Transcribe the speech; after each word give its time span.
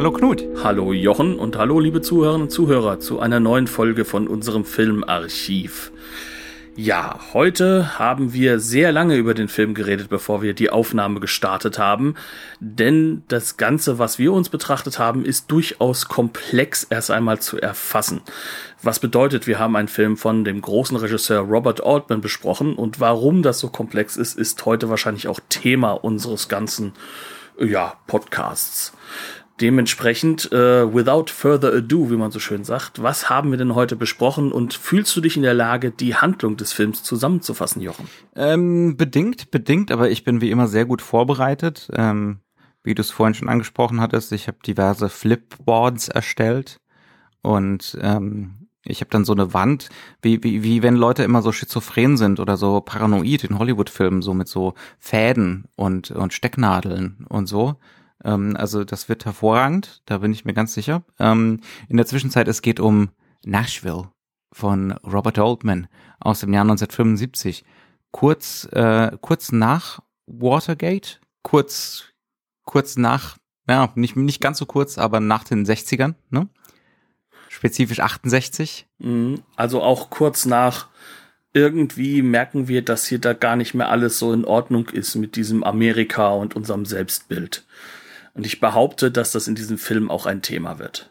Hallo 0.00 0.12
Knut. 0.12 0.46
Hallo 0.64 0.94
Jochen 0.94 1.38
und 1.38 1.58
hallo 1.58 1.78
liebe 1.78 2.00
Zuhörerinnen 2.00 2.44
und 2.44 2.50
Zuhörer 2.50 3.00
zu 3.00 3.20
einer 3.20 3.38
neuen 3.38 3.66
Folge 3.66 4.06
von 4.06 4.28
unserem 4.28 4.64
Filmarchiv. 4.64 5.92
Ja, 6.74 7.20
heute 7.34 7.98
haben 7.98 8.32
wir 8.32 8.60
sehr 8.60 8.92
lange 8.92 9.16
über 9.16 9.34
den 9.34 9.48
Film 9.48 9.74
geredet, 9.74 10.08
bevor 10.08 10.40
wir 10.40 10.54
die 10.54 10.70
Aufnahme 10.70 11.20
gestartet 11.20 11.78
haben, 11.78 12.14
denn 12.60 13.24
das 13.28 13.58
Ganze, 13.58 13.98
was 13.98 14.18
wir 14.18 14.32
uns 14.32 14.48
betrachtet 14.48 14.98
haben, 14.98 15.22
ist 15.22 15.50
durchaus 15.50 16.08
komplex 16.08 16.84
erst 16.84 17.10
einmal 17.10 17.40
zu 17.40 17.60
erfassen. 17.60 18.22
Was 18.82 19.00
bedeutet, 19.00 19.46
wir 19.46 19.58
haben 19.58 19.76
einen 19.76 19.88
Film 19.88 20.16
von 20.16 20.44
dem 20.44 20.62
großen 20.62 20.96
Regisseur 20.96 21.40
Robert 21.40 21.84
Altman 21.84 22.22
besprochen 22.22 22.74
und 22.74 23.00
warum 23.00 23.42
das 23.42 23.58
so 23.58 23.68
komplex 23.68 24.16
ist, 24.16 24.38
ist 24.38 24.64
heute 24.64 24.88
wahrscheinlich 24.88 25.28
auch 25.28 25.40
Thema 25.50 25.90
unseres 25.90 26.48
ganzen 26.48 26.94
ja, 27.58 27.94
Podcasts. 28.06 28.94
Dementsprechend, 29.60 30.50
äh, 30.52 30.94
without 30.94 31.26
further 31.28 31.74
ado, 31.74 32.10
wie 32.10 32.16
man 32.16 32.30
so 32.30 32.38
schön 32.38 32.64
sagt, 32.64 33.02
was 33.02 33.28
haben 33.28 33.50
wir 33.50 33.58
denn 33.58 33.74
heute 33.74 33.94
besprochen 33.94 34.52
und 34.52 34.72
fühlst 34.72 35.14
du 35.16 35.20
dich 35.20 35.36
in 35.36 35.42
der 35.42 35.52
Lage, 35.52 35.90
die 35.90 36.14
Handlung 36.14 36.56
des 36.56 36.72
Films 36.72 37.02
zusammenzufassen, 37.02 37.82
Jochen? 37.82 38.08
Ähm, 38.34 38.96
bedingt, 38.96 39.50
bedingt, 39.50 39.90
aber 39.90 40.10
ich 40.10 40.24
bin 40.24 40.40
wie 40.40 40.50
immer 40.50 40.66
sehr 40.66 40.86
gut 40.86 41.02
vorbereitet. 41.02 41.90
Ähm, 41.94 42.40
wie 42.82 42.94
du 42.94 43.02
es 43.02 43.10
vorhin 43.10 43.34
schon 43.34 43.50
angesprochen 43.50 44.00
hattest, 44.00 44.32
ich 44.32 44.48
habe 44.48 44.58
diverse 44.66 45.10
Flipboards 45.10 46.08
erstellt 46.08 46.80
und 47.42 47.98
ähm, 48.00 48.68
ich 48.82 49.00
habe 49.00 49.10
dann 49.10 49.26
so 49.26 49.34
eine 49.34 49.52
Wand, 49.52 49.90
wie, 50.22 50.42
wie, 50.42 50.62
wie 50.62 50.82
wenn 50.82 50.96
Leute 50.96 51.22
immer 51.22 51.42
so 51.42 51.52
schizophren 51.52 52.16
sind 52.16 52.40
oder 52.40 52.56
so 52.56 52.80
paranoid 52.80 53.44
in 53.44 53.58
Hollywood-Filmen, 53.58 54.22
so 54.22 54.32
mit 54.32 54.48
so 54.48 54.72
Fäden 54.98 55.66
und, 55.76 56.10
und 56.10 56.32
Stecknadeln 56.32 57.26
und 57.28 57.46
so. 57.46 57.76
Ähm, 58.24 58.56
also 58.56 58.84
das 58.84 59.08
wird 59.08 59.24
hervorragend, 59.24 60.02
da 60.06 60.18
bin 60.18 60.32
ich 60.32 60.44
mir 60.44 60.54
ganz 60.54 60.74
sicher. 60.74 61.02
Ähm, 61.18 61.60
in 61.88 61.96
der 61.96 62.06
Zwischenzeit, 62.06 62.48
es 62.48 62.62
geht 62.62 62.80
um 62.80 63.10
Nashville 63.44 64.08
von 64.52 64.92
Robert 65.04 65.38
Oldman 65.38 65.88
aus 66.18 66.40
dem 66.40 66.52
Jahr 66.52 66.62
1975. 66.62 67.64
Kurz, 68.10 68.68
äh, 68.72 69.12
kurz 69.20 69.52
nach 69.52 70.00
Watergate, 70.26 71.20
kurz, 71.42 72.04
kurz 72.64 72.96
nach, 72.96 73.38
ja, 73.68 73.90
nicht, 73.94 74.16
nicht 74.16 74.40
ganz 74.40 74.58
so 74.58 74.66
kurz, 74.66 74.98
aber 74.98 75.20
nach 75.20 75.44
den 75.44 75.64
60ern, 75.64 76.14
ne? 76.30 76.48
Spezifisch 77.48 78.00
68. 78.00 78.86
Mhm. 78.98 79.42
Also 79.56 79.82
auch 79.82 80.10
kurz 80.10 80.44
nach 80.44 80.88
irgendwie 81.52 82.22
merken 82.22 82.68
wir, 82.68 82.82
dass 82.82 83.06
hier 83.06 83.18
da 83.18 83.32
gar 83.32 83.56
nicht 83.56 83.74
mehr 83.74 83.88
alles 83.88 84.18
so 84.18 84.32
in 84.32 84.44
Ordnung 84.44 84.88
ist 84.88 85.16
mit 85.16 85.34
diesem 85.36 85.64
Amerika 85.64 86.28
und 86.28 86.54
unserem 86.54 86.84
Selbstbild. 86.84 87.64
Und 88.40 88.46
ich 88.46 88.58
behaupte, 88.58 89.10
dass 89.10 89.32
das 89.32 89.48
in 89.48 89.54
diesem 89.54 89.76
Film 89.76 90.10
auch 90.10 90.24
ein 90.24 90.40
Thema 90.40 90.78
wird. 90.78 91.10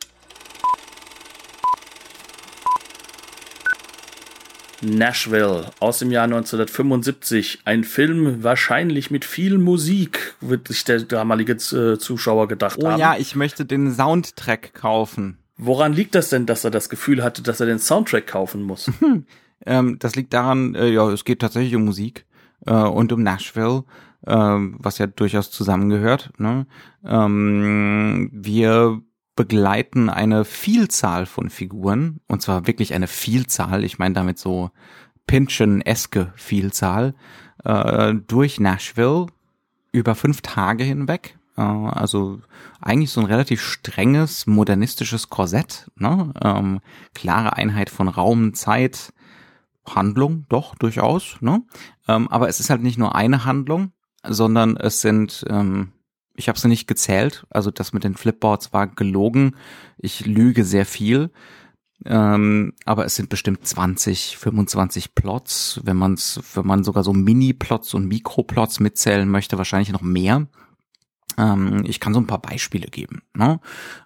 Nashville 4.82 5.70
aus 5.80 6.00
dem 6.00 6.10
Jahr 6.10 6.24
1975. 6.24 7.60
Ein 7.66 7.84
Film 7.84 8.44
wahrscheinlich 8.44 9.12
mit 9.12 9.26
viel 9.26 9.60
Musik, 9.60 10.34
wird 10.42 10.70
sich 10.70 10.84
der 10.86 11.02
damalige 11.02 11.54
äh, 11.54 12.00
Zuschauer 12.00 12.48
gedacht 12.48 12.80
oh, 12.82 12.88
haben. 12.88 12.96
Oh 12.96 13.00
ja, 13.00 13.16
ich 13.16 13.36
möchte 13.36 13.64
den 13.64 13.94
Soundtrack 13.94 14.74
kaufen. 14.74 15.38
Woran 15.56 15.94
liegt 15.94 16.16
das 16.16 16.30
denn, 16.30 16.48
dass 16.48 16.64
er 16.64 16.72
das 16.72 16.90
Gefühl 16.90 17.24
hatte, 17.24 17.44
dass 17.44 17.60
er 17.60 17.68
den 17.68 17.78
Soundtrack 17.78 18.26
kaufen 18.26 18.64
muss? 18.64 18.90
ähm, 19.68 19.98
das 20.00 20.16
liegt 20.16 20.34
daran, 20.34 20.74
äh, 20.74 20.88
ja, 20.88 21.08
es 21.12 21.26
geht 21.26 21.42
tatsächlich 21.42 21.76
um 21.76 21.86
Musik 21.86 22.26
äh, 22.66 22.74
und 22.74 23.14
um 23.14 23.22
Nashville 23.22 23.84
ähm, 24.28 24.78
was 24.80 24.98
ja 24.98 25.08
durchaus 25.08 25.52
zusammengehört. 25.52 26.32
Ne? 26.38 26.68
Ähm, 27.04 28.30
wir 28.34 29.02
begleiten 29.36 30.10
eine 30.10 30.44
Vielzahl 30.44 31.26
von 31.26 31.50
Figuren, 31.50 32.20
und 32.28 32.42
zwar 32.42 32.68
wirklich 32.68 32.94
eine 32.94 33.08
Vielzahl, 33.08 33.84
ich 33.84 33.98
meine 33.98 34.14
damit 34.14 34.38
so 34.38 34.72
Pynchon-eske 35.28 36.34
Vielzahl, 36.36 37.16
äh, 37.64 38.14
durch 38.16 38.60
Nashville 38.60 39.28
über 39.92 40.16
fünf 40.16 40.42
Tage 40.42 40.84
hinweg. 40.84 41.38
Äh, 41.56 41.62
also 41.62 42.42
eigentlich 42.82 43.12
so 43.12 43.22
ein 43.22 43.28
relativ 43.28 43.62
strenges, 43.62 44.48
modernistisches 44.48 45.30
Korsett, 45.30 45.90
ne? 45.96 46.34
ähm, 46.44 46.80
klare 47.14 47.54
Einheit 47.54 47.90
von 47.90 48.08
Raum, 48.08 48.54
Zeit, 48.54 49.14
Handlung, 49.96 50.46
doch, 50.50 50.76
durchaus, 50.76 51.38
ne? 51.42 51.64
Ähm, 52.08 52.28
aber 52.28 52.48
es 52.48 52.60
ist 52.60 52.70
halt 52.70 52.84
nicht 52.84 52.98
nur 52.98 53.16
eine 53.16 53.46
Handlung, 53.46 53.92
sondern 54.28 54.78
es 54.78 55.02
sind, 55.02 55.46
ähm, 55.50 55.94
ich 56.36 56.50
habe 56.50 56.60
sie 56.60 56.68
nicht 56.68 56.88
gezählt, 56.88 57.46
also 57.50 57.72
das 57.72 57.94
mit 57.94 58.04
den 58.04 58.16
Flipboards 58.16 58.74
war 58.74 58.88
gelogen. 58.88 59.56
Ich 59.98 60.26
lüge 60.26 60.64
sehr 60.64 60.86
viel. 60.86 61.32
Ähm, 62.06 62.74
aber 62.86 63.06
es 63.06 63.16
sind 63.16 63.28
bestimmt 63.28 63.68
20, 63.68 64.38
25 64.38 65.16
Plots, 65.16 65.82
wenn 65.84 65.98
man's, 65.98 66.40
wenn 66.54 66.66
man 66.66 66.86
sogar 66.86 67.04
so 67.04 67.12
Mini-Plots 67.12 67.94
und 67.94 68.08
Mikroplots 68.08 68.80
mitzählen 68.80 69.30
möchte, 69.30 69.58
wahrscheinlich 69.58 69.92
noch 69.92 70.02
mehr. 70.02 70.48
Ähm, 71.38 71.84
ich 71.86 72.00
kann 72.00 72.14
so 72.14 72.22
ein 72.22 72.28
paar 72.28 72.42
Beispiele 72.42 72.88
geben. 72.88 73.22
Ne? 73.34 73.60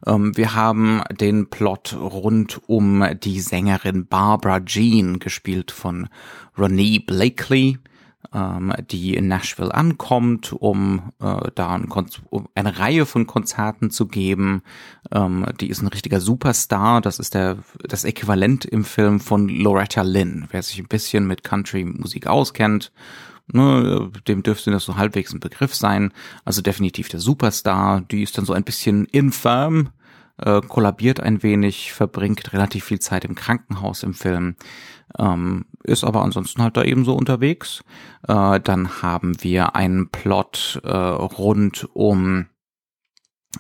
Ähm, 0.08 0.36
wir 0.36 0.56
haben 0.56 1.04
den 1.12 1.52
Plot 1.52 1.96
rund 2.00 2.62
um 2.68 3.06
die 3.24 3.40
Sängerin 3.40 4.08
Barbara 4.08 4.60
Jean, 4.62 5.20
gespielt 5.20 5.72
von 5.72 6.10
Ronnie 6.58 7.00
Blakely 7.00 7.78
ähm, 8.34 8.74
die 8.92 9.16
in 9.16 9.28
Nashville 9.28 9.74
ankommt, 9.74 10.54
um 10.54 11.12
äh, 11.20 11.52
da 11.56 11.76
ein 11.76 11.90
um 12.30 12.48
eine 12.56 12.80
Reihe 12.80 13.06
von 13.06 13.28
Konzerten 13.28 13.92
zu 13.92 14.08
geben. 14.08 14.64
Ähm, 15.12 15.46
die 15.60 15.70
ist 15.70 15.82
ein 15.82 15.88
richtiger 15.88 16.22
Superstar. 16.22 17.02
Das 17.02 17.20
ist 17.20 17.34
der 17.34 17.58
das 17.84 18.04
Äquivalent 18.04 18.66
im 18.66 18.86
Film 18.86 19.20
von 19.20 19.50
Loretta 19.50 20.02
Lynn. 20.02 20.48
Wer 20.52 20.64
sich 20.64 20.80
ein 20.80 20.88
bisschen 20.88 21.28
mit 21.28 21.44
Country-Musik 21.44 22.28
auskennt, 22.28 22.92
ne, 23.48 24.12
dem 24.28 24.44
dürfte 24.44 24.72
das 24.72 24.86
so 24.86 24.96
halbwegs 24.96 25.34
ein 25.34 25.40
Begriff 25.40 25.76
sein. 25.76 26.14
Also 26.46 26.62
definitiv 26.62 27.10
der 27.10 27.20
Superstar. 27.20 28.02
Die 28.02 28.24
ist 28.24 28.38
dann 28.38 28.46
so 28.46 28.54
ein 28.54 28.64
bisschen 28.64 29.06
infirm 29.06 29.90
äh, 30.44 30.62
kollabiert 30.62 31.20
ein 31.20 31.44
wenig, 31.44 31.94
verbringt 31.94 32.54
relativ 32.54 32.86
viel 32.86 33.00
Zeit 33.00 33.26
im 33.26 33.36
Krankenhaus 33.36 34.04
im 34.04 34.14
Film, 34.14 34.56
ähm, 35.18 35.66
ist 35.84 36.04
aber 36.04 36.24
ansonsten 36.24 36.62
halt 36.62 36.78
da 36.78 36.84
ebenso 36.84 37.16
unterwegs. 37.16 37.84
Äh, 38.28 38.60
dann 38.60 39.02
haben 39.02 39.42
wir 39.44 39.76
einen 39.76 40.10
Plot 40.10 40.82
äh, 40.84 40.90
rund 40.90 41.88
um 41.94 42.48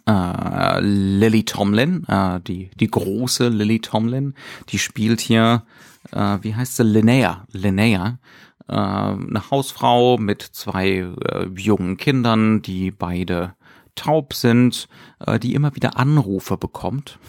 äh, 0.08 0.80
Lily 0.82 1.46
Tomlin, 1.46 2.06
äh, 2.08 2.40
die, 2.42 2.72
die 2.80 2.88
große 2.88 3.50
Lily 3.50 3.80
Tomlin, 3.80 4.34
die 4.70 4.80
spielt 4.80 5.22
hier, 5.22 5.64
äh, 6.12 6.38
wie 6.42 6.56
heißt 6.56 6.78
sie, 6.78 6.84
Linnea, 6.84 7.46
Linnea, 7.52 8.20
äh, 8.68 8.74
eine 8.74 9.52
Hausfrau 9.52 10.18
mit 10.18 10.42
zwei 10.42 10.88
äh, 10.90 11.48
jungen 11.56 11.98
Kindern, 11.98 12.62
die 12.62 12.92
beide 12.92 13.56
taub 13.96 14.34
sind, 14.34 14.88
äh, 15.26 15.40
die 15.40 15.54
immer 15.54 15.76
wieder 15.76 15.98
Anrufe 15.98 16.58
bekommt 16.58 17.20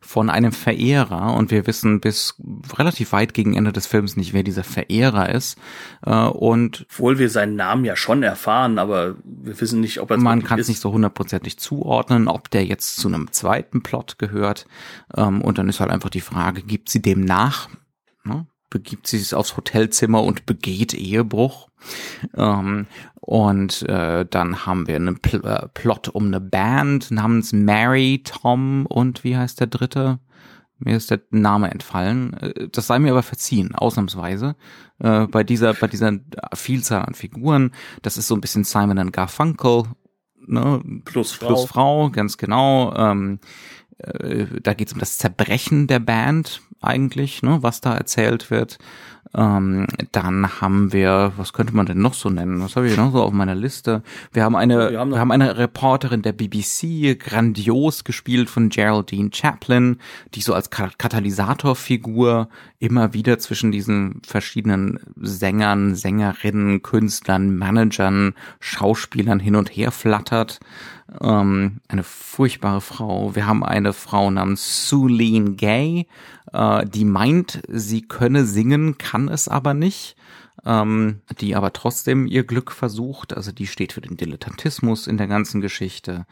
von 0.00 0.30
einem 0.30 0.52
Verehrer 0.52 1.34
und 1.34 1.50
wir 1.50 1.66
wissen 1.66 2.00
bis 2.00 2.34
relativ 2.76 3.12
weit 3.12 3.34
gegen 3.34 3.54
Ende 3.54 3.72
des 3.72 3.86
Films 3.86 4.16
nicht, 4.16 4.32
wer 4.32 4.42
dieser 4.42 4.64
Verehrer 4.64 5.30
ist. 5.30 5.58
Äh, 6.04 6.14
und 6.14 6.86
obwohl 6.90 7.18
wir 7.18 7.30
seinen 7.30 7.56
Namen 7.56 7.84
ja 7.84 7.96
schon 7.96 8.22
erfahren, 8.22 8.78
aber 8.78 9.16
wir 9.24 9.60
wissen 9.60 9.80
nicht, 9.80 10.00
ob 10.00 10.10
er 10.10 10.18
man 10.18 10.42
kann 10.42 10.60
es 10.60 10.68
nicht 10.68 10.80
so 10.80 10.92
hundertprozentig 10.92 11.58
zuordnen, 11.58 12.28
ob 12.28 12.50
der 12.50 12.64
jetzt 12.64 12.96
zu 12.96 13.08
einem 13.08 13.32
zweiten 13.32 13.82
Plot 13.82 14.18
gehört. 14.18 14.66
Ähm, 15.16 15.40
und 15.42 15.58
dann 15.58 15.68
ist 15.68 15.80
halt 15.80 15.90
einfach 15.90 16.10
die 16.10 16.20
Frage, 16.20 16.62
gibt 16.62 16.88
sie 16.88 17.02
dem 17.02 17.22
nach? 17.22 17.68
Begibt 18.74 19.06
sich 19.06 19.32
aufs 19.34 19.56
Hotelzimmer 19.56 20.24
und 20.24 20.46
begeht 20.46 20.94
Ehebruch. 20.94 21.68
Ähm, 22.36 22.86
und 23.20 23.82
äh, 23.88 24.26
dann 24.28 24.66
haben 24.66 24.88
wir 24.88 24.96
einen 24.96 25.20
Pl 25.20 25.46
äh, 25.46 25.68
Plot 25.68 26.08
um 26.08 26.26
eine 26.26 26.40
Band 26.40 27.12
namens 27.12 27.52
Mary, 27.52 28.22
Tom 28.24 28.84
und 28.86 29.22
wie 29.22 29.36
heißt 29.36 29.60
der 29.60 29.68
dritte? 29.68 30.18
Mir 30.80 30.96
ist 30.96 31.12
der 31.12 31.20
Name 31.30 31.70
entfallen. 31.70 32.34
Äh, 32.34 32.68
das 32.72 32.88
sei 32.88 32.98
mir 32.98 33.12
aber 33.12 33.22
verziehen, 33.22 33.76
ausnahmsweise. 33.76 34.56
Äh, 34.98 35.28
bei 35.28 35.44
dieser, 35.44 35.72
bei 35.74 35.86
dieser 35.86 36.18
Vielzahl 36.52 37.02
an 37.02 37.14
Figuren. 37.14 37.70
Das 38.02 38.16
ist 38.16 38.26
so 38.26 38.34
ein 38.34 38.40
bisschen 38.40 38.64
Simon 38.64 38.98
and 38.98 39.12
Garfunkel. 39.12 39.84
Ne? 40.46 40.82
Plus 41.04 41.30
Frau. 41.30 41.46
Plus 41.46 41.64
Frau, 41.66 42.10
ganz 42.10 42.38
genau. 42.38 42.92
Ähm, 42.96 43.38
äh, 43.38 43.46
da 43.98 44.74
geht 44.74 44.88
es 44.88 44.92
um 44.92 45.00
das 45.00 45.18
Zerbrechen 45.18 45.86
der 45.86 46.00
Band 46.00 46.60
eigentlich, 46.80 47.42
ne, 47.42 47.62
was 47.62 47.80
da 47.80 47.94
erzählt 47.94 48.50
wird. 48.50 48.78
Ähm, 49.34 49.86
dann 50.12 50.60
haben 50.60 50.92
wir, 50.92 51.32
was 51.36 51.52
könnte 51.52 51.74
man 51.74 51.86
denn 51.86 51.98
noch 51.98 52.14
so 52.14 52.30
nennen? 52.30 52.62
Was 52.62 52.76
habe 52.76 52.88
ich 52.88 52.96
noch 52.96 53.12
so 53.12 53.22
auf 53.22 53.32
meiner 53.32 53.54
Liste? 53.54 54.02
Wir 54.32 54.44
haben 54.44 54.54
eine, 54.54 54.92
wir 54.92 55.00
haben, 55.00 55.10
wir 55.10 55.18
haben 55.18 55.32
eine 55.32 55.56
Reporterin 55.56 56.22
der 56.22 56.32
BBC, 56.32 57.18
grandios 57.18 58.04
gespielt 58.04 58.48
von 58.48 58.68
Geraldine 58.68 59.30
Chaplin, 59.32 59.98
die 60.34 60.40
so 60.40 60.54
als 60.54 60.70
Katalysatorfigur 60.70 62.48
immer 62.78 63.12
wieder 63.14 63.38
zwischen 63.38 63.72
diesen 63.72 64.20
verschiedenen 64.24 65.00
Sängern, 65.20 65.94
Sängerinnen, 65.96 66.82
Künstlern, 66.82 67.56
Managern, 67.56 68.34
Schauspielern 68.60 69.40
hin 69.40 69.56
und 69.56 69.70
her 69.70 69.90
flattert. 69.90 70.60
Ähm, 71.20 71.80
eine 71.88 72.02
furchtbare 72.02 72.80
Frau. 72.80 73.34
Wir 73.34 73.46
haben 73.46 73.64
eine 73.64 73.92
Frau 73.92 74.30
namens 74.30 74.88
Suleen 74.88 75.56
Gay, 75.56 76.06
äh, 76.52 76.86
die 76.86 77.04
meint, 77.04 77.62
sie 77.68 78.02
könne 78.02 78.44
singen, 78.44 78.98
kann 78.98 79.28
es 79.28 79.48
aber 79.48 79.74
nicht. 79.74 80.16
Ähm, 80.66 81.20
die 81.40 81.56
aber 81.56 81.74
trotzdem 81.74 82.26
ihr 82.26 82.44
Glück 82.44 82.72
versucht. 82.72 83.36
Also 83.36 83.52
die 83.52 83.66
steht 83.66 83.92
für 83.92 84.00
den 84.00 84.16
Dilettantismus 84.16 85.06
in 85.06 85.18
der 85.18 85.26
ganzen 85.26 85.60
Geschichte. 85.60 86.24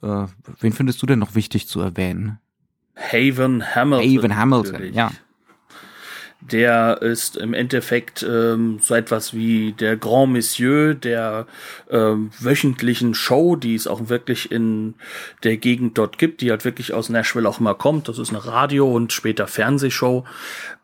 Äh, 0.00 0.26
wen 0.60 0.72
findest 0.72 1.02
du 1.02 1.06
denn 1.06 1.18
noch 1.18 1.34
wichtig 1.34 1.68
zu 1.68 1.80
erwähnen? 1.80 2.38
Haven 2.96 3.74
Hamilton. 3.74 4.18
Haven 4.18 4.36
Hamilton, 4.36 4.72
natürlich. 4.72 4.94
ja 4.94 5.10
der 6.50 7.00
ist 7.00 7.36
im 7.36 7.54
Endeffekt 7.54 8.22
ähm, 8.22 8.78
so 8.80 8.94
etwas 8.94 9.32
wie 9.32 9.72
der 9.72 9.96
Grand 9.96 10.32
Monsieur 10.32 10.94
der 10.94 11.46
ähm, 11.90 12.30
wöchentlichen 12.38 13.14
Show, 13.14 13.56
die 13.56 13.74
es 13.74 13.86
auch 13.86 14.10
wirklich 14.10 14.52
in 14.52 14.94
der 15.42 15.56
Gegend 15.56 15.96
dort 15.96 16.18
gibt, 16.18 16.42
die 16.42 16.50
halt 16.50 16.66
wirklich 16.66 16.92
aus 16.92 17.08
Nashville 17.08 17.48
auch 17.48 17.60
immer 17.60 17.74
kommt. 17.74 18.08
Das 18.08 18.18
ist 18.18 18.28
eine 18.28 18.44
Radio- 18.44 18.92
und 18.92 19.12
später 19.12 19.46
Fernsehshow 19.46 20.24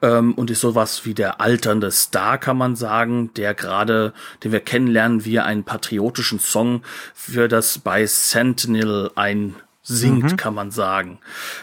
ähm, 0.00 0.32
und 0.34 0.50
ist 0.50 0.60
sowas 0.60 1.04
wie 1.04 1.12
der 1.14 1.42
alternde 1.42 1.90
Star, 1.90 2.38
kann 2.38 2.56
man 2.56 2.74
sagen, 2.74 3.30
der 3.34 3.52
gerade, 3.52 4.14
den 4.42 4.52
wir 4.52 4.60
kennenlernen, 4.60 5.26
wie 5.26 5.40
einen 5.40 5.64
patriotischen 5.64 6.40
Song 6.40 6.82
für 7.14 7.48
das 7.48 7.78
bei 7.78 8.06
Sentinel 8.06 9.10
ein 9.14 9.56
singt, 9.82 10.32
mhm. 10.32 10.36
kann 10.36 10.54
man 10.54 10.70
sagen. 10.70 11.20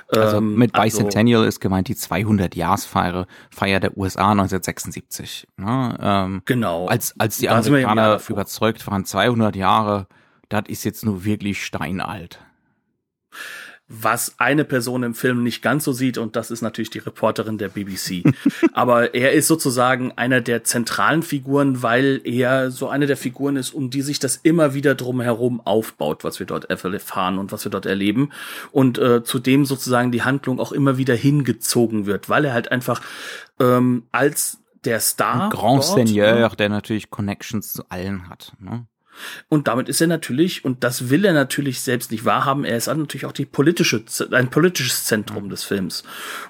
Also 0.09 0.37
ähm, 0.37 0.55
mit 0.55 0.73
also 0.75 0.97
Bicentennial 0.97 1.41
also, 1.41 1.49
ist 1.49 1.59
gemeint 1.59 1.87
die 1.87 1.95
200-Jahresfeier 1.95 3.27
Feier 3.49 3.79
der 3.79 3.97
USA 3.97 4.31
1976. 4.31 5.47
Ne? 5.57 5.97
Ähm, 6.01 6.41
genau. 6.45 6.87
Als, 6.87 7.13
als 7.19 7.37
die 7.37 7.49
Amerikaner 7.49 8.19
überzeugt 8.27 8.85
waren, 8.87 9.05
200 9.05 9.55
Jahre, 9.55 10.07
das 10.49 10.63
ist 10.67 10.83
jetzt 10.83 11.05
nur 11.05 11.23
wirklich 11.23 11.63
steinalt 11.63 12.39
was 13.89 14.35
eine 14.37 14.65
Person 14.65 15.03
im 15.03 15.13
Film 15.13 15.43
nicht 15.43 15.61
ganz 15.61 15.85
so 15.85 15.93
sieht, 15.93 16.17
und 16.17 16.35
das 16.35 16.51
ist 16.51 16.61
natürlich 16.61 16.89
die 16.89 16.99
Reporterin 16.99 17.57
der 17.57 17.69
BBC. 17.69 18.23
Aber 18.73 19.15
er 19.15 19.31
ist 19.31 19.47
sozusagen 19.47 20.11
einer 20.13 20.41
der 20.41 20.65
zentralen 20.65 21.23
Figuren, 21.23 21.81
weil 21.83 22.19
er 22.25 22.69
so 22.69 22.89
eine 22.89 23.05
der 23.05 23.15
Figuren 23.15 23.55
ist, 23.55 23.73
um 23.73 23.89
die 23.89 24.01
sich 24.01 24.19
das 24.19 24.35
immer 24.35 24.73
wieder 24.73 24.93
drumherum 24.93 25.61
aufbaut, 25.61 26.25
was 26.25 26.39
wir 26.39 26.45
dort 26.45 26.69
erfahren 26.69 27.37
und 27.37 27.51
was 27.53 27.63
wir 27.63 27.71
dort 27.71 27.85
erleben. 27.85 28.31
Und 28.71 28.97
äh, 28.97 29.23
zudem 29.23 29.65
sozusagen 29.65 30.11
die 30.11 30.23
Handlung 30.23 30.59
auch 30.59 30.73
immer 30.73 30.97
wieder 30.97 31.15
hingezogen 31.15 32.05
wird, 32.05 32.27
weil 32.27 32.43
er 32.43 32.53
halt 32.53 32.71
einfach 32.71 33.01
ähm, 33.59 34.03
als 34.11 34.59
der 34.83 34.99
Star. 34.99 35.45
Ein 35.45 35.49
Grand 35.49 35.83
dort, 35.83 36.07
Seigneur, 36.07 36.49
der 36.49 36.69
natürlich 36.69 37.09
Connections 37.09 37.71
zu 37.71 37.83
allen 37.89 38.29
hat. 38.29 38.53
Ne? 38.59 38.85
Und 39.49 39.67
damit 39.67 39.89
ist 39.89 40.01
er 40.01 40.07
natürlich, 40.07 40.65
und 40.65 40.83
das 40.83 41.09
will 41.09 41.25
er 41.25 41.33
natürlich 41.33 41.81
selbst 41.81 42.11
nicht 42.11 42.25
wahrhaben, 42.25 42.65
er 42.65 42.77
ist 42.77 42.87
natürlich 42.87 43.25
auch 43.25 43.31
die 43.31 43.45
politische, 43.45 44.03
ein 44.31 44.49
politisches 44.49 45.05
Zentrum 45.05 45.49
des 45.49 45.63
Films. 45.63 46.03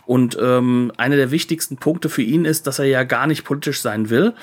Und 0.05 0.37
ähm, 0.41 0.91
einer 0.97 1.15
der 1.15 1.31
wichtigsten 1.31 1.77
Punkte 1.77 2.09
für 2.09 2.21
ihn 2.21 2.45
ist, 2.45 2.67
dass 2.67 2.79
er 2.79 2.85
ja 2.85 3.03
gar 3.03 3.27
nicht 3.27 3.43
politisch 3.43 3.81
sein 3.81 4.09
will, 4.09 4.33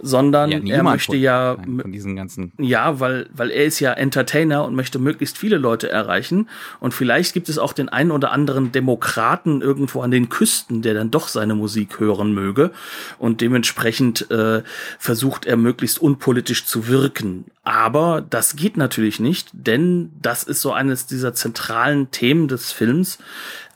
sondern 0.00 0.50
ja, 0.50 0.76
er 0.76 0.82
möchte 0.82 1.16
ja 1.16 1.56
von 1.56 1.92
diesen 1.92 2.16
ganzen 2.16 2.52
ja, 2.58 3.00
weil 3.00 3.28
weil 3.32 3.50
er 3.50 3.64
ist 3.64 3.80
ja 3.80 3.92
Entertainer 3.92 4.64
und 4.64 4.74
möchte 4.74 4.98
möglichst 4.98 5.38
viele 5.38 5.58
Leute 5.58 5.90
erreichen. 5.90 6.48
Und 6.80 6.94
vielleicht 6.94 7.34
gibt 7.34 7.48
es 7.48 7.58
auch 7.58 7.72
den 7.72 7.88
einen 7.88 8.10
oder 8.10 8.32
anderen 8.32 8.72
Demokraten 8.72 9.62
irgendwo 9.62 10.02
an 10.02 10.10
den 10.10 10.28
Küsten, 10.28 10.82
der 10.82 10.94
dann 10.94 11.10
doch 11.10 11.28
seine 11.28 11.54
Musik 11.54 12.00
hören 12.00 12.32
möge. 12.32 12.70
Und 13.18 13.40
dementsprechend 13.40 14.30
äh, 14.30 14.62
versucht 14.98 15.46
er 15.46 15.56
möglichst 15.56 16.00
unpolitisch 16.00 16.66
zu 16.66 16.88
wirken. 16.88 17.44
Aber 17.72 18.22
das 18.28 18.54
geht 18.54 18.76
natürlich 18.76 19.18
nicht, 19.18 19.48
denn 19.54 20.10
das 20.20 20.42
ist 20.42 20.60
so 20.60 20.74
eines 20.74 21.06
dieser 21.06 21.32
zentralen 21.32 22.10
Themen 22.10 22.46
des 22.46 22.70
Films. 22.70 23.16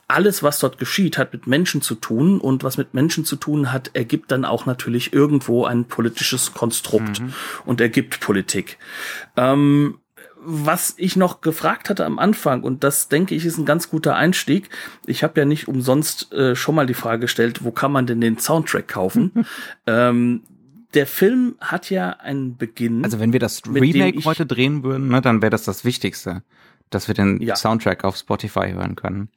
Alles, 0.07 0.43
was 0.43 0.59
dort 0.59 0.77
geschieht, 0.77 1.17
hat 1.17 1.33
mit 1.33 1.47
Menschen 1.47 1.81
zu 1.81 1.95
tun 1.95 2.39
und 2.39 2.63
was 2.63 2.77
mit 2.77 2.93
Menschen 2.93 3.25
zu 3.25 3.37
tun 3.37 3.73
hat, 3.73 3.89
ergibt 3.95 4.31
dann 4.31 4.45
auch 4.45 4.67
natürlich 4.67 5.13
irgendwo 5.13 5.65
ein 5.65 5.85
politisches 5.85 6.53
Konstrukt 6.53 7.21
mhm. 7.21 7.33
und 7.65 7.81
ergibt 7.81 8.19
Politik. 8.19 8.77
Ähm, 9.35 9.97
was 10.39 10.93
ich 10.97 11.15
noch 11.15 11.41
gefragt 11.41 11.89
hatte 11.89 12.05
am 12.05 12.19
Anfang, 12.19 12.61
und 12.61 12.83
das 12.83 13.09
denke 13.09 13.33
ich 13.33 13.45
ist 13.45 13.57
ein 13.57 13.65
ganz 13.65 13.89
guter 13.89 14.15
Einstieg. 14.15 14.69
Ich 15.07 15.23
habe 15.23 15.39
ja 15.39 15.45
nicht 15.45 15.67
umsonst 15.67 16.31
äh, 16.33 16.55
schon 16.55 16.75
mal 16.75 16.85
die 16.85 16.93
Frage 16.93 17.21
gestellt, 17.21 17.63
wo 17.63 17.71
kann 17.71 17.91
man 17.91 18.05
denn 18.05 18.21
den 18.21 18.37
Soundtrack 18.37 18.87
kaufen? 18.87 19.47
ähm, 19.87 20.43
der 20.93 21.07
Film 21.07 21.55
hat 21.59 21.89
ja 21.89 22.11
einen 22.11 22.57
Beginn. 22.57 23.03
Also 23.03 23.19
wenn 23.19 23.33
wir 23.33 23.39
das 23.39 23.61
Remake 23.65 24.23
heute 24.25 24.45
drehen 24.45 24.83
würden, 24.83 25.09
ne, 25.09 25.21
dann 25.21 25.41
wäre 25.41 25.49
das 25.49 25.63
das 25.63 25.83
Wichtigste, 25.83 26.43
dass 26.89 27.07
wir 27.07 27.15
den 27.15 27.41
ja. 27.41 27.55
Soundtrack 27.55 28.03
auf 28.03 28.17
Spotify 28.17 28.71
hören 28.71 28.95
können. 28.95 29.29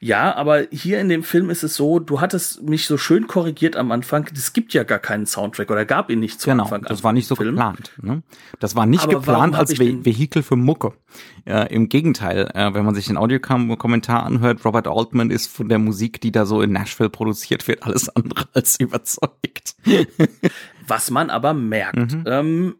Ja, 0.00 0.34
aber 0.34 0.66
hier 0.70 1.00
in 1.00 1.08
dem 1.08 1.22
Film 1.22 1.50
ist 1.50 1.62
es 1.62 1.76
so, 1.76 1.98
du 1.98 2.20
hattest 2.20 2.62
mich 2.62 2.86
so 2.86 2.96
schön 2.96 3.26
korrigiert 3.26 3.76
am 3.76 3.92
Anfang, 3.92 4.28
es 4.34 4.52
gibt 4.52 4.72
ja 4.72 4.82
gar 4.82 4.98
keinen 4.98 5.26
Soundtrack 5.26 5.70
oder 5.70 5.84
gab 5.84 6.10
ihn 6.10 6.20
nicht 6.20 6.40
zu 6.40 6.50
genau, 6.50 6.64
Anfang. 6.64 6.82
Das 6.82 7.04
war 7.04 7.12
nicht 7.12 7.26
so 7.26 7.36
Film. 7.36 7.50
geplant. 7.54 7.92
Ne? 8.00 8.22
Das 8.58 8.76
war 8.76 8.86
nicht 8.86 9.04
aber 9.04 9.14
geplant 9.14 9.54
als 9.54 9.78
Ve 9.78 10.04
Vehikel 10.04 10.42
für 10.42 10.56
Mucke. 10.56 10.92
Äh, 11.44 11.72
Im 11.74 11.88
Gegenteil, 11.88 12.50
äh, 12.54 12.72
wenn 12.74 12.84
man 12.84 12.94
sich 12.94 13.06
den 13.06 13.16
Audiokommentar 13.16 14.24
anhört, 14.24 14.64
Robert 14.64 14.86
Altman 14.86 15.30
ist 15.30 15.48
von 15.48 15.68
der 15.68 15.78
Musik, 15.78 16.20
die 16.20 16.32
da 16.32 16.46
so 16.46 16.62
in 16.62 16.72
Nashville 16.72 17.10
produziert 17.10 17.66
wird, 17.68 17.82
alles 17.82 18.08
andere 18.08 18.46
als 18.54 18.76
überzeugt. 18.80 19.74
Was 20.86 21.10
man 21.10 21.30
aber 21.30 21.54
merkt. 21.54 22.14
Mhm. 22.14 22.24
Ähm, 22.26 22.74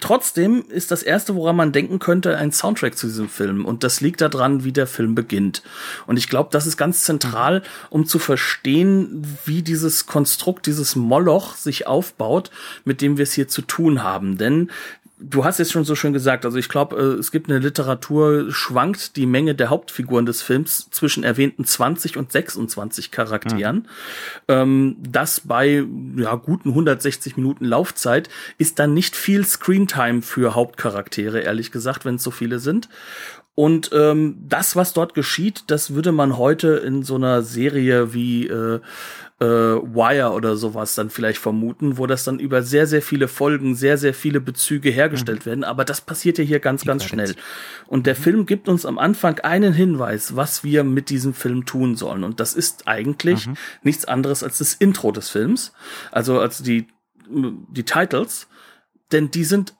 Trotzdem 0.00 0.64
ist 0.68 0.90
das 0.90 1.02
erste, 1.02 1.34
woran 1.34 1.56
man 1.56 1.72
denken 1.72 1.98
könnte, 1.98 2.36
ein 2.36 2.52
Soundtrack 2.52 2.96
zu 2.96 3.06
diesem 3.06 3.28
Film. 3.28 3.64
Und 3.64 3.84
das 3.84 4.00
liegt 4.00 4.20
daran, 4.20 4.64
wie 4.64 4.72
der 4.72 4.86
Film 4.86 5.14
beginnt. 5.14 5.62
Und 6.06 6.16
ich 6.16 6.28
glaube, 6.28 6.48
das 6.52 6.66
ist 6.66 6.76
ganz 6.76 7.04
zentral, 7.04 7.62
um 7.90 8.06
zu 8.06 8.18
verstehen, 8.18 9.26
wie 9.44 9.62
dieses 9.62 10.06
Konstrukt, 10.06 10.66
dieses 10.66 10.96
Moloch 10.96 11.54
sich 11.54 11.86
aufbaut, 11.86 12.50
mit 12.84 13.00
dem 13.00 13.18
wir 13.18 13.24
es 13.24 13.32
hier 13.32 13.48
zu 13.48 13.62
tun 13.62 14.02
haben. 14.02 14.38
Denn 14.38 14.70
du 15.22 15.44
hast 15.44 15.58
jetzt 15.58 15.72
schon 15.72 15.84
so 15.84 15.94
schön 15.94 16.12
gesagt, 16.12 16.44
also 16.44 16.58
ich 16.58 16.68
glaube, 16.68 16.96
äh, 16.96 17.18
es 17.18 17.30
gibt 17.30 17.50
eine 17.50 17.58
Literatur, 17.58 18.50
schwankt 18.50 19.16
die 19.16 19.26
Menge 19.26 19.54
der 19.54 19.70
Hauptfiguren 19.70 20.26
des 20.26 20.42
Films 20.42 20.88
zwischen 20.90 21.24
erwähnten 21.24 21.64
20 21.64 22.16
und 22.16 22.32
26 22.32 23.10
Charakteren. 23.10 23.86
Mhm. 24.48 24.96
Das 24.98 25.40
bei 25.40 25.84
ja, 26.16 26.34
guten 26.34 26.70
160 26.70 27.36
Minuten 27.36 27.64
Laufzeit 27.64 28.28
ist 28.58 28.78
dann 28.78 28.94
nicht 28.94 29.16
viel 29.16 29.44
Screentime 29.44 30.22
für 30.22 30.54
Hauptcharaktere, 30.54 31.40
ehrlich 31.40 31.72
gesagt, 31.72 32.04
wenn 32.04 32.16
es 32.16 32.22
so 32.22 32.30
viele 32.30 32.58
sind. 32.58 32.88
Und 33.54 33.90
ähm, 33.92 34.38
das, 34.48 34.74
was 34.76 34.94
dort 34.94 35.12
geschieht, 35.12 35.64
das 35.66 35.94
würde 35.94 36.12
man 36.12 36.38
heute 36.38 36.68
in 36.76 37.02
so 37.02 37.16
einer 37.16 37.42
Serie 37.42 38.14
wie 38.14 38.46
äh, 38.46 38.80
äh, 39.40 39.46
Wire 39.46 40.32
oder 40.32 40.56
sowas 40.56 40.94
dann 40.94 41.08
vielleicht 41.08 41.38
vermuten, 41.38 41.96
wo 41.96 42.06
das 42.06 42.24
dann 42.24 42.38
über 42.38 42.62
sehr, 42.62 42.86
sehr 42.86 43.00
viele 43.00 43.26
Folgen, 43.26 43.74
sehr, 43.74 43.96
sehr 43.96 44.12
viele 44.12 44.40
Bezüge 44.40 44.90
hergestellt 44.90 45.40
mhm. 45.40 45.46
werden. 45.46 45.64
Aber 45.64 45.84
das 45.84 46.02
passiert 46.02 46.38
ja 46.38 46.44
hier 46.44 46.60
ganz, 46.60 46.84
ganz 46.84 47.04
schnell. 47.04 47.34
Und 47.86 48.06
der 48.06 48.14
mhm. 48.14 48.22
Film 48.22 48.46
gibt 48.46 48.68
uns 48.68 48.84
am 48.84 48.98
Anfang 48.98 49.38
einen 49.40 49.72
Hinweis, 49.72 50.36
was 50.36 50.62
wir 50.62 50.84
mit 50.84 51.08
diesem 51.08 51.32
Film 51.32 51.64
tun 51.64 51.96
sollen. 51.96 52.22
Und 52.22 52.38
das 52.38 52.54
ist 52.54 52.86
eigentlich 52.86 53.46
mhm. 53.46 53.56
nichts 53.82 54.04
anderes 54.04 54.42
als 54.42 54.58
das 54.58 54.74
Intro 54.74 55.10
des 55.10 55.30
Films. 55.30 55.72
Also 56.12 56.38
als 56.38 56.62
die, 56.62 56.86
die 57.28 57.84
Titles. 57.84 58.46
Denn 59.10 59.30
die 59.30 59.44
sind 59.44 59.74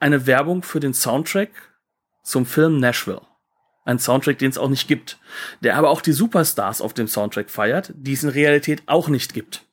eine 0.00 0.26
Werbung 0.26 0.62
für 0.62 0.80
den 0.80 0.94
Soundtrack 0.94 1.50
zum 2.22 2.46
Film 2.46 2.78
Nashville. 2.78 3.20
Ein 3.84 3.98
Soundtrack, 3.98 4.38
den 4.38 4.50
es 4.50 4.58
auch 4.58 4.68
nicht 4.68 4.88
gibt. 4.88 5.18
Der 5.62 5.76
aber 5.76 5.90
auch 5.90 6.02
die 6.02 6.12
Superstars 6.12 6.80
auf 6.80 6.94
dem 6.94 7.08
Soundtrack 7.08 7.50
feiert, 7.50 7.92
die 7.96 8.12
es 8.12 8.22
in 8.22 8.28
Realität 8.28 8.82
auch 8.86 9.08
nicht 9.08 9.34
gibt. 9.34 9.64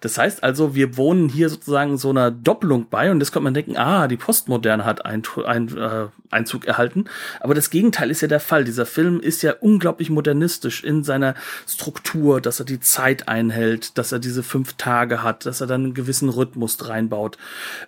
Das 0.00 0.18
heißt 0.18 0.42
also, 0.42 0.74
wir 0.74 0.96
wohnen 0.96 1.28
hier 1.28 1.48
sozusagen 1.48 1.96
so 1.96 2.10
einer 2.10 2.32
Doppelung 2.32 2.88
bei 2.90 3.10
und 3.10 3.20
jetzt 3.20 3.30
könnte 3.30 3.44
man 3.44 3.54
denken, 3.54 3.76
ah, 3.76 4.08
die 4.08 4.16
Postmoderne 4.16 4.84
hat 4.84 5.06
ein, 5.06 5.22
ein, 5.46 5.76
äh, 5.76 6.08
Einzug 6.30 6.66
erhalten. 6.66 7.04
Aber 7.38 7.54
das 7.54 7.70
Gegenteil 7.70 8.10
ist 8.10 8.20
ja 8.20 8.28
der 8.28 8.40
Fall. 8.40 8.64
Dieser 8.64 8.84
Film 8.84 9.20
ist 9.20 9.42
ja 9.42 9.54
unglaublich 9.60 10.10
modernistisch 10.10 10.82
in 10.82 11.04
seiner 11.04 11.34
Struktur, 11.68 12.40
dass 12.40 12.58
er 12.58 12.66
die 12.66 12.80
Zeit 12.80 13.28
einhält, 13.28 13.96
dass 13.96 14.10
er 14.10 14.18
diese 14.18 14.42
fünf 14.42 14.72
Tage 14.74 15.22
hat, 15.22 15.46
dass 15.46 15.60
er 15.60 15.68
dann 15.68 15.84
einen 15.84 15.94
gewissen 15.94 16.28
Rhythmus 16.28 16.88
reinbaut. 16.88 17.38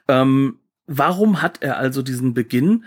Ähm, 0.06 0.58
warum 0.86 1.42
hat 1.42 1.62
er 1.62 1.78
also 1.78 2.02
diesen 2.02 2.32
Beginn? 2.32 2.84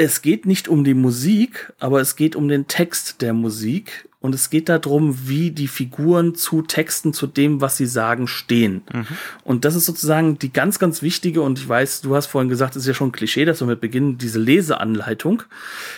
Es 0.00 0.22
geht 0.22 0.46
nicht 0.46 0.68
um 0.68 0.84
die 0.84 0.94
Musik, 0.94 1.72
aber 1.80 2.00
es 2.00 2.14
geht 2.14 2.36
um 2.36 2.46
den 2.46 2.68
Text 2.68 3.20
der 3.20 3.32
Musik 3.32 4.08
und 4.20 4.32
es 4.32 4.48
geht 4.48 4.68
darum, 4.68 5.28
wie 5.28 5.50
die 5.50 5.66
Figuren 5.66 6.36
zu 6.36 6.62
Texten, 6.62 7.12
zu 7.12 7.26
dem, 7.26 7.60
was 7.60 7.76
sie 7.76 7.86
sagen, 7.86 8.28
stehen. 8.28 8.82
Mhm. 8.92 9.06
Und 9.42 9.64
das 9.64 9.74
ist 9.74 9.86
sozusagen 9.86 10.38
die 10.38 10.52
ganz, 10.52 10.78
ganz 10.78 11.02
wichtige, 11.02 11.42
und 11.42 11.58
ich 11.58 11.68
weiß, 11.68 12.00
du 12.02 12.14
hast 12.14 12.26
vorhin 12.26 12.48
gesagt, 12.48 12.76
es 12.76 12.82
ist 12.82 12.86
ja 12.86 12.94
schon 12.94 13.08
ein 13.08 13.12
Klischee, 13.12 13.44
dass 13.44 13.60
wir 13.60 13.66
mit 13.66 13.80
beginnen, 13.80 14.18
diese 14.18 14.38
Leseanleitung, 14.38 15.42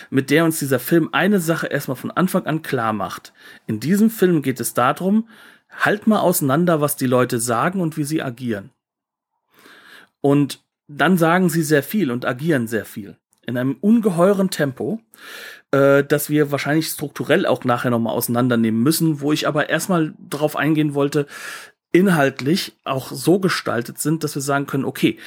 mit 0.09 0.31
der 0.31 0.45
uns 0.45 0.57
dieser 0.57 0.79
Film 0.79 1.09
eine 1.11 1.39
Sache 1.39 1.67
erstmal 1.67 1.97
von 1.97 2.09
Anfang 2.09 2.47
an 2.47 2.63
klar 2.63 2.93
macht. 2.93 3.33
In 3.67 3.79
diesem 3.79 4.09
Film 4.09 4.41
geht 4.41 4.59
es 4.59 4.73
darum, 4.73 5.29
halt 5.69 6.07
mal 6.07 6.21
auseinander, 6.21 6.81
was 6.81 6.95
die 6.95 7.05
Leute 7.05 7.39
sagen 7.39 7.79
und 7.79 7.97
wie 7.97 8.03
sie 8.03 8.23
agieren. 8.23 8.71
Und 10.21 10.63
dann 10.87 11.19
sagen 11.19 11.49
sie 11.49 11.61
sehr 11.61 11.83
viel 11.83 12.09
und 12.09 12.25
agieren 12.25 12.67
sehr 12.67 12.85
viel. 12.85 13.17
In 13.45 13.57
einem 13.57 13.77
ungeheuren 13.81 14.49
Tempo 14.49 15.01
äh, 15.71 16.03
dass 16.03 16.29
wir 16.29 16.51
wahrscheinlich 16.51 16.87
strukturell 16.87 17.45
auch 17.45 17.63
nachher 17.63 17.91
nochmal 17.91 18.13
auseinandernehmen 18.13 18.83
müssen, 18.83 19.21
wo 19.21 19.31
ich 19.31 19.47
aber 19.47 19.69
erstmal 19.69 20.13
drauf 20.29 20.55
eingehen 20.55 20.93
wollte, 20.93 21.27
inhaltlich 21.91 22.73
auch 22.83 23.11
so 23.11 23.39
gestaltet 23.39 23.99
sind, 23.99 24.23
dass 24.23 24.35
wir 24.35 24.41
sagen 24.41 24.67
können, 24.67 24.85
okay, 24.85 25.17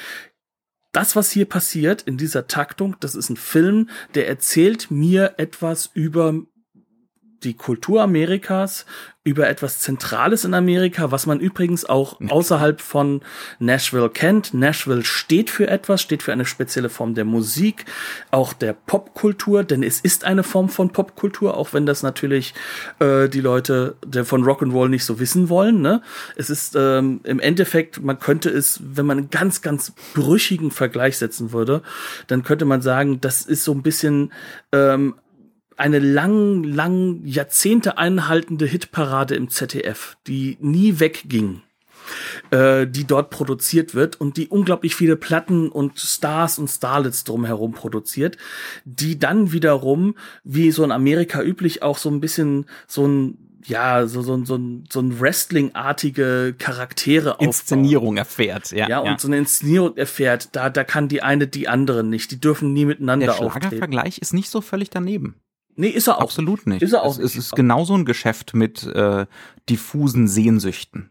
das, 0.91 1.15
was 1.15 1.29
hier 1.29 1.45
passiert 1.45 2.03
in 2.03 2.17
dieser 2.17 2.47
Taktung, 2.47 2.95
das 2.99 3.15
ist 3.15 3.29
ein 3.29 3.37
Film, 3.37 3.89
der 4.13 4.27
erzählt 4.27 4.89
mir 4.91 5.33
etwas 5.37 5.89
über 5.93 6.35
die 7.45 7.53
Kultur 7.53 8.01
Amerikas, 8.01 8.85
über 9.25 9.49
etwas 9.49 9.79
Zentrales 9.79 10.45
in 10.45 10.53
Amerika, 10.53 11.11
was 11.11 11.25
man 11.25 11.39
übrigens 11.39 11.83
auch 11.83 12.19
außerhalb 12.29 12.79
von 12.79 13.21
Nashville 13.57 14.09
kennt. 14.11 14.53
Nashville 14.53 15.03
steht 15.03 15.49
für 15.49 15.67
etwas, 15.67 16.03
steht 16.03 16.21
für 16.21 16.31
eine 16.31 16.45
spezielle 16.45 16.89
Form 16.89 17.15
der 17.15 17.25
Musik, 17.25 17.85
auch 18.29 18.53
der 18.53 18.73
Popkultur, 18.73 19.63
denn 19.63 19.81
es 19.81 19.99
ist 19.99 20.25
eine 20.25 20.43
Form 20.43 20.69
von 20.69 20.91
Popkultur, 20.91 21.57
auch 21.57 21.73
wenn 21.73 21.87
das 21.87 22.03
natürlich 22.03 22.53
äh, 22.99 23.27
die 23.27 23.41
Leute 23.41 23.95
der 24.05 24.25
von 24.25 24.43
Rock'n'Roll 24.43 24.89
nicht 24.89 25.05
so 25.05 25.19
wissen 25.19 25.49
wollen. 25.49 25.81
Ne? 25.81 26.03
Es 26.35 26.51
ist 26.51 26.75
ähm, 26.77 27.21
im 27.23 27.39
Endeffekt, 27.39 28.03
man 28.03 28.19
könnte 28.19 28.51
es, 28.51 28.79
wenn 28.83 29.07
man 29.07 29.17
einen 29.17 29.29
ganz, 29.31 29.63
ganz 29.63 29.91
brüchigen 30.13 30.69
Vergleich 30.69 31.17
setzen 31.17 31.51
würde, 31.51 31.81
dann 32.27 32.43
könnte 32.43 32.65
man 32.65 32.83
sagen, 32.83 33.21
das 33.21 33.41
ist 33.41 33.63
so 33.63 33.71
ein 33.71 33.81
bisschen 33.81 34.31
ähm, 34.71 35.15
eine 35.77 35.99
lang, 35.99 36.63
lang 36.63 37.21
Jahrzehnte 37.25 37.97
einhaltende 37.97 38.65
Hitparade 38.65 39.35
im 39.35 39.49
ZDF, 39.49 40.17
die 40.27 40.57
nie 40.59 40.99
wegging, 40.99 41.61
äh, 42.51 42.87
die 42.87 43.05
dort 43.05 43.29
produziert 43.29 43.95
wird 43.95 44.19
und 44.19 44.37
die 44.37 44.47
unglaublich 44.47 44.95
viele 44.95 45.15
Platten 45.15 45.69
und 45.69 45.99
Stars 45.99 46.59
und 46.59 46.69
Starlets 46.69 47.23
drumherum 47.23 47.73
produziert, 47.73 48.37
die 48.85 49.19
dann 49.19 49.51
wiederum, 49.51 50.15
wie 50.43 50.71
so 50.71 50.83
in 50.83 50.91
Amerika 50.91 51.41
üblich, 51.41 51.83
auch 51.83 51.97
so 51.97 52.09
ein 52.09 52.21
bisschen 52.21 52.65
so 52.87 53.07
ein 53.07 53.37
ja, 53.67 54.05
so, 54.05 54.21
so, 54.21 54.45
so, 54.45 54.59
so 54.89 54.99
ein 54.99 55.19
Wrestling-artige 55.19 56.53
Charaktere 56.57 57.31
aufbauen. 57.31 57.47
Inszenierung 57.47 58.17
erfährt, 58.17 58.71
ja. 58.71 58.87
Ja, 58.87 58.99
und 58.99 59.07
ja. 59.07 59.19
so 59.19 59.27
eine 59.27 59.37
Inszenierung 59.37 59.97
erfährt, 59.97 60.49
da, 60.55 60.69
da 60.69 60.83
kann 60.83 61.07
die 61.07 61.23
eine 61.23 61.47
die 61.47 61.67
andere 61.67 62.03
nicht. 62.03 62.29
Die 62.29 62.39
dürfen 62.39 62.73
nie 62.73 62.85
miteinander 62.85 63.25
Der 63.25 63.39
auftreten. 63.39 63.53
Der 63.53 63.67
Schlagervergleich 63.69 64.19
ist 64.19 64.33
nicht 64.33 64.49
so 64.49 64.61
völlig 64.61 64.91
daneben. 64.91 65.35
Nee, 65.75 65.89
ist 65.89 66.07
er 66.07 66.17
auch. 66.17 66.21
Absolut 66.21 66.67
nicht. 66.67 66.81
Ist 66.81 66.93
er 66.93 67.03
auch. 67.03 67.17
Es, 67.17 67.19
es 67.19 67.35
ist 67.35 67.55
genauso 67.55 67.95
ein 67.95 68.05
Geschäft 68.05 68.53
mit 68.53 68.83
äh, 68.83 69.25
diffusen 69.69 70.27
Sehnsüchten. 70.27 71.09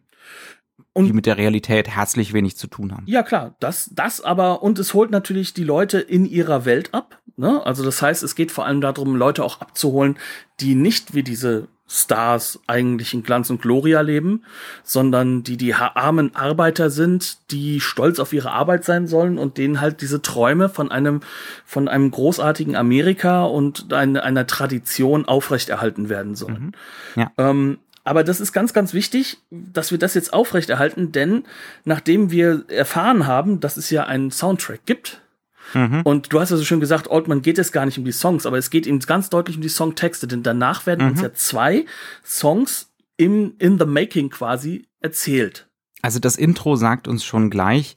Und 0.92 1.06
die 1.06 1.12
mit 1.12 1.26
der 1.26 1.36
Realität 1.36 1.88
herzlich 1.88 2.32
wenig 2.32 2.56
zu 2.56 2.68
tun 2.68 2.92
haben. 2.92 3.02
Ja, 3.06 3.24
klar, 3.24 3.56
das, 3.58 3.90
das 3.92 4.20
aber, 4.20 4.62
und 4.62 4.78
es 4.78 4.94
holt 4.94 5.10
natürlich 5.10 5.52
die 5.52 5.64
Leute 5.64 5.98
in 5.98 6.24
ihrer 6.24 6.64
Welt 6.64 6.94
ab. 6.94 7.20
Ne? 7.36 7.66
Also 7.66 7.84
das 7.84 8.00
heißt, 8.00 8.22
es 8.22 8.36
geht 8.36 8.52
vor 8.52 8.64
allem 8.64 8.80
darum, 8.80 9.16
Leute 9.16 9.42
auch 9.42 9.60
abzuholen, 9.60 10.16
die 10.60 10.76
nicht 10.76 11.12
wie 11.12 11.24
diese 11.24 11.66
Stars 11.86 12.60
eigentlich 12.66 13.12
in 13.12 13.22
Glanz 13.22 13.50
und 13.50 13.60
Gloria 13.60 14.00
leben, 14.00 14.42
sondern 14.82 15.42
die 15.42 15.56
die 15.56 15.74
armen 15.74 16.34
Arbeiter 16.34 16.88
sind, 16.88 17.38
die 17.50 17.80
stolz 17.80 18.18
auf 18.18 18.32
ihre 18.32 18.52
Arbeit 18.52 18.84
sein 18.84 19.06
sollen 19.06 19.36
und 19.36 19.58
denen 19.58 19.80
halt 19.80 20.00
diese 20.00 20.22
Träume 20.22 20.68
von 20.68 20.90
einem 20.90 21.20
von 21.66 21.88
einem 21.88 22.10
großartigen 22.10 22.74
Amerika 22.74 23.44
und 23.44 23.92
eine, 23.92 24.22
einer 24.22 24.46
Tradition 24.46 25.26
aufrechterhalten 25.26 26.08
werden 26.08 26.34
sollen. 26.34 26.72
Mhm. 27.16 27.20
Ja. 27.20 27.32
Ähm, 27.36 27.78
aber 28.02 28.22
das 28.22 28.40
ist 28.40 28.52
ganz, 28.52 28.74
ganz 28.74 28.92
wichtig, 28.92 29.38
dass 29.50 29.90
wir 29.90 29.98
das 29.98 30.14
jetzt 30.14 30.34
aufrechterhalten, 30.34 31.12
denn 31.12 31.44
nachdem 31.84 32.30
wir 32.30 32.64
erfahren 32.68 33.26
haben, 33.26 33.60
dass 33.60 33.78
es 33.78 33.88
ja 33.88 34.04
einen 34.04 34.30
Soundtrack 34.30 34.80
gibt, 34.84 35.22
Mhm. 35.74 36.02
Und 36.02 36.32
du 36.32 36.40
hast 36.40 36.50
ja 36.50 36.56
so 36.56 36.64
schön 36.64 36.80
gesagt, 36.80 37.08
Oldman 37.08 37.42
geht 37.42 37.58
es 37.58 37.72
gar 37.72 37.86
nicht 37.86 37.98
um 37.98 38.04
die 38.04 38.12
Songs, 38.12 38.46
aber 38.46 38.58
es 38.58 38.70
geht 38.70 38.86
ihm 38.86 38.98
ganz 39.00 39.30
deutlich 39.30 39.56
um 39.56 39.62
die 39.62 39.68
Songtexte, 39.68 40.26
denn 40.26 40.42
danach 40.42 40.86
werden 40.86 41.04
mhm. 41.04 41.12
uns 41.12 41.20
ja 41.20 41.32
zwei 41.34 41.84
Songs 42.24 42.90
im, 43.16 43.54
in 43.58 43.78
the 43.78 43.86
making 43.86 44.30
quasi 44.30 44.86
erzählt. 45.00 45.68
Also 46.02 46.18
das 46.18 46.36
Intro 46.36 46.76
sagt 46.76 47.08
uns 47.08 47.24
schon 47.24 47.50
gleich, 47.50 47.96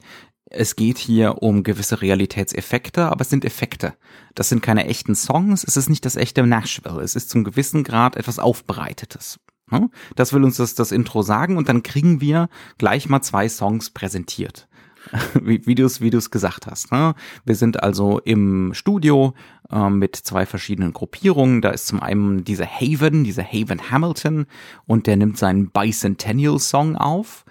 es 0.50 0.76
geht 0.76 0.96
hier 0.96 1.42
um 1.42 1.62
gewisse 1.62 2.00
Realitätseffekte, 2.00 3.06
aber 3.06 3.20
es 3.20 3.30
sind 3.30 3.44
Effekte. 3.44 3.94
Das 4.34 4.48
sind 4.48 4.62
keine 4.62 4.86
echten 4.86 5.14
Songs, 5.14 5.64
es 5.64 5.76
ist 5.76 5.90
nicht 5.90 6.04
das 6.06 6.16
echte 6.16 6.46
Nashville, 6.46 7.00
es 7.02 7.16
ist 7.16 7.28
zum 7.28 7.44
gewissen 7.44 7.84
Grad 7.84 8.16
etwas 8.16 8.38
Aufbereitetes. 8.38 9.38
Ne? 9.70 9.90
Das 10.16 10.32
will 10.32 10.44
uns 10.44 10.56
das, 10.56 10.74
das 10.74 10.92
Intro 10.92 11.22
sagen 11.22 11.56
und 11.58 11.68
dann 11.68 11.82
kriegen 11.82 12.20
wir 12.20 12.48
gleich 12.78 13.08
mal 13.08 13.20
zwei 13.20 13.48
Songs 13.48 13.90
präsentiert. 13.90 14.68
wie, 15.40 15.74
du 15.74 15.84
es 15.84 16.00
wie 16.00 16.10
du's 16.10 16.30
gesagt 16.30 16.66
hast. 16.66 16.92
Ne? 16.92 17.14
Wir 17.44 17.54
sind 17.54 17.82
also 17.82 18.18
im 18.20 18.74
Studio 18.74 19.34
äh, 19.70 19.88
mit 19.90 20.16
zwei 20.16 20.46
verschiedenen 20.46 20.92
Gruppierungen. 20.92 21.60
Da 21.60 21.70
ist 21.70 21.86
zum 21.86 22.00
einen 22.00 22.44
diese 22.44 22.66
Haven, 22.66 23.24
diese 23.24 23.44
Haven 23.44 23.90
Hamilton 23.90 24.46
und 24.86 25.06
der 25.06 25.16
nimmt 25.16 25.38
seinen 25.38 25.70
Bicentennial 25.70 26.58
Song 26.58 26.96
auf 26.96 27.44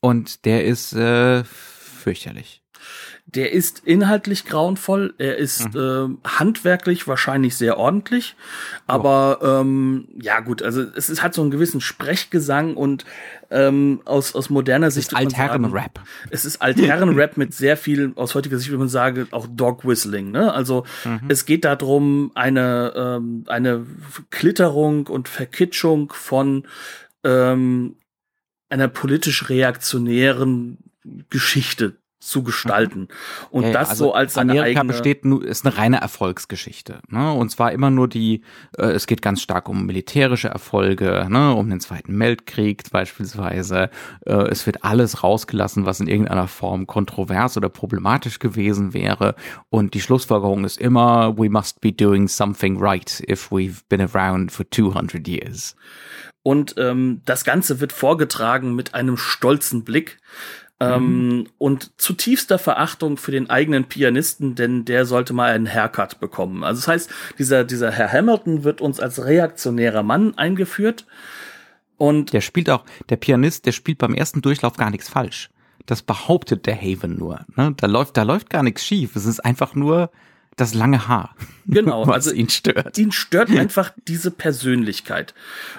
und 0.00 0.44
der 0.44 0.64
ist 0.64 0.92
äh, 0.92 1.44
fürchterlich. 1.44 2.62
Der 3.34 3.52
ist 3.52 3.82
inhaltlich 3.84 4.44
grauenvoll, 4.44 5.14
er 5.18 5.36
ist 5.36 5.74
mhm. 5.74 6.18
äh, 6.24 6.28
handwerklich 6.28 7.06
wahrscheinlich 7.06 7.56
sehr 7.56 7.76
ordentlich, 7.78 8.34
aber 8.86 9.38
oh. 9.40 9.60
ähm, 9.60 10.08
ja 10.20 10.40
gut, 10.40 10.62
also 10.62 10.82
es 10.82 11.08
ist, 11.08 11.22
hat 11.22 11.34
so 11.34 11.42
einen 11.42 11.50
gewissen 11.50 11.80
Sprechgesang 11.80 12.76
und 12.76 13.04
ähm, 13.50 14.00
aus, 14.04 14.34
aus 14.34 14.50
moderner 14.50 14.90
Sicht. 14.90 15.12
Es 15.12 15.12
ist 15.12 15.18
Altherren-Rap. 15.18 16.00
Es 16.30 16.44
ist 16.44 16.62
Altherren-Rap 16.62 17.36
mit 17.36 17.54
sehr 17.54 17.76
viel, 17.76 18.12
aus 18.16 18.34
heutiger 18.34 18.58
Sicht 18.58 18.70
würde 18.70 18.78
man 18.78 18.88
sagen, 18.88 19.28
auch 19.30 19.46
Dog-Whistling. 19.48 20.30
Ne? 20.30 20.52
Also 20.52 20.84
mhm. 21.04 21.28
es 21.28 21.46
geht 21.46 21.64
darum, 21.64 22.32
eine, 22.34 22.92
ähm, 22.96 23.44
eine 23.46 23.86
Klitterung 24.30 25.06
und 25.06 25.28
Verkitschung 25.28 26.12
von 26.12 26.64
ähm, 27.24 27.96
einer 28.68 28.88
politisch 28.88 29.48
reaktionären 29.48 30.78
Geschichte 31.28 31.99
zu 32.20 32.42
gestalten. 32.42 33.08
Und 33.50 33.64
ja, 33.64 33.72
das 33.72 33.90
also 33.90 34.04
so 34.04 34.14
als 34.14 34.34
seine 34.34 34.52
Amerika 34.52 34.80
eigene 34.80 34.92
besteht 34.92 35.24
nur, 35.24 35.44
ist 35.44 35.66
eine 35.66 35.76
reine 35.76 36.00
Erfolgsgeschichte. 36.00 37.00
Ne? 37.08 37.32
Und 37.32 37.50
zwar 37.50 37.72
immer 37.72 37.90
nur 37.90 38.08
die, 38.08 38.42
äh, 38.76 38.86
es 38.86 39.06
geht 39.06 39.22
ganz 39.22 39.40
stark 39.40 39.68
um 39.68 39.86
militärische 39.86 40.48
Erfolge, 40.48 41.26
ne? 41.28 41.54
um 41.54 41.70
den 41.70 41.80
Zweiten 41.80 42.18
Weltkrieg 42.18 42.90
beispielsweise. 42.90 43.90
Äh, 44.26 44.32
es 44.50 44.66
wird 44.66 44.84
alles 44.84 45.22
rausgelassen, 45.22 45.86
was 45.86 46.00
in 46.00 46.08
irgendeiner 46.08 46.46
Form 46.46 46.86
kontrovers 46.86 47.56
oder 47.56 47.70
problematisch 47.70 48.38
gewesen 48.38 48.92
wäre. 48.92 49.34
Und 49.70 49.94
die 49.94 50.00
Schlussfolgerung 50.00 50.64
ist 50.64 50.78
immer, 50.78 51.38
we 51.38 51.48
must 51.48 51.80
be 51.80 51.92
doing 51.92 52.28
something 52.28 52.78
right 52.78 53.22
if 53.28 53.50
we've 53.50 53.80
been 53.88 54.02
around 54.02 54.52
for 54.52 54.70
200 54.70 55.26
years. 55.26 55.74
Und 56.42 56.74
ähm, 56.78 57.20
das 57.26 57.44
Ganze 57.44 57.80
wird 57.80 57.92
vorgetragen 57.92 58.74
mit 58.74 58.94
einem 58.94 59.16
stolzen 59.16 59.84
Blick. 59.84 60.18
Ähm, 60.82 61.28
mhm. 61.28 61.46
und 61.58 61.92
zutiefster 62.00 62.58
Verachtung 62.58 63.18
für 63.18 63.32
den 63.32 63.50
eigenen 63.50 63.84
Pianisten, 63.84 64.54
denn 64.54 64.86
der 64.86 65.04
sollte 65.04 65.34
mal 65.34 65.52
einen 65.52 65.68
Haircut 65.70 66.20
bekommen. 66.20 66.64
Also 66.64 66.80
das 66.80 66.88
heißt, 66.88 67.10
dieser, 67.38 67.64
dieser 67.64 67.90
Herr 67.90 68.10
Hamilton 68.10 68.64
wird 68.64 68.80
uns 68.80 68.98
als 68.98 69.22
reaktionärer 69.22 70.02
Mann 70.02 70.38
eingeführt. 70.38 71.06
Und 71.98 72.32
der 72.32 72.40
spielt 72.40 72.70
auch, 72.70 72.86
der 73.10 73.16
Pianist, 73.16 73.66
der 73.66 73.72
spielt 73.72 73.98
beim 73.98 74.14
ersten 74.14 74.40
Durchlauf 74.40 74.78
gar 74.78 74.88
nichts 74.90 75.10
falsch. 75.10 75.50
Das 75.84 76.00
behauptet 76.00 76.64
der 76.64 76.76
Haven 76.76 77.18
nur. 77.18 77.44
Ne? 77.56 77.74
Da 77.76 77.86
läuft, 77.86 78.16
da 78.16 78.22
läuft 78.22 78.48
gar 78.48 78.62
nichts 78.62 78.82
schief. 78.82 79.16
Es 79.16 79.26
ist 79.26 79.40
einfach 79.40 79.74
nur, 79.74 80.10
das 80.56 80.74
lange 80.74 81.08
Haar. 81.08 81.34
Genau, 81.70 82.06
was 82.06 82.26
also 82.26 82.32
ihn 82.32 82.48
stört. 82.48 82.98
Ihn 82.98 83.12
stört 83.12 83.50
einfach 83.50 83.92
diese 84.08 84.30
Persönlichkeit. 84.30 85.34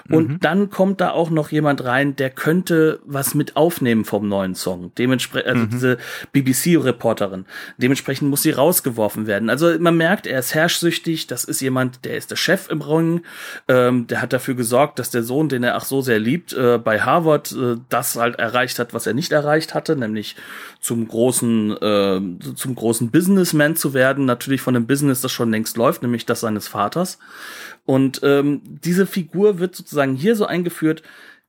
Und 0.08 0.28
mhm. 0.28 0.40
dann 0.40 0.70
kommt 0.70 1.00
da 1.02 1.10
auch 1.10 1.28
noch 1.28 1.50
jemand 1.50 1.84
rein, 1.84 2.16
der 2.16 2.30
könnte 2.30 3.00
was 3.04 3.34
mit 3.34 3.56
aufnehmen 3.56 4.04
vom 4.04 4.26
neuen 4.26 4.54
Song. 4.54 4.92
Dementsprechend, 4.96 5.48
also 5.48 5.64
mhm. 5.64 5.70
diese 5.70 5.98
BBC-Reporterin. 6.32 7.44
Dementsprechend 7.76 8.30
muss 8.30 8.42
sie 8.42 8.52
rausgeworfen 8.52 9.26
werden. 9.26 9.50
Also 9.50 9.78
man 9.78 9.96
merkt, 9.96 10.26
er 10.26 10.38
ist 10.38 10.54
herrschsüchtig. 10.54 11.26
Das 11.26 11.44
ist 11.44 11.60
jemand, 11.60 12.04
der 12.04 12.16
ist 12.16 12.30
der 12.30 12.36
Chef 12.36 12.70
im 12.70 12.80
Ring. 12.80 13.22
Ähm, 13.68 14.06
der 14.06 14.22
hat 14.22 14.32
dafür 14.32 14.54
gesorgt, 14.54 14.98
dass 14.98 15.10
der 15.10 15.22
Sohn, 15.22 15.48
den 15.48 15.62
er 15.62 15.76
auch 15.76 15.84
so 15.84 16.00
sehr 16.00 16.18
liebt, 16.18 16.54
äh, 16.54 16.78
bei 16.78 17.00
Harvard 17.00 17.52
äh, 17.52 17.76
das 17.90 18.16
halt 18.16 18.36
erreicht 18.36 18.78
hat, 18.78 18.94
was 18.94 19.06
er 19.06 19.14
nicht 19.14 19.32
erreicht 19.32 19.74
hatte, 19.74 19.96
nämlich 19.96 20.36
zum 20.80 21.06
großen, 21.06 21.76
äh, 21.76 22.20
zum 22.54 22.74
großen 22.74 23.10
Businessman 23.10 23.76
zu 23.76 23.94
werden. 23.94 24.24
Natürlich 24.24 24.60
von 24.60 24.71
von 24.72 24.76
einem 24.76 24.86
Business, 24.86 25.20
das 25.20 25.32
schon 25.32 25.50
längst 25.50 25.76
läuft, 25.76 26.02
nämlich 26.02 26.24
das 26.26 26.40
seines 26.40 26.66
Vaters. 26.68 27.18
Und 27.84 28.20
ähm, 28.22 28.62
diese 28.64 29.06
Figur 29.06 29.58
wird 29.58 29.76
sozusagen 29.76 30.14
hier 30.14 30.34
so 30.34 30.46
eingeführt, 30.46 31.02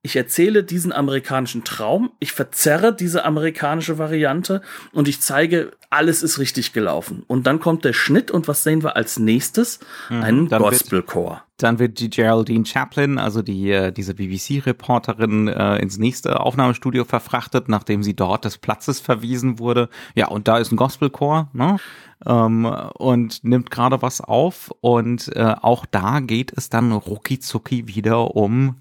ich 0.06 0.18
erzähle 0.18 0.66
diesen 0.66 0.92
amerikanischen 0.92 1.64
Traum, 1.64 2.12
ich 2.20 2.34
verzerre 2.34 2.94
diese 2.94 3.24
amerikanische 3.24 3.98
Variante 3.98 4.62
und 4.92 5.08
ich 5.08 5.22
zeige, 5.22 5.72
alles 5.90 6.24
ist 6.24 6.40
richtig 6.40 6.74
gelaufen. 6.74 7.24
Und 7.26 7.48
dann 7.48 7.62
kommt 7.62 7.86
der 7.86 7.94
Schnitt 7.94 8.30
und 8.30 8.50
was 8.50 8.64
sehen 8.64 8.84
wir 8.84 8.98
als 8.98 9.18
nächstes? 9.18 9.80
Mhm, 10.10 10.24
Einen 10.24 10.50
Gospelchor. 10.50 11.46
Dann 11.58 11.80
wird 11.80 12.02
die 12.02 12.10
Geraldine 12.10 12.66
Chaplin, 12.66 13.18
also 13.18 13.42
die 13.42 13.72
äh, 13.72 13.94
diese 13.94 14.14
BBC-Reporterin, 14.14 15.48
äh, 15.48 15.78
ins 15.78 15.98
nächste 15.98 16.42
Aufnahmestudio 16.42 17.06
verfrachtet, 17.06 17.70
nachdem 17.70 18.04
sie 18.04 18.14
dort 18.14 18.44
des 18.44 18.58
Platzes 18.58 19.00
verwiesen 19.00 19.58
wurde. 19.58 19.88
Ja, 20.16 20.28
und 20.28 20.50
da 20.50 20.58
ist 20.58 20.74
ein 20.74 20.78
Gospelchor, 20.78 21.50
ne? 21.54 21.78
Ähm, 22.26 22.66
und 22.66 23.46
nimmt 23.46 23.72
gerade 23.72 24.02
was 24.02 24.20
auf 24.20 24.74
und 24.82 25.34
äh, 25.34 25.56
auch 25.62 25.86
da 25.86 26.20
geht 26.20 26.52
es 26.58 26.68
dann 26.68 26.92
rucki 26.92 27.40
zucki 27.40 27.88
wieder 27.88 28.36
um 28.36 28.76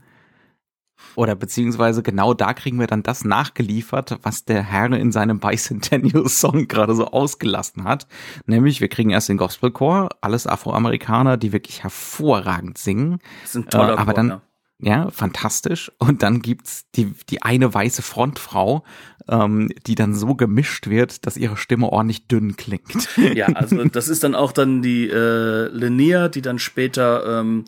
oder 1.15 1.35
beziehungsweise 1.35 2.03
genau 2.03 2.35
da 2.35 2.55
kriegen 2.55 2.79
wir 2.81 2.87
dann 2.87 3.03
das 3.03 3.25
nachgeliefert, 3.25 4.19
was 4.23 4.45
der 4.45 4.63
Herr 4.63 4.93
in 4.93 5.13
seinem 5.13 5.39
Bicentennial 5.39 6.29
Song 6.29 6.69
gerade 6.69 6.95
so 6.95 7.07
ausgelassen 7.07 7.85
hat. 7.85 8.07
Nämlich, 8.47 8.81
wir 8.81 8.89
kriegen 8.89 9.11
erst 9.11 9.29
den 9.29 9.37
Gospelchor, 9.37 10.11
alles 10.21 10.47
Afroamerikaner, 10.47 11.37
die 11.37 11.53
wirklich 11.53 11.83
hervorragend 11.83 12.79
singen. 12.79 13.19
Das 13.43 13.51
ist 13.51 13.57
ein 13.57 13.69
toller 13.69 13.95
äh, 13.95 13.97
aber 13.97 14.05
Chor, 14.07 14.15
dann, 14.15 14.29
ja. 14.29 14.43
Ja, 14.85 15.11
fantastisch. 15.11 15.93
Und 15.99 16.25
dann 16.25 16.43
gibt's 16.43 16.91
die, 16.97 17.15
die 17.31 17.41
eine 17.41 17.73
weiße 17.73 18.03
Frontfrau, 18.03 18.83
ähm, 19.29 19.69
die 19.87 19.95
dann 19.95 20.13
so 20.13 20.35
gemischt 20.35 20.89
wird, 20.89 21.25
dass 21.25 21.37
ihre 21.37 21.57
Stimme 21.57 21.89
ordentlich 21.89 22.27
dünn 22.27 22.57
klingt. 22.57 23.09
Ja, 23.17 23.47
also 23.47 23.85
das 23.85 24.09
ist 24.09 24.25
dann 24.25 24.35
auch 24.35 24.51
dann 24.51 24.83
die 24.83 25.09
äh, 25.09 25.69
Linnea, 25.69 26.29
die 26.29 26.43
dann 26.43 26.59
später 26.59 27.41
ähm, 27.41 27.65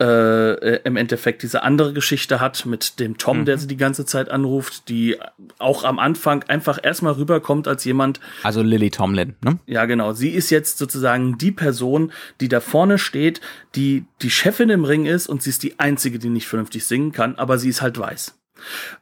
äh, 0.00 0.76
im 0.82 0.96
Endeffekt 0.96 1.42
diese 1.42 1.62
andere 1.62 1.92
Geschichte 1.92 2.40
hat 2.40 2.66
mit 2.66 3.00
dem 3.00 3.18
Tom, 3.18 3.40
mhm. 3.40 3.44
der 3.46 3.58
sie 3.58 3.66
die 3.66 3.76
ganze 3.76 4.06
Zeit 4.06 4.30
anruft, 4.30 4.88
die 4.88 5.16
auch 5.58 5.84
am 5.84 5.98
Anfang 5.98 6.44
einfach 6.44 6.78
erstmal 6.82 7.14
rüberkommt 7.14 7.66
als 7.66 7.84
jemand. 7.84 8.20
Also 8.42 8.62
Lily 8.62 8.90
Tomlin, 8.90 9.34
ne? 9.42 9.58
Ja, 9.66 9.86
genau. 9.86 10.12
Sie 10.12 10.30
ist 10.30 10.50
jetzt 10.50 10.78
sozusagen 10.78 11.36
die 11.38 11.52
Person, 11.52 12.12
die 12.40 12.48
da 12.48 12.60
vorne 12.60 12.98
steht, 12.98 13.40
die 13.74 14.04
die 14.22 14.30
Chefin 14.30 14.70
im 14.70 14.84
Ring 14.84 15.06
ist 15.06 15.28
und 15.28 15.42
sie 15.42 15.50
ist 15.50 15.62
die 15.62 15.80
einzige, 15.80 16.18
die 16.18 16.28
nicht 16.28 16.46
vernünftig 16.46 16.86
singen 16.86 17.12
kann, 17.12 17.34
aber 17.34 17.58
sie 17.58 17.68
ist 17.68 17.82
halt 17.82 17.98
weiß. 17.98 18.37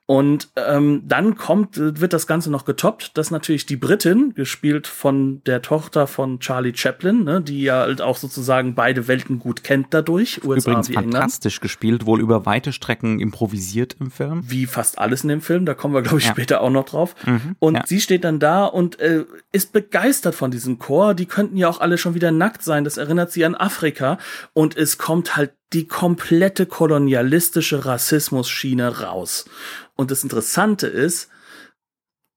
Und 0.06 0.50
ähm, 0.54 1.02
dann 1.04 1.36
kommt, 1.36 1.76
wird 1.76 2.12
das 2.12 2.28
Ganze 2.28 2.50
noch 2.50 2.64
getoppt, 2.64 3.18
dass 3.18 3.32
natürlich 3.32 3.66
die 3.66 3.76
Britin, 3.76 4.34
gespielt 4.34 4.86
von 4.86 5.42
der 5.46 5.62
Tochter 5.62 6.06
von 6.06 6.38
Charlie 6.38 6.76
Chaplin, 6.76 7.24
ne, 7.24 7.40
die 7.40 7.62
ja 7.62 7.80
halt 7.80 8.00
auch 8.00 8.16
sozusagen 8.16 8.76
beide 8.76 9.08
Welten 9.08 9.40
gut 9.40 9.64
kennt 9.64 9.88
dadurch, 9.90 10.44
USA 10.44 10.70
Übrigens 10.70 10.90
wie 10.90 10.94
fantastisch 10.94 11.54
England. 11.54 11.62
gespielt, 11.62 12.06
wohl 12.06 12.20
über 12.20 12.46
weite 12.46 12.72
Strecken 12.72 13.18
improvisiert 13.18 13.96
im 13.98 14.12
Film. 14.12 14.44
Wie 14.46 14.66
fast 14.66 14.98
alles 14.98 15.24
in 15.24 15.28
dem 15.28 15.40
Film, 15.40 15.66
da 15.66 15.74
kommen 15.74 15.92
wir, 15.92 16.02
glaube 16.02 16.18
ich, 16.18 16.26
ja. 16.26 16.30
später 16.30 16.60
auch 16.60 16.70
noch 16.70 16.84
drauf. 16.84 17.16
Mhm, 17.26 17.56
und 17.58 17.74
ja. 17.74 17.82
sie 17.84 18.00
steht 18.00 18.22
dann 18.22 18.38
da 18.38 18.64
und 18.64 19.00
äh, 19.00 19.24
ist 19.50 19.72
begeistert 19.72 20.36
von 20.36 20.52
diesem 20.52 20.78
Chor. 20.78 21.14
Die 21.14 21.26
könnten 21.26 21.56
ja 21.56 21.68
auch 21.68 21.80
alle 21.80 21.98
schon 21.98 22.14
wieder 22.14 22.30
nackt 22.30 22.62
sein, 22.62 22.84
das 22.84 22.96
erinnert 22.96 23.32
sie 23.32 23.44
an 23.44 23.56
Afrika. 23.56 24.18
Und 24.52 24.76
es 24.76 24.98
kommt 24.98 25.36
halt 25.36 25.52
die 25.72 25.86
komplette 25.86 26.66
kolonialistische 26.66 27.84
Rassismus-Schiene 27.84 29.00
raus. 29.00 29.46
Und 29.94 30.10
das 30.10 30.22
Interessante 30.22 30.86
ist, 30.86 31.28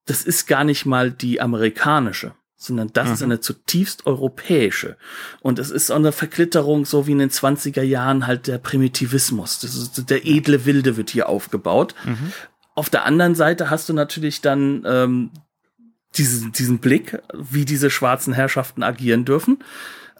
das 0.06 0.24
ist 0.24 0.48
gar 0.48 0.64
nicht 0.64 0.86
mal 0.86 1.12
die 1.12 1.40
amerikanische, 1.40 2.34
sondern 2.56 2.92
das 2.92 3.08
mhm. 3.08 3.14
ist 3.14 3.24
eine 3.24 3.40
zutiefst 3.40 4.08
europäische. 4.08 4.98
Und 5.42 5.60
es 5.60 5.70
ist 5.70 5.88
so 5.88 5.94
eine 5.94 6.12
Verklitterung, 6.12 6.86
so 6.86 7.06
wie 7.06 7.12
in 7.12 7.20
den 7.20 7.30
20er 7.30 7.84
Jahren 7.84 8.26
halt 8.26 8.48
der 8.48 8.58
Primitivismus. 8.58 9.60
Das 9.60 9.76
ist, 9.76 10.10
der 10.10 10.26
edle 10.26 10.66
Wilde 10.66 10.98
wird 10.98 11.12
hier 11.12 11.30
aufgebaut. 11.30 11.94
Mhm. 12.06 12.34
Auf 12.74 12.90
der 12.90 13.06
anderen 13.06 13.36
Seite 13.36 13.70
hast 13.70 13.88
du 13.89 13.94
natürlich 13.94 14.42
dann 14.42 14.84
ähm, 14.86 15.32
diesen, 16.18 16.52
diesen 16.52 16.80
Blick, 16.80 17.20
wie 17.34 17.65
diese 17.65 17.89
schwarzen 17.89 18.34
Herrschaften 18.34 18.82
agieren 18.82 19.26
dürfen. 19.26 19.63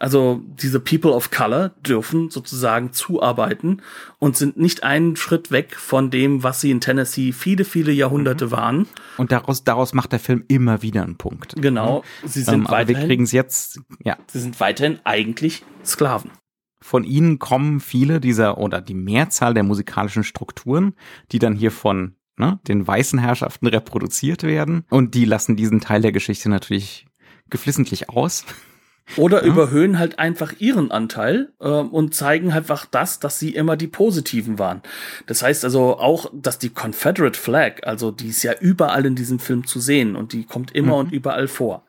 Also 0.00 0.40
diese 0.46 0.80
People 0.80 1.12
of 1.12 1.30
Color 1.30 1.72
dürfen 1.86 2.30
sozusagen 2.30 2.94
zuarbeiten 2.94 3.82
und 4.18 4.34
sind 4.34 4.56
nicht 4.56 4.82
einen 4.82 5.14
Schritt 5.14 5.50
weg 5.50 5.76
von 5.76 6.10
dem, 6.10 6.42
was 6.42 6.62
sie 6.62 6.70
in 6.70 6.80
Tennessee 6.80 7.32
viele, 7.32 7.66
viele 7.66 7.92
Jahrhunderte 7.92 8.46
mhm. 8.46 8.50
waren. 8.50 8.88
Und 9.18 9.30
daraus, 9.30 9.62
daraus 9.62 9.92
macht 9.92 10.12
der 10.12 10.18
Film 10.18 10.42
immer 10.48 10.80
wieder 10.80 11.02
einen 11.02 11.16
Punkt. 11.16 11.54
Genau. 11.60 12.02
Sie 12.24 12.40
sind 12.40 12.54
ähm, 12.54 12.70
weiterhin, 12.70 13.02
wir 13.02 13.06
kriegen 13.06 13.24
es 13.24 13.32
jetzt, 13.32 13.80
ja. 14.02 14.16
Sie 14.26 14.40
sind 14.40 14.58
weiterhin 14.58 15.00
eigentlich 15.04 15.62
Sklaven. 15.84 16.30
Von 16.80 17.04
ihnen 17.04 17.38
kommen 17.38 17.80
viele 17.80 18.20
dieser 18.20 18.56
oder 18.56 18.80
die 18.80 18.94
Mehrzahl 18.94 19.52
der 19.52 19.64
musikalischen 19.64 20.24
Strukturen, 20.24 20.94
die 21.30 21.38
dann 21.38 21.54
hier 21.54 21.70
von 21.70 22.14
ne, 22.38 22.58
den 22.66 22.86
weißen 22.86 23.18
Herrschaften 23.18 23.66
reproduziert 23.66 24.44
werden. 24.44 24.86
Und 24.88 25.14
die 25.14 25.26
lassen 25.26 25.56
diesen 25.56 25.82
Teil 25.82 26.00
der 26.00 26.12
Geschichte 26.12 26.48
natürlich 26.48 27.06
geflissentlich 27.50 28.08
aus. 28.08 28.46
Oder 29.16 29.44
ja. 29.44 29.52
überhöhen 29.52 29.98
halt 29.98 30.18
einfach 30.18 30.54
ihren 30.58 30.90
Anteil 30.90 31.52
äh, 31.60 31.68
und 31.68 32.14
zeigen 32.14 32.54
halt 32.54 32.60
einfach 32.60 32.84
das, 32.84 33.18
dass 33.18 33.38
sie 33.38 33.54
immer 33.54 33.76
die 33.76 33.86
Positiven 33.86 34.58
waren. 34.58 34.82
Das 35.26 35.42
heißt 35.42 35.64
also 35.64 35.98
auch, 35.98 36.30
dass 36.34 36.58
die 36.58 36.68
Confederate 36.68 37.38
Flag, 37.38 37.86
also 37.86 38.10
die 38.10 38.28
ist 38.28 38.42
ja 38.42 38.52
überall 38.60 39.06
in 39.06 39.14
diesem 39.14 39.38
Film 39.38 39.66
zu 39.66 39.80
sehen 39.80 40.14
und 40.14 40.34
die 40.34 40.44
kommt 40.44 40.74
immer 40.74 40.92
mhm. 40.92 41.06
und 41.06 41.12
überall 41.12 41.48
vor. 41.48 41.84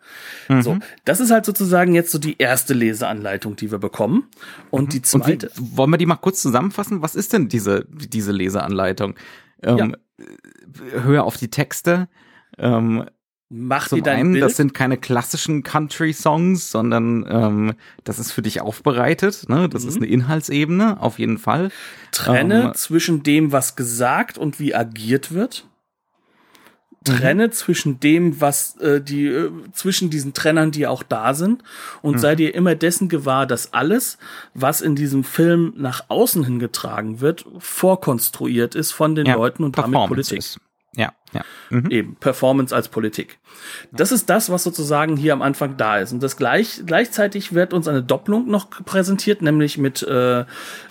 Mhm. 0.47 0.61
So, 0.61 0.77
das 1.03 1.19
ist 1.19 1.29
halt 1.29 1.45
sozusagen 1.45 1.93
jetzt 1.93 2.11
so 2.11 2.19
die 2.19 2.37
erste 2.37 2.73
Leseanleitung, 2.73 3.57
die 3.57 3.69
wir 3.69 3.79
bekommen. 3.79 4.29
Und 4.69 4.85
mhm. 4.85 4.89
die 4.89 5.01
zweite. 5.01 5.49
Und 5.49 5.57
wie, 5.57 5.77
wollen 5.77 5.91
wir 5.91 5.97
die 5.97 6.05
mal 6.05 6.15
kurz 6.15 6.41
zusammenfassen? 6.41 7.01
Was 7.01 7.15
ist 7.15 7.33
denn 7.33 7.49
diese, 7.49 7.85
diese 7.89 8.31
Leseanleitung? 8.31 9.15
Ähm, 9.61 9.77
ja. 9.77 11.03
Höher 11.03 11.23
auf 11.25 11.35
die 11.35 11.49
Texte. 11.49 12.07
Ähm, 12.57 13.05
Mach 13.53 13.89
Zum 13.89 13.97
dir 13.97 14.03
dein 14.03 14.19
einen, 14.19 14.31
Bild. 14.31 14.45
das 14.45 14.55
sind 14.55 14.73
keine 14.73 14.95
klassischen 14.95 15.61
Country-Songs, 15.61 16.71
sondern 16.71 17.25
ähm, 17.29 17.73
das 18.05 18.17
ist 18.17 18.31
für 18.31 18.41
dich 18.41 18.61
aufbereitet. 18.61 19.49
Ne? 19.49 19.67
Das 19.67 19.83
mhm. 19.83 19.89
ist 19.89 19.97
eine 19.97 20.05
Inhaltsebene, 20.05 21.01
auf 21.01 21.19
jeden 21.19 21.37
Fall. 21.37 21.69
Trenne 22.13 22.63
ähm, 22.63 22.73
zwischen 22.75 23.23
dem, 23.23 23.51
was 23.51 23.75
gesagt 23.75 24.37
und 24.37 24.61
wie 24.61 24.73
agiert 24.73 25.33
wird. 25.33 25.67
Trenne 27.03 27.47
mhm. 27.47 27.51
zwischen 27.51 27.99
dem, 27.99 28.39
was 28.39 28.77
äh, 28.77 29.01
die 29.01 29.25
äh, 29.25 29.51
zwischen 29.73 30.09
diesen 30.09 30.31
Trennern, 30.31 30.71
die 30.71 30.87
auch 30.87 31.03
da 31.03 31.33
sind, 31.33 31.61
und 32.01 32.15
mhm. 32.15 32.19
sei 32.19 32.35
dir 32.35 32.55
immer 32.55 32.75
dessen 32.75 33.09
gewahr, 33.09 33.45
dass 33.45 33.73
alles, 33.73 34.17
was 34.53 34.79
in 34.79 34.95
diesem 34.95 35.25
Film 35.25 35.73
nach 35.75 36.05
außen 36.07 36.45
hingetragen 36.45 37.19
wird, 37.19 37.45
vorkonstruiert 37.57 38.75
ist 38.75 38.93
von 38.93 39.13
den 39.13 39.25
ja, 39.25 39.35
Leuten 39.35 39.65
und 39.65 39.77
damit 39.77 40.07
Politik. 40.07 40.37
Ist. 40.37 40.59
Ja, 40.95 41.11
ja. 41.33 41.41
Mhm. 41.69 41.89
Eben, 41.89 42.15
Performance 42.15 42.75
als 42.75 42.89
Politik. 42.89 43.39
Das 43.91 44.11
ist 44.11 44.29
das, 44.29 44.49
was 44.49 44.63
sozusagen 44.63 45.15
hier 45.15 45.33
am 45.33 45.41
Anfang 45.41 45.77
da 45.77 45.99
ist. 45.99 46.11
Und 46.11 46.21
das 46.21 46.35
gleich, 46.35 46.81
gleichzeitig 46.85 47.53
wird 47.53 47.73
uns 47.73 47.87
eine 47.87 48.03
Doppelung 48.03 48.49
noch 48.49 48.69
präsentiert, 48.83 49.41
nämlich 49.41 49.77
mit 49.77 50.03
äh, 50.03 50.41
äh, 50.41 50.45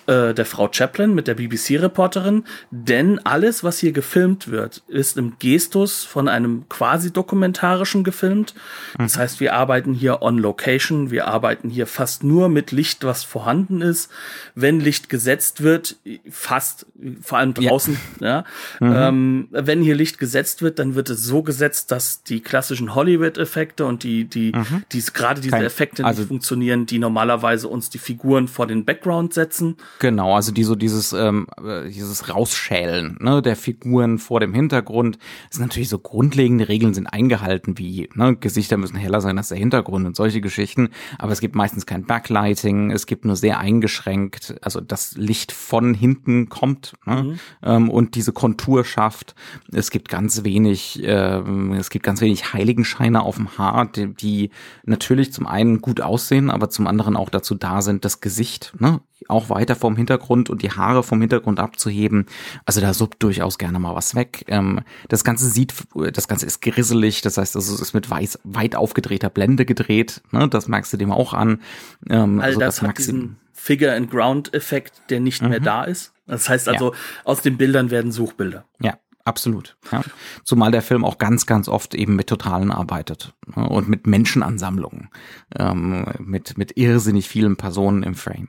der 0.07 0.47
Frau 0.47 0.69
Chaplin, 0.73 1.15
mit 1.15 1.29
der 1.29 1.35
BBC-Reporterin. 1.35 2.45
Denn 2.71 3.19
alles, 3.25 3.63
was 3.63 3.79
hier 3.79 3.93
gefilmt 3.93 4.51
wird, 4.51 4.83
ist 4.89 5.19
im 5.19 5.35
Gestus 5.39 6.05
von 6.05 6.29
einem 6.29 6.69
quasi 6.71 7.13
dokumentarischen 7.13 8.03
gefilmt. 8.03 8.55
Das 8.97 9.17
mhm. 9.17 9.21
heißt, 9.21 9.41
wir 9.41 9.55
arbeiten 9.55 9.93
hier 9.93 10.23
on 10.23 10.39
location, 10.39 11.11
wir 11.11 11.29
arbeiten 11.29 11.69
hier 11.69 11.87
fast 11.87 12.25
nur 12.25 12.49
mit 12.49 12.73
Licht, 12.73 13.05
was 13.05 13.25
vorhanden 13.25 13.83
ist. 13.83 14.11
Wenn 14.55 14.81
Licht 14.81 15.11
gesetzt 15.11 15.63
wird, 15.63 15.97
fast, 16.31 16.87
vor 17.21 17.39
allem 17.39 17.53
draußen, 17.53 17.99
ja, 18.21 18.45
ja 18.81 18.87
mhm. 18.87 18.97
ähm, 18.97 19.49
wenn 19.51 19.83
hier 19.83 19.95
Licht 19.95 20.19
gesetzt 20.19 20.30
wird, 20.63 20.79
dann 20.79 20.95
wird 20.95 21.11
es 21.11 21.23
so 21.23 21.43
gesetzt, 21.43 21.91
dass 21.91 22.23
die 22.23 22.41
klassischen 22.41 22.95
Hollywood-Effekte 22.95 23.85
und 23.87 24.03
die, 24.03 24.25
die, 24.25 24.53
mhm. 24.53 24.85
die 24.93 25.03
gerade 25.13 25.41
diese 25.41 25.53
Kein, 25.53 25.65
Effekte 25.65 26.05
also, 26.05 26.23
nicht 26.23 26.29
funktionieren, 26.29 26.87
die 26.87 26.99
normalerweise 26.99 27.69
uns 27.69 27.91
die 27.91 27.99
Figuren 27.99 28.49
vor 28.49 28.67
den 28.67 28.85
Background 28.85 29.35
setzen. 29.35 29.77
Genau, 29.99 30.35
also 30.35 30.53
die 30.53 30.65
so 30.65 30.75
dieses, 30.75 31.13
ähm, 31.13 31.47
äh, 31.63 31.89
dieses 31.89 32.29
Rausschälen 32.29 33.19
ne, 33.21 33.43
der 33.43 33.57
Figuren 33.57 34.19
vor 34.19 34.41
dem 34.41 34.55
Hintergrund. 34.55 35.19
Das 35.49 35.57
sind 35.57 35.67
natürlich 35.67 35.89
so 35.89 35.99
grundlegende 35.99 36.69
Regeln 36.69 36.95
sind 36.95 37.07
eingehalten, 37.07 37.79
wie 37.79 38.09
ne, 38.15 38.37
Gesichter 38.37 38.77
müssen 38.77 38.97
heller 38.97 39.21
sein 39.21 39.39
als 39.39 39.49
der 39.49 39.59
Hintergrund 39.59 40.07
und 40.07 40.17
solche 40.17 40.41
Geschichten. 40.41 40.91
Aber 41.19 41.33
es 41.33 41.41
gibt 41.41 41.55
meistens 41.55 41.87
kein 41.87 42.05
Backlighting, 42.05 42.91
es 42.91 43.07
gibt 43.07 43.25
nur 43.25 43.37
sehr 43.37 43.59
eingeschränkt, 43.59 44.57
also 44.63 44.81
das 44.81 45.17
Licht 45.17 45.53
von 45.53 45.95
hinten 45.95 46.49
kommt 46.49 46.95
ne, 47.07 47.23
mhm. 47.23 47.39
ähm, 47.63 47.91
und 47.91 48.15
diese 48.15 48.33
Kontur 48.33 48.85
schafft. 48.85 49.35
Es 49.73 49.91
gibt 49.91 50.09
gar 50.09 50.20
ganz 50.21 50.45
wenig, 50.45 51.03
äh, 51.03 51.41
es 51.79 51.89
gibt 51.89 52.05
ganz 52.05 52.21
wenig 52.21 52.53
Heiligenscheine 52.53 53.23
auf 53.23 53.37
dem 53.37 53.57
Haar, 53.57 53.87
die, 53.87 54.13
die 54.13 54.51
natürlich 54.85 55.33
zum 55.33 55.47
einen 55.47 55.81
gut 55.81 56.03
aussehen, 56.03 56.51
aber 56.51 56.69
zum 56.69 56.87
anderen 56.87 57.17
auch 57.17 57.31
dazu 57.31 57.55
da 57.55 57.81
sind, 57.81 58.05
das 58.05 58.21
Gesicht 58.21 58.75
ne, 58.79 59.01
auch 59.29 59.49
weiter 59.49 59.77
vom 59.77 59.97
Hintergrund 59.97 60.51
und 60.51 60.61
die 60.61 60.73
Haare 60.73 61.03
vom 61.03 61.23
Hintergrund 61.23 61.59
abzuheben. 61.59 62.27
Also 62.67 62.83
da 62.83 62.93
suppt 62.93 63.23
durchaus 63.23 63.57
gerne 63.57 63.79
mal 63.79 63.95
was 63.95 64.15
weg. 64.15 64.45
Ähm, 64.49 64.81
das 65.09 65.25
Ganze 65.25 65.49
sieht, 65.49 65.73
das 66.13 66.29
Ganze 66.29 66.45
ist 66.45 66.61
grisselig, 66.61 67.23
das 67.23 67.39
heißt, 67.39 67.57
es 67.57 67.71
ist 67.71 67.95
mit 67.95 68.11
weiß, 68.11 68.41
weit 68.45 68.77
aufgedrehter 68.77 69.31
Blende 69.31 69.65
gedreht. 69.65 70.21
Ne, 70.33 70.49
das 70.49 70.69
merkst 70.69 70.93
du 70.93 70.99
dem 70.99 71.13
auch 71.13 71.33
an. 71.33 71.63
Ähm, 72.11 72.41
All 72.41 72.49
also 72.49 72.61
das, 72.61 72.77
das 72.77 72.89
hat 72.89 72.99
diesen 72.99 73.39
Figure-and-Ground-Effekt, 73.55 75.01
der 75.09 75.21
nicht 75.21 75.41
mhm. 75.41 75.49
mehr 75.49 75.61
da 75.61 75.85
ist. 75.85 76.13
Das 76.27 76.47
heißt 76.51 76.69
also, 76.69 76.93
ja. 76.93 76.99
aus 77.25 77.41
den 77.41 77.57
Bildern 77.57 77.91
werden 77.91 78.13
Suchbilder. 78.13 78.67
Ja, 78.81 78.99
absolut. 79.31 79.77
Ja. 79.91 80.03
Zumal 80.45 80.71
der 80.71 80.83
Film 80.83 81.05
auch 81.05 81.17
ganz, 81.17 81.47
ganz 81.47 81.69
oft 81.69 81.95
eben 81.95 82.17
mit 82.17 82.27
Totalen 82.27 82.71
arbeitet 82.71 83.33
ne, 83.47 83.69
und 83.69 83.89
mit 83.89 84.07
Menschenansammlungen, 84.07 85.09
ähm, 85.57 86.05
mit, 86.19 86.59
mit 86.59 86.77
irrsinnig 86.77 87.29
vielen 87.29 87.57
Personen 87.57 88.03
im 88.03 88.15
Frame. 88.15 88.49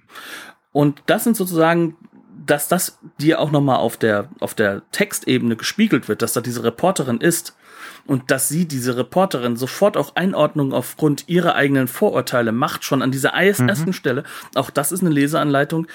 Und 0.73 1.03
das 1.05 1.23
sind 1.23 1.37
sozusagen 1.37 1.95
dass 2.45 2.67
das 2.67 2.97
dir 3.19 3.39
auch 3.39 3.51
nochmal 3.51 3.77
auf 3.77 3.97
der, 3.97 4.29
auf 4.39 4.55
der 4.55 4.81
Textebene 4.91 5.55
gespiegelt 5.55 6.07
wird, 6.07 6.21
dass 6.21 6.33
da 6.33 6.41
diese 6.41 6.63
Reporterin 6.63 7.21
ist 7.21 7.55
und 8.05 8.31
dass 8.31 8.49
sie, 8.49 8.67
diese 8.67 8.97
Reporterin, 8.97 9.55
sofort 9.55 9.97
auch 9.97 10.15
Einordnung 10.15 10.73
aufgrund 10.73 11.29
ihrer 11.29 11.55
eigenen 11.55 11.87
Vorurteile 11.87 12.51
macht, 12.51 12.83
schon 12.83 13.01
an 13.01 13.11
dieser 13.11 13.29
ersten 13.29 13.65
mhm. 13.65 13.93
Stelle. 13.93 14.23
Auch 14.55 14.69
das 14.69 14.91
ist 14.91 15.01
eine 15.01 15.09
Leseanleitung. 15.09 15.87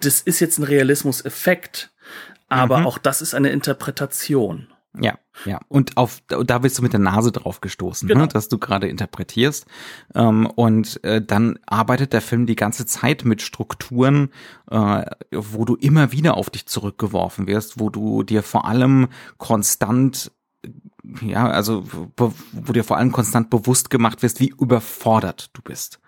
Das 0.00 0.20
ist 0.20 0.40
jetzt 0.40 0.58
ein 0.58 0.64
Realismus-Effekt, 0.64 1.90
aber 2.48 2.78
mhm. 2.78 2.86
auch 2.86 2.98
das 2.98 3.22
ist 3.22 3.34
eine 3.34 3.50
Interpretation. 3.50 4.68
Ja, 5.00 5.18
ja. 5.44 5.60
Und 5.68 5.96
auf 5.96 6.22
da 6.26 6.58
bist 6.58 6.78
du 6.78 6.82
mit 6.82 6.92
der 6.92 7.00
Nase 7.00 7.30
drauf 7.30 7.60
gestoßen, 7.60 8.08
ne, 8.08 8.14
genau. 8.14 8.24
ne, 8.24 8.32
dass 8.32 8.48
du 8.48 8.58
gerade 8.58 8.88
interpretierst. 8.88 9.66
Ähm, 10.14 10.46
und 10.46 11.02
äh, 11.04 11.22
dann 11.22 11.58
arbeitet 11.66 12.12
der 12.12 12.22
Film 12.22 12.46
die 12.46 12.56
ganze 12.56 12.86
Zeit 12.86 13.24
mit 13.24 13.42
Strukturen, 13.42 14.30
äh, 14.70 15.04
wo 15.32 15.64
du 15.64 15.76
immer 15.76 16.10
wieder 16.12 16.36
auf 16.36 16.50
dich 16.50 16.66
zurückgeworfen 16.66 17.46
wirst, 17.46 17.78
wo 17.78 17.90
du 17.90 18.22
dir 18.22 18.42
vor 18.42 18.64
allem 18.66 19.08
konstant 19.36 20.32
ja, 21.22 21.48
also 21.48 21.84
wo 22.16 22.72
dir 22.72 22.84
vor 22.84 22.98
allem 22.98 23.12
konstant 23.12 23.48
bewusst 23.48 23.88
gemacht 23.88 24.22
wirst, 24.22 24.40
wie 24.40 24.52
überfordert 24.58 25.50
du 25.54 25.62
bist 25.62 26.00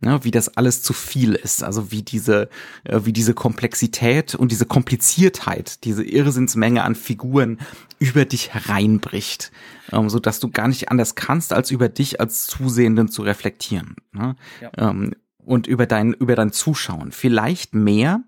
ne, 0.00 0.22
wie 0.22 0.30
das 0.30 0.56
alles 0.56 0.82
zu 0.82 0.92
viel 0.92 1.34
ist, 1.34 1.62
also 1.62 1.90
wie 1.90 2.02
diese, 2.02 2.48
äh, 2.84 3.00
wie 3.04 3.12
diese 3.12 3.34
Komplexität 3.34 4.34
und 4.34 4.52
diese 4.52 4.66
Kompliziertheit, 4.66 5.84
diese 5.84 6.04
Irrsinnsmenge 6.04 6.82
an 6.82 6.94
Figuren 6.94 7.58
über 7.98 8.24
dich 8.24 8.54
hereinbricht, 8.54 9.50
ähm, 9.92 10.08
so 10.08 10.18
dass 10.18 10.40
du 10.40 10.50
gar 10.50 10.68
nicht 10.68 10.90
anders 10.90 11.14
kannst, 11.14 11.52
als 11.52 11.70
über 11.70 11.88
dich 11.88 12.20
als 12.20 12.46
Zusehenden 12.46 13.08
zu 13.08 13.22
reflektieren 13.22 13.96
ne? 14.12 14.36
Ja. 14.60 14.70
Ähm, 14.76 15.14
und 15.38 15.66
über 15.66 15.86
dein 15.86 16.12
über 16.12 16.36
dein 16.36 16.52
Zuschauen, 16.52 17.10
vielleicht 17.10 17.74
mehr 17.74 18.22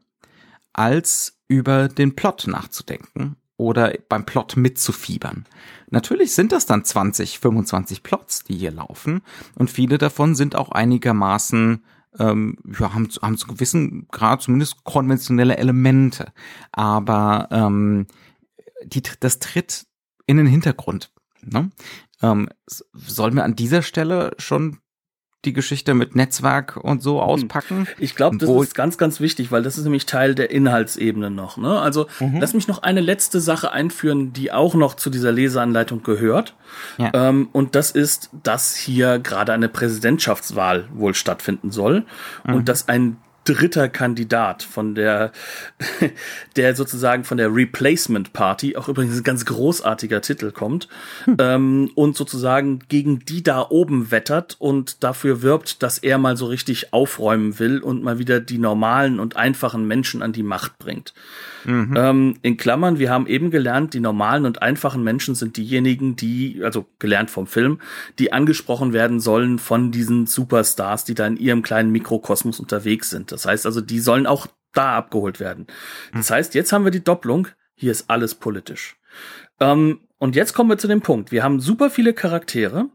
als 0.72 1.38
über 1.48 1.88
den 1.88 2.16
Plot 2.16 2.46
nachzudenken 2.46 3.36
oder 3.56 3.92
beim 4.08 4.24
Plot 4.24 4.56
mitzufiebern. 4.56 5.44
Natürlich 5.90 6.34
sind 6.34 6.52
das 6.52 6.66
dann 6.66 6.84
20, 6.84 7.38
25 7.38 8.02
Plots, 8.02 8.44
die 8.44 8.56
hier 8.56 8.70
laufen 8.70 9.22
und 9.56 9.70
viele 9.70 9.98
davon 9.98 10.34
sind 10.34 10.56
auch 10.56 10.70
einigermaßen 10.70 11.84
ähm, 12.18 12.56
ja, 12.78 12.92
haben, 12.92 13.08
haben 13.22 13.36
zu 13.36 13.46
gewissen 13.46 14.08
Grad 14.08 14.42
zumindest 14.42 14.84
konventionelle 14.84 15.56
Elemente, 15.56 16.32
aber 16.72 17.48
ähm, 17.50 18.06
die, 18.84 19.02
das 19.20 19.38
tritt 19.38 19.86
in 20.26 20.36
den 20.36 20.46
Hintergrund. 20.46 21.12
Ne? 21.42 21.70
Ähm, 22.22 22.48
sollen 22.66 23.34
wir 23.34 23.44
an 23.44 23.56
dieser 23.56 23.82
Stelle 23.82 24.32
schon 24.38 24.78
die 25.44 25.54
Geschichte 25.54 25.94
mit 25.94 26.14
Netzwerk 26.14 26.76
und 26.76 27.02
so 27.02 27.14
hm. 27.14 27.20
auspacken. 27.20 27.88
Ich 27.98 28.14
glaube, 28.14 28.36
das 28.36 28.50
ist 28.50 28.74
ganz, 28.74 28.98
ganz 28.98 29.20
wichtig, 29.20 29.50
weil 29.50 29.62
das 29.62 29.78
ist 29.78 29.84
nämlich 29.84 30.04
Teil 30.04 30.34
der 30.34 30.50
Inhaltsebene 30.50 31.30
noch. 31.30 31.56
Ne? 31.56 31.80
Also 31.80 32.06
mhm. 32.18 32.40
lass 32.40 32.52
mich 32.52 32.68
noch 32.68 32.82
eine 32.82 33.00
letzte 33.00 33.40
Sache 33.40 33.72
einführen, 33.72 34.32
die 34.32 34.52
auch 34.52 34.74
noch 34.74 34.94
zu 34.94 35.08
dieser 35.08 35.32
Leseanleitung 35.32 36.02
gehört. 36.02 36.54
Ja. 36.98 37.10
Ähm, 37.14 37.48
und 37.52 37.74
das 37.74 37.90
ist, 37.90 38.30
dass 38.42 38.76
hier 38.76 39.18
gerade 39.18 39.52
eine 39.52 39.68
Präsidentschaftswahl 39.68 40.88
wohl 40.92 41.14
stattfinden 41.14 41.70
soll 41.70 42.04
mhm. 42.44 42.54
und 42.54 42.68
dass 42.68 42.88
ein 42.88 43.16
dritter 43.54 43.88
Kandidat 43.88 44.62
von 44.62 44.94
der, 44.94 45.32
der 46.56 46.76
sozusagen 46.76 47.24
von 47.24 47.36
der 47.36 47.54
Replacement 47.54 48.32
Party, 48.32 48.76
auch 48.76 48.88
übrigens 48.88 49.16
ein 49.16 49.24
ganz 49.24 49.44
großartiger 49.44 50.20
Titel 50.20 50.52
kommt, 50.52 50.88
hm. 51.24 51.36
ähm, 51.38 51.90
und 51.94 52.16
sozusagen 52.16 52.80
gegen 52.88 53.20
die 53.20 53.42
da 53.42 53.66
oben 53.68 54.10
wettert 54.10 54.56
und 54.58 55.02
dafür 55.02 55.42
wirbt, 55.42 55.82
dass 55.82 55.98
er 55.98 56.18
mal 56.18 56.36
so 56.36 56.46
richtig 56.46 56.92
aufräumen 56.92 57.58
will 57.58 57.80
und 57.80 58.02
mal 58.02 58.18
wieder 58.18 58.40
die 58.40 58.58
normalen 58.58 59.18
und 59.18 59.36
einfachen 59.36 59.86
Menschen 59.86 60.22
an 60.22 60.32
die 60.32 60.42
Macht 60.42 60.78
bringt. 60.78 61.12
Mhm. 61.64 61.94
Ähm, 61.96 62.34
in 62.42 62.56
Klammern, 62.56 62.98
wir 62.98 63.10
haben 63.10 63.26
eben 63.26 63.50
gelernt, 63.50 63.94
die 63.94 64.00
normalen 64.00 64.46
und 64.46 64.62
einfachen 64.62 65.02
Menschen 65.02 65.34
sind 65.34 65.56
diejenigen, 65.56 66.16
die, 66.16 66.60
also 66.64 66.86
gelernt 66.98 67.30
vom 67.30 67.46
Film, 67.46 67.80
die 68.18 68.32
angesprochen 68.32 68.92
werden 68.92 69.20
sollen 69.20 69.58
von 69.58 69.90
diesen 69.90 70.26
Superstars, 70.26 71.04
die 71.04 71.14
da 71.14 71.26
in 71.26 71.36
ihrem 71.36 71.62
kleinen 71.62 71.90
Mikrokosmos 71.90 72.60
unterwegs 72.60 73.10
sind. 73.10 73.32
Das 73.32 73.39
heißt 73.46 73.66
also, 73.66 73.80
die 73.80 74.00
sollen 74.00 74.26
auch 74.26 74.46
da 74.72 74.96
abgeholt 74.96 75.40
werden. 75.40 75.66
Das 76.12 76.30
mhm. 76.30 76.34
heißt, 76.34 76.54
jetzt 76.54 76.72
haben 76.72 76.84
wir 76.84 76.92
die 76.92 77.04
Doppelung, 77.04 77.48
hier 77.74 77.92
ist 77.92 78.08
alles 78.08 78.34
politisch. 78.34 78.96
Ähm, 79.58 80.00
und 80.18 80.36
jetzt 80.36 80.52
kommen 80.52 80.70
wir 80.70 80.78
zu 80.78 80.88
dem 80.88 81.00
Punkt. 81.00 81.32
Wir 81.32 81.42
haben 81.42 81.60
super 81.60 81.90
viele 81.90 82.12
Charaktere, 82.12 82.90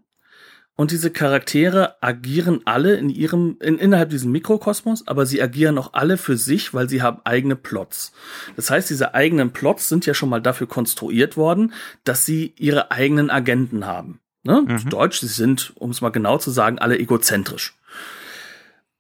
und 0.78 0.92
diese 0.92 1.10
Charaktere 1.10 1.96
agieren 2.04 2.62
alle 2.66 2.96
in 2.96 3.10
ihrem, 3.10 3.58
in, 3.62 3.78
innerhalb 3.78 4.10
diesem 4.10 4.34
Mikrokosmos, 4.34 5.08
aber 5.08 5.26
sie 5.26 5.42
agieren 5.42 5.78
auch 5.78 5.94
alle 5.94 6.18
für 6.18 6.36
sich, 6.36 6.74
weil 6.74 6.90
sie 6.90 7.02
haben 7.02 7.22
eigene 7.24 7.56
Plots. 7.56 8.12
Das 8.58 8.70
heißt, 8.70 8.90
diese 8.90 9.14
eigenen 9.14 9.52
Plots 9.52 9.88
sind 9.88 10.06
ja 10.06 10.14
schon 10.14 10.28
mal 10.28 10.42
dafür 10.42 10.68
konstruiert 10.68 11.38
worden, 11.38 11.74
dass 12.04 12.26
sie 12.26 12.54
ihre 12.58 12.92
eigenen 12.92 13.30
Agenten 13.30 13.86
haben. 13.86 14.20
Ne? 14.44 14.66
Mhm. 14.68 14.90
Deutsch, 14.90 15.22
sie 15.22 15.28
sind, 15.28 15.72
um 15.76 15.92
es 15.92 16.02
mal 16.02 16.10
genau 16.10 16.38
zu 16.38 16.52
sagen, 16.52 16.78
alle 16.78 17.00
egozentrisch. 17.00 17.78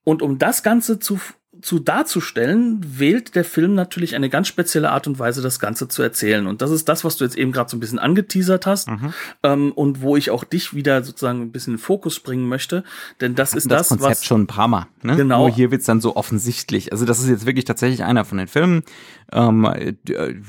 Und 0.06 0.22
um 0.22 0.38
das 0.38 0.64
Ganze 0.64 1.00
zu 1.00 1.20
zu 1.62 1.80
darzustellen, 1.80 3.00
wählt 3.00 3.36
der 3.36 3.46
Film 3.46 3.76
natürlich 3.76 4.16
eine 4.16 4.30
ganz 4.30 4.48
spezielle 4.48 4.92
Art 4.92 5.08
und 5.08 5.20
Weise, 5.20 5.42
das 5.42 5.60
Ganze 5.60 5.88
zu 5.88 6.02
erzählen. 6.02 6.48
Und 6.48 6.62
das 6.62 6.72
ist 6.72 6.90
das, 6.90 7.04
was 7.04 7.18
du 7.18 7.24
jetzt 7.24 7.38
eben 7.38 7.52
gerade 7.52 7.70
so 7.70 7.78
ein 7.78 7.80
bisschen 7.80 8.00
angeteasert 8.00 8.66
hast 8.66 8.90
mhm. 8.90 9.14
ähm, 9.44 9.72
und 9.72 10.02
wo 10.02 10.18
ich 10.18 10.32
auch 10.32 10.44
dich 10.44 10.74
wieder 10.74 11.04
sozusagen 11.04 11.42
ein 11.42 11.52
bisschen 11.52 11.74
in 11.74 11.78
den 11.78 11.84
Fokus 11.84 12.20
bringen 12.20 12.48
möchte. 12.48 12.84
Denn 13.22 13.36
das 13.36 13.54
ist 13.54 13.72
das, 13.72 13.88
das 13.88 13.90
Konzept 13.90 14.12
was 14.12 14.26
schon 14.26 14.42
ein 14.42 14.48
paar 14.48 14.68
Mal. 14.68 14.88
Ne? 15.02 15.16
Genau. 15.16 15.48
Nur 15.48 15.56
hier 15.56 15.72
wird's 15.72 15.86
dann 15.86 16.02
so 16.02 16.16
offensichtlich. 16.16 16.92
Also 16.92 17.06
das 17.06 17.20
ist 17.20 17.30
jetzt 17.30 17.46
wirklich 17.46 17.66
tatsächlich 17.66 18.04
einer 18.04 18.26
von 18.26 18.38
den 18.38 18.48
Filmen, 18.48 18.84
ähm, 19.32 19.68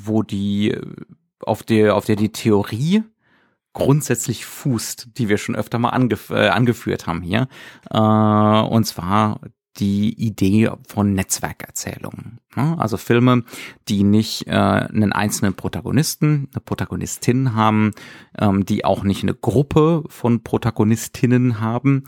wo 0.02 0.22
die 0.22 0.76
auf 1.40 1.62
der 1.62 1.94
auf 1.94 2.04
der 2.04 2.16
die 2.16 2.32
Theorie 2.32 3.04
grundsätzlich 3.76 4.46
fußt, 4.46 5.18
die 5.18 5.28
wir 5.28 5.36
schon 5.36 5.54
öfter 5.54 5.78
mal 5.78 5.90
angef 5.90 6.30
äh, 6.30 6.48
angeführt 6.48 7.06
haben 7.06 7.20
hier. 7.20 7.46
Äh, 7.90 7.98
und 7.98 8.84
zwar 8.84 9.38
die 9.76 10.14
Idee 10.14 10.70
von 10.88 11.12
Netzwerkerzählungen. 11.12 12.40
Ne? 12.56 12.74
Also 12.78 12.96
Filme, 12.96 13.44
die 13.88 14.02
nicht 14.02 14.46
äh, 14.46 14.52
einen 14.52 15.12
einzelnen 15.12 15.52
Protagonisten, 15.52 16.48
eine 16.54 16.62
Protagonistin 16.62 17.54
haben, 17.54 17.90
ähm, 18.38 18.64
die 18.64 18.86
auch 18.86 19.02
nicht 19.02 19.22
eine 19.22 19.34
Gruppe 19.34 20.04
von 20.08 20.42
Protagonistinnen 20.42 21.60
haben, 21.60 22.04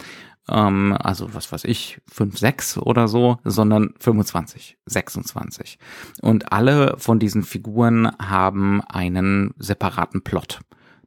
ähm, 0.48 0.96
also 0.98 1.35
was 1.35 1.52
weiß 1.52 1.64
ich, 1.64 2.00
fünf, 2.11 2.38
sechs 2.38 2.78
oder 2.78 3.09
so, 3.09 3.37
sondern 3.44 3.92
25, 4.00 4.78
26. 4.87 5.78
Und 6.22 6.50
alle 6.50 6.94
von 6.96 7.18
diesen 7.18 7.42
Figuren 7.42 8.11
haben 8.18 8.81
einen 8.88 9.52
separaten 9.59 10.22
Plot 10.22 10.61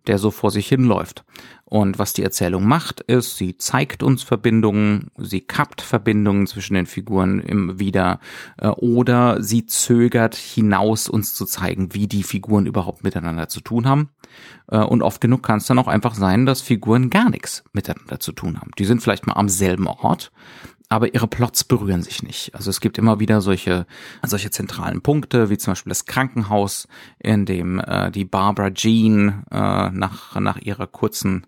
der 0.08 0.18
so 0.18 0.32
vor 0.32 0.52
sich 0.52 0.68
hinläuft. 0.68 1.24
Und 1.66 2.00
was 2.00 2.12
die 2.12 2.24
Erzählung 2.24 2.68
macht, 2.68 3.00
ist, 3.00 3.38
sie 3.38 3.58
zeigt 3.58 4.04
uns 4.04 4.24
Verbindungen, 4.24 5.10
sie 5.18 5.40
kappt 5.40 5.82
Verbindungen 5.82 6.46
zwischen 6.46 6.74
den 6.74 6.86
Figuren 6.86 7.40
im 7.40 7.80
wieder 7.80 8.20
äh, 8.58 8.68
oder 8.68 9.42
sie 9.42 9.66
zögert 9.66 10.36
hinaus, 10.36 11.08
uns 11.08 11.34
zu 11.34 11.46
zeigen, 11.46 11.94
wie 11.94 12.08
die 12.08 12.24
Figuren 12.24 12.66
überhaupt 12.66 13.06
miteinander 13.06 13.48
zu 13.48 13.62
tun 13.62 13.88
haben. 13.88 14.10
Äh, 14.68 14.80
und 14.80 15.02
oft 15.02 15.22
genug 15.22 15.44
kann 15.44 15.60
es 15.60 15.66
dann 15.66 15.80
auch 15.80 15.88
einfach 15.88 16.14
sein, 16.14 16.46
dass 16.46 16.60
Figuren 16.60 17.10
gar 17.10 17.30
nichts 17.30 17.64
miteinander 17.72 18.20
zu 18.20 18.34
tun 18.34 18.60
haben. 18.60 18.72
Die 18.78 18.86
sind 18.86 19.02
vielleicht 19.02 19.26
mal 19.26 19.36
am 19.36 19.48
selben 19.48 19.88
Ort, 19.88 20.34
aber 20.92 21.14
ihre 21.14 21.28
Plots 21.28 21.64
berühren 21.64 22.04
sich 22.04 22.22
nicht. 22.22 22.54
Also 22.54 22.70
es 22.70 22.82
gibt 22.82 22.98
immer 22.98 23.22
wieder 23.22 23.40
solche, 23.40 23.86
solche 24.24 24.52
zentralen 24.52 25.02
Punkte, 25.02 25.50
wie 25.50 25.58
zum 25.58 25.72
Beispiel 25.72 25.90
das 25.90 26.06
Krankenhaus, 26.06 26.90
in 27.18 27.46
dem 27.46 27.80
äh, 27.80 28.12
die 28.12 28.26
Barbara 28.26 28.72
Jean 28.72 29.44
äh, 29.50 29.90
nach, 29.90 30.38
nach 30.38 30.58
ihrer 30.58 30.88
kurzen 30.88 31.48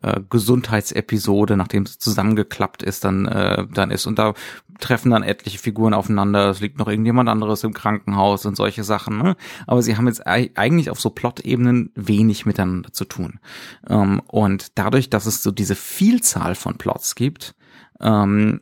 äh, 0.00 0.22
Gesundheitsepisode, 0.30 1.58
nachdem 1.58 1.82
es 1.82 1.98
zusammengeklappt 1.98 2.82
ist, 2.82 3.04
dann, 3.04 3.26
äh, 3.26 3.66
dann 3.70 3.90
ist. 3.90 4.06
Und 4.06 4.18
da 4.18 4.32
treffen 4.78 5.10
dann 5.10 5.22
etliche 5.22 5.58
Figuren 5.58 5.92
aufeinander. 5.92 6.48
Es 6.48 6.60
liegt 6.60 6.78
noch 6.78 6.88
irgendjemand 6.88 7.28
anderes 7.28 7.64
im 7.64 7.74
Krankenhaus 7.74 8.46
und 8.46 8.56
solche 8.56 8.84
Sachen. 8.84 9.18
Ne? 9.18 9.36
Aber 9.66 9.82
sie 9.82 9.98
haben 9.98 10.06
jetzt 10.06 10.26
eigentlich 10.26 10.88
auf 10.88 10.98
so 10.98 11.10
Plot-Ebenen 11.10 11.92
wenig 11.94 12.46
miteinander 12.46 12.90
zu 12.90 13.04
tun. 13.04 13.38
Ähm, 13.86 14.22
und 14.28 14.78
dadurch, 14.78 15.10
dass 15.10 15.26
es 15.26 15.42
so 15.42 15.50
diese 15.50 15.74
Vielzahl 15.74 16.54
von 16.54 16.78
Plots 16.78 17.14
gibt, 17.14 17.54
ähm, 18.00 18.60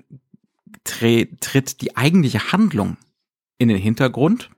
tritt 0.85 1.81
die 1.81 1.97
eigentliche 1.97 2.53
Handlung 2.53 2.97
in 3.59 3.69
den 3.69 3.79
Hintergrund 3.79 4.51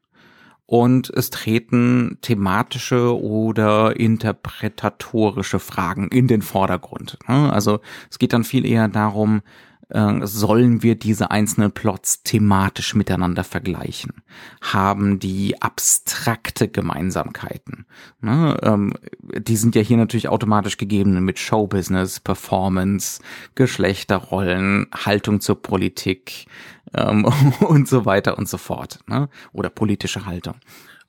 und 0.67 1.09
es 1.11 1.31
treten 1.31 2.19
thematische 2.21 3.19
oder 3.19 3.99
interpretatorische 3.99 5.59
Fragen 5.59 6.09
in 6.09 6.29
den 6.29 6.43
Vordergrund. 6.43 7.19
Ne? 7.27 7.51
Also 7.51 7.81
es 8.11 8.19
geht 8.19 8.35
dann 8.35 8.45
viel 8.45 8.67
eher 8.67 8.89
darum, 8.89 9.41
äh, 9.91 10.27
sollen 10.27 10.83
wir 10.83 10.95
diese 10.95 11.31
einzelnen 11.31 11.73
Plots 11.73 12.23
thematisch 12.23 12.95
miteinander 12.95 13.45
vergleichen? 13.45 14.23
Haben 14.61 15.19
die 15.19 15.61
abstrakte 15.63 16.69
Gemeinsamkeiten? 16.69 17.87
Ne? 18.21 18.57
Ähm, 18.63 18.95
die 19.21 19.57
sind 19.57 19.75
ja 19.75 19.83
hier 19.83 19.97
natürlich 19.97 20.29
automatisch 20.29 20.77
gegeben 20.77 21.25
mit 21.25 21.39
Showbusiness, 21.39 22.21
Performance, 22.21 23.23
Geschlechterrollen, 23.55 24.89
Haltung 24.95 25.41
zur 25.41 25.63
Politik 25.63 26.47
ähm, 26.95 27.25
und 27.61 27.89
so 27.89 28.05
weiter 28.05 28.39
und 28.39 28.49
so 28.49 28.59
fort. 28.59 29.01
Ne? 29.07 29.29
Oder 29.53 29.71
politische 29.71 30.27
Haltung. 30.27 30.55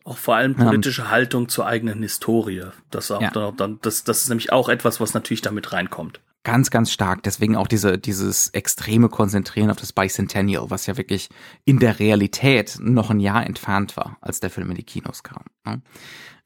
Auch 0.06 0.18
vor 0.18 0.38
allem 0.38 0.56
politische 0.56 1.04
ähm, 1.04 1.12
Haltung 1.12 1.50
zur 1.50 1.68
eigenen 1.68 2.02
Historie. 2.02 2.64
Das, 2.90 3.12
auch 3.12 3.22
ja. 3.22 3.52
dann, 3.52 3.80
das, 3.82 4.06
das 4.06 4.22
ist 4.22 4.30
nämlich 4.30 4.52
auch 4.52 4.70
etwas, 4.70 5.02
was 5.02 5.14
natürlich 5.14 5.42
damit 5.42 5.74
reinkommt 5.74 6.22
ganz, 6.44 6.72
ganz 6.72 6.92
stark. 6.92 7.24
Deswegen 7.24 7.56
auch 7.56 7.68
diese, 7.68 7.98
dieses 7.98 8.50
extreme 8.50 9.10
Konzentrieren 9.10 9.70
auf 9.70 9.78
das 9.78 9.94
Bicentennial, 9.94 10.70
was 10.70 10.86
ja 10.86 10.98
wirklich 10.98 11.30
in 11.66 11.80
der 11.80 12.00
Realität 12.00 12.78
noch 12.82 13.10
ein 13.10 13.20
Jahr 13.20 13.46
entfernt 13.46 13.98
war, 13.98 14.18
als 14.22 14.40
der 14.40 14.50
Film 14.50 14.70
in 14.70 14.78
die 14.78 14.84
Kinos 14.84 15.24
kam. 15.24 15.44
Ne? 15.66 15.82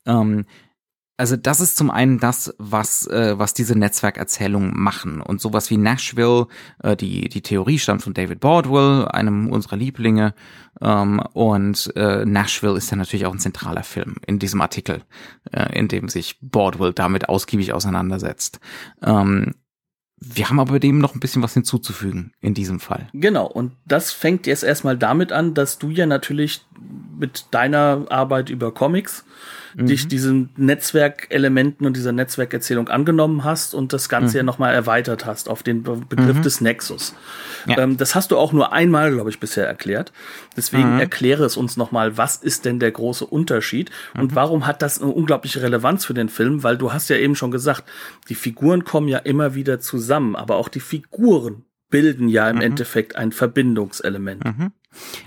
Ähm, 0.06 0.46
also 1.16 1.38
das 1.38 1.62
ist 1.62 1.78
zum 1.78 1.92
einen 1.92 2.20
das, 2.20 2.56
was 2.58 3.06
äh, 3.06 3.38
was 3.38 3.54
diese 3.54 3.78
Netzwerkerzählungen 3.78 4.72
machen 4.74 5.22
und 5.22 5.40
sowas 5.40 5.70
wie 5.70 5.78
Nashville, 5.78 6.48
äh, 6.82 6.96
die 6.96 7.30
die 7.30 7.44
Theorie 7.44 7.78
stammt 7.78 8.02
von 8.02 8.16
David 8.16 8.40
Baldwin, 8.40 9.06
einem 9.06 9.50
unserer 9.50 9.78
Lieblinge 9.78 10.34
ähm, 10.82 11.22
und 11.34 11.96
äh, 11.96 12.26
Nashville 12.26 12.76
ist 12.76 12.90
ja 12.90 12.98
natürlich 12.98 13.28
auch 13.28 13.32
ein 13.32 13.40
zentraler 13.40 13.84
Film 13.84 14.16
in 14.26 14.40
diesem 14.40 14.60
Artikel, 14.60 15.04
äh, 15.52 15.78
in 15.78 15.88
dem 15.88 16.10
sich 16.10 16.40
Baldwin 16.42 16.94
damit 16.96 17.30
ausgiebig 17.30 17.74
auseinandersetzt. 17.74 18.60
Ähm, 19.04 19.54
wir 20.26 20.50
haben 20.50 20.60
aber 20.60 20.80
dem 20.80 21.00
noch 21.00 21.16
ein 21.16 21.20
bisschen 21.20 21.42
was 21.42 21.54
hinzuzufügen 21.54 22.34
in 22.42 22.54
diesem 22.54 22.80
Fall. 22.80 23.08
Genau, 23.14 23.46
und 23.46 23.74
das 23.86 24.12
fängt 24.12 24.48
jetzt 24.48 24.64
erstmal 24.64 24.98
damit 24.98 25.32
an, 25.32 25.54
dass 25.54 25.80
du 25.80 25.90
ja 25.90 26.06
natürlich 26.06 26.62
mit 27.20 27.46
deiner 27.52 28.06
Arbeit 28.10 28.50
über 28.50 28.74
Comics 28.74 29.26
mhm. 29.76 29.86
dich 29.86 30.08
diesen 30.08 30.50
Netzwerkelementen 30.56 31.86
und 31.86 31.96
dieser 31.96 32.12
Netzwerkerzählung 32.12 32.90
angenommen 32.90 33.44
hast 33.44 33.74
und 33.74 33.94
das 33.94 34.10
Ganze 34.10 34.36
mhm. 34.36 34.38
ja 34.38 34.44
nochmal 34.44 34.74
erweitert 34.74 35.26
hast 35.26 35.50
auf 35.50 35.64
den 35.64 35.84
Be 35.84 36.02
Begriff 36.08 36.38
mhm. 36.38 36.42
des 36.42 36.62
Nexus. 36.62 37.16
Ja. 37.68 37.80
Ähm, 37.80 37.98
das 37.98 38.16
hast 38.16 38.32
du 38.32 38.38
auch 38.38 38.54
nur 38.54 38.74
einmal, 38.74 39.12
glaube 39.12 39.30
ich, 39.30 39.40
bisher 39.40 39.68
erklärt. 39.68 40.12
Deswegen 40.58 40.96
mhm. 40.96 41.00
erkläre 41.00 41.46
es 41.46 41.58
uns 41.58 41.78
nochmal, 41.78 42.18
was 42.18 42.38
ist 42.38 42.66
denn 42.66 42.80
der 42.80 42.92
große 42.92 43.26
Unterschied 43.26 43.92
und 44.16 44.32
mhm. 44.32 44.36
warum 44.36 44.68
hat 44.68 44.82
das 44.82 45.02
eine 45.02 45.12
unglaubliche 45.12 45.62
Relevanz 45.62 46.06
für 46.06 46.14
den 46.14 46.30
Film? 46.30 46.64
Weil 46.64 46.78
du 46.78 46.94
hast 46.94 47.10
ja 47.10 47.18
eben 47.18 47.36
schon 47.36 47.52
gesagt, 47.52 47.84
die 48.30 48.36
Figuren 48.36 48.84
kommen 48.84 49.08
ja 49.08 49.20
immer 49.20 49.56
wieder 49.56 49.80
zusammen, 49.80 50.36
aber 50.36 50.56
auch 50.58 50.70
die 50.70 50.80
Figuren 50.80 51.66
bilden 51.90 52.28
ja 52.28 52.50
im 52.50 52.56
mhm. 52.56 52.64
Endeffekt 52.64 53.16
ein 53.16 53.32
Verbindungselement. 53.32 54.44
Mhm. 54.44 54.72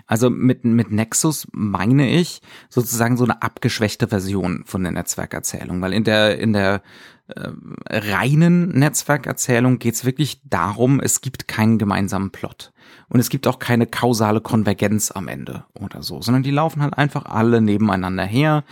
Also 0.07 0.31
mit, 0.31 0.64
mit 0.64 0.90
Nexus 0.90 1.46
meine 1.52 2.09
ich 2.09 2.40
sozusagen 2.68 3.16
so 3.16 3.24
eine 3.24 3.42
abgeschwächte 3.42 4.09
Version 4.09 4.62
von 4.66 4.83
der 4.83 4.92
Netzwerkerzählung, 4.92 5.81
weil 5.81 5.92
in 5.92 6.05
der, 6.05 6.38
in 6.38 6.52
der 6.52 6.83
äh, 7.29 7.50
reinen 7.88 8.70
Netzwerkerzählung 8.79 9.79
geht 9.79 9.94
es 9.94 10.05
wirklich 10.05 10.40
darum, 10.44 11.00
es 11.00 11.20
gibt 11.20 11.48
keinen 11.48 11.79
gemeinsamen 11.79 12.31
Plot. 12.31 12.72
Und 13.09 13.20
es 13.20 13.29
gibt 13.29 13.46
auch 13.46 13.59
keine 13.59 13.87
kausale 13.87 14.40
Konvergenz 14.40 15.11
am 15.11 15.29
Ende 15.29 15.64
oder 15.79 16.03
so, 16.03 16.20
sondern 16.22 16.42
die 16.42 16.51
laufen 16.51 16.83
halt 16.83 16.99
einfach 16.99 17.27
alle 17.27 17.61
nebeneinander 17.61 18.25
her 18.25 18.64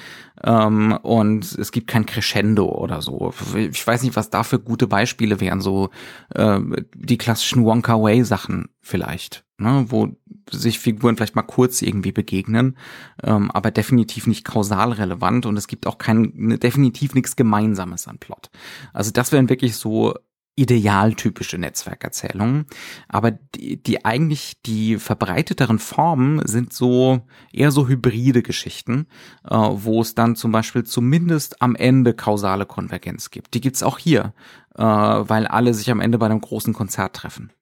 ähm, 0.43 0.99
und 1.03 1.45
es 1.57 1.71
gibt 1.71 1.87
kein 1.87 2.07
Crescendo 2.07 2.67
oder 2.67 3.01
so. 3.01 3.33
Ich 3.55 3.87
weiß 3.87 4.03
nicht, 4.03 4.17
was 4.17 4.31
da 4.31 4.43
für 4.43 4.59
gute 4.59 4.87
Beispiele 4.87 5.41
wären, 5.41 5.61
so 5.61 5.91
äh, 6.35 6.61
die 6.95 7.19
klassischen 7.19 7.65
Wonka 7.65 8.01
Way 8.01 8.25
Sachen 8.25 8.69
vielleicht, 8.81 9.45
ne, 9.59 9.87
wo 9.89 10.17
sich 10.51 10.79
Figuren 10.79 11.17
vielleicht 11.17 11.37
mal 11.37 11.43
kurz 11.43 11.81
irgendwie 11.81 12.13
begegnen, 12.13 12.77
ähm, 13.23 13.51
aber 13.51 13.71
definitiv 13.71 14.27
nicht 14.27 14.45
kausal 14.45 14.93
relevant 14.93 15.47
und 15.47 15.57
es 15.57 15.69
gibt 15.69 15.87
auch 15.87 15.99
kein 15.99 16.59
definitiv 16.61 17.15
nichts 17.15 17.37
Gemeinsames 17.37 18.09
an 18.09 18.19
Plot. 18.19 18.51
Also 18.93 19.11
das 19.11 19.33
wären 19.33 19.49
wirklich 19.49 19.77
so 19.77 20.15
idealtypische 20.57 21.59
Netzwerkerzählungen. 21.59 22.67
Aber 23.09 23.33
die, 23.33 23.83
die 23.83 24.05
eigentlich 24.05 24.63
die 24.65 24.99
verbreiteteren 24.99 25.79
Formen 25.79 26.47
sind 26.47 26.73
so 26.73 27.27
eher 27.53 27.71
so 27.71 27.89
hybride 27.89 28.43
Geschichten, 28.43 29.07
äh, 29.49 29.57
wo 29.57 30.01
es 30.01 30.15
dann 30.15 30.37
zum 30.37 30.53
Beispiel 30.53 30.85
zumindest 30.85 31.61
am 31.61 31.75
Ende 31.75 32.15
kausale 32.15 32.67
Konvergenz 32.67 33.31
gibt. 33.31 33.55
Die 33.55 33.61
gibt's 33.61 33.83
auch 33.83 33.99
hier, 33.99 34.33
äh, 34.77 34.83
weil 34.83 35.47
alle 35.47 35.75
sich 35.75 35.91
am 35.91 36.01
Ende 36.01 36.19
bei 36.19 36.27
einem 36.27 36.41
großen 36.41 36.73
Konzert 36.73 37.17
treffen. 37.17 37.53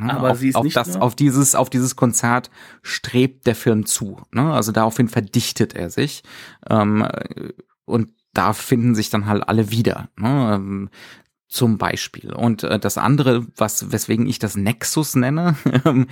Ja, 0.00 0.16
Aber 0.16 0.32
auf, 0.32 0.38
sie 0.38 0.48
ist 0.48 0.56
auf 0.56 0.64
nicht 0.64 0.76
das, 0.76 0.96
auf 0.96 1.16
dieses, 1.16 1.54
auf 1.54 1.70
dieses 1.70 1.96
Konzert 1.96 2.50
strebt 2.82 3.46
der 3.46 3.54
Film 3.54 3.86
zu. 3.86 4.20
Ne? 4.32 4.52
Also 4.52 4.72
daraufhin 4.72 5.08
verdichtet 5.08 5.74
er 5.74 5.90
sich. 5.90 6.22
Ähm, 6.68 7.06
und 7.84 8.12
da 8.32 8.52
finden 8.52 8.94
sich 8.94 9.10
dann 9.10 9.26
halt 9.26 9.48
alle 9.48 9.70
wieder. 9.70 10.08
Ne? 10.16 10.88
Zum 11.48 11.78
Beispiel. 11.78 12.32
Und 12.32 12.64
äh, 12.64 12.80
das 12.80 12.98
andere, 12.98 13.46
was 13.56 13.92
weswegen 13.92 14.26
ich 14.26 14.40
das 14.40 14.56
Nexus 14.56 15.14
nenne, 15.14 15.56
ähm, 15.84 16.08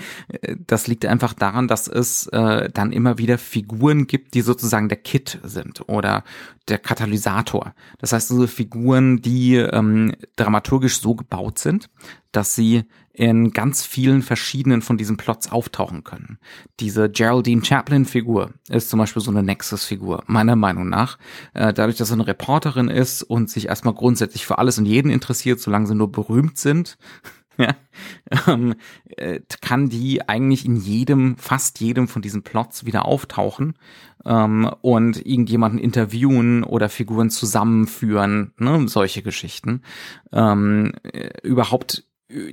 das 0.66 0.86
liegt 0.86 1.04
einfach 1.06 1.34
daran, 1.34 1.66
dass 1.66 1.88
es 1.88 2.28
äh, 2.28 2.70
dann 2.72 2.92
immer 2.92 3.18
wieder 3.18 3.36
Figuren 3.36 4.06
gibt, 4.06 4.34
die 4.34 4.42
sozusagen 4.42 4.88
der 4.88 4.98
Kit 4.98 5.40
sind 5.42 5.88
oder 5.88 6.22
der 6.68 6.78
Katalysator. 6.78 7.74
Das 7.98 8.12
heißt 8.12 8.30
also 8.30 8.46
Figuren, 8.46 9.22
die 9.22 9.56
ähm, 9.56 10.14
dramaturgisch 10.36 11.00
so 11.00 11.16
gebaut 11.16 11.58
sind, 11.58 11.90
dass 12.30 12.54
sie 12.54 12.84
in 13.14 13.52
ganz 13.52 13.86
vielen 13.86 14.22
verschiedenen 14.22 14.82
von 14.82 14.98
diesen 14.98 15.16
Plots 15.16 15.50
auftauchen 15.50 16.02
können. 16.02 16.38
Diese 16.80 17.08
Geraldine 17.08 17.64
Chaplin-Figur 17.64 18.52
ist 18.68 18.90
zum 18.90 18.98
Beispiel 18.98 19.22
so 19.22 19.30
eine 19.30 19.44
Nexus-Figur, 19.44 20.24
meiner 20.26 20.56
Meinung 20.56 20.88
nach. 20.88 21.16
Äh, 21.54 21.72
dadurch, 21.72 21.96
dass 21.96 22.08
sie 22.08 22.14
eine 22.14 22.26
Reporterin 22.26 22.88
ist 22.88 23.22
und 23.22 23.48
sich 23.48 23.68
erstmal 23.68 23.94
grundsätzlich 23.94 24.44
für 24.44 24.58
alles 24.58 24.78
und 24.78 24.86
jeden 24.86 25.10
interessiert, 25.10 25.60
solange 25.60 25.86
sie 25.86 25.94
nur 25.94 26.10
berühmt 26.10 26.58
sind, 26.58 26.98
ja, 27.56 27.76
ähm, 28.48 28.74
äh, 29.06 29.38
kann 29.60 29.88
die 29.88 30.28
eigentlich 30.28 30.64
in 30.64 30.74
jedem, 30.74 31.36
fast 31.36 31.78
jedem 31.78 32.08
von 32.08 32.20
diesen 32.20 32.42
Plots 32.42 32.84
wieder 32.84 33.04
auftauchen 33.04 33.74
ähm, 34.24 34.68
und 34.80 35.24
irgendjemanden 35.24 35.78
interviewen 35.78 36.64
oder 36.64 36.88
Figuren 36.88 37.30
zusammenführen, 37.30 38.52
ne, 38.58 38.88
solche 38.88 39.22
Geschichten. 39.22 39.82
Ähm, 40.32 40.94
äh, 41.04 41.30
überhaupt 41.44 42.04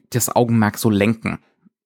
das 0.10 0.36
Augenmerk 0.36 0.78
so 0.78 0.90
lenken. 0.90 1.40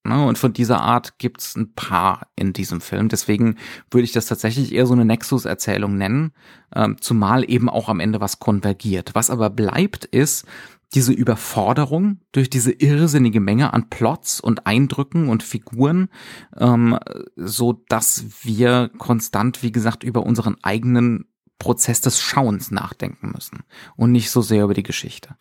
Ne? 0.05 0.23
Und 0.23 0.37
von 0.37 0.53
dieser 0.53 0.81
Art 0.81 1.17
gibt's 1.17 1.55
ein 1.55 1.73
paar 1.73 2.27
in 2.35 2.53
diesem 2.53 2.79
Film. 2.79 3.09
Deswegen 3.09 3.57
würde 3.89 4.05
ich 4.05 4.11
das 4.11 4.27
tatsächlich 4.27 4.71
eher 4.71 4.85
so 4.85 4.93
eine 4.93 5.05
Nexus-Erzählung 5.05 5.97
nennen, 5.97 6.31
ähm, 6.75 6.97
zumal 7.01 7.49
eben 7.49 7.69
auch 7.69 7.89
am 7.89 7.99
Ende 7.99 8.21
was 8.21 8.39
konvergiert. 8.39 9.11
Was 9.15 9.29
aber 9.29 9.49
bleibt, 9.49 10.05
ist 10.05 10.45
diese 10.93 11.11
Überforderung 11.11 12.19
durch 12.31 12.49
diese 12.49 12.71
irrsinnige 12.71 13.39
Menge 13.39 13.73
an 13.73 13.89
Plots 13.89 14.39
und 14.39 14.67
Eindrücken 14.67 15.27
und 15.27 15.41
Figuren, 15.41 16.09
ähm, 16.55 16.97
so 17.35 17.83
dass 17.89 18.25
wir 18.43 18.91
konstant, 18.97 19.63
wie 19.63 19.71
gesagt, 19.71 20.03
über 20.03 20.23
unseren 20.23 20.55
eigenen 20.61 21.25
Prozess 21.59 22.01
des 22.01 22.19
Schauens 22.21 22.71
nachdenken 22.71 23.31
müssen 23.33 23.63
und 23.95 24.11
nicht 24.11 24.29
so 24.29 24.41
sehr 24.41 24.63
über 24.63 24.73
die 24.73 24.83
Geschichte 24.83 25.35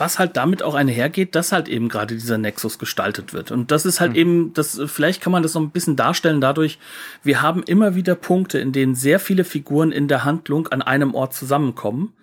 was 0.00 0.18
halt 0.18 0.38
damit 0.38 0.62
auch 0.62 0.74
einhergeht, 0.74 1.34
dass 1.34 1.52
halt 1.52 1.68
eben 1.68 1.90
gerade 1.90 2.14
dieser 2.14 2.38
Nexus 2.38 2.78
gestaltet 2.78 3.34
wird. 3.34 3.50
Und 3.50 3.70
das 3.70 3.84
ist 3.84 4.00
halt 4.00 4.12
mhm. 4.12 4.16
eben, 4.16 4.54
das, 4.54 4.80
vielleicht 4.86 5.20
kann 5.20 5.30
man 5.30 5.42
das 5.42 5.52
noch 5.52 5.60
ein 5.60 5.70
bisschen 5.70 5.94
darstellen 5.94 6.40
dadurch, 6.40 6.78
wir 7.22 7.42
haben 7.42 7.62
immer 7.62 7.94
wieder 7.94 8.14
Punkte, 8.14 8.58
in 8.58 8.72
denen 8.72 8.94
sehr 8.94 9.20
viele 9.20 9.44
Figuren 9.44 9.92
in 9.92 10.08
der 10.08 10.24
Handlung 10.24 10.68
an 10.68 10.80
einem 10.80 11.14
Ort 11.14 11.34
zusammenkommen. 11.34 12.14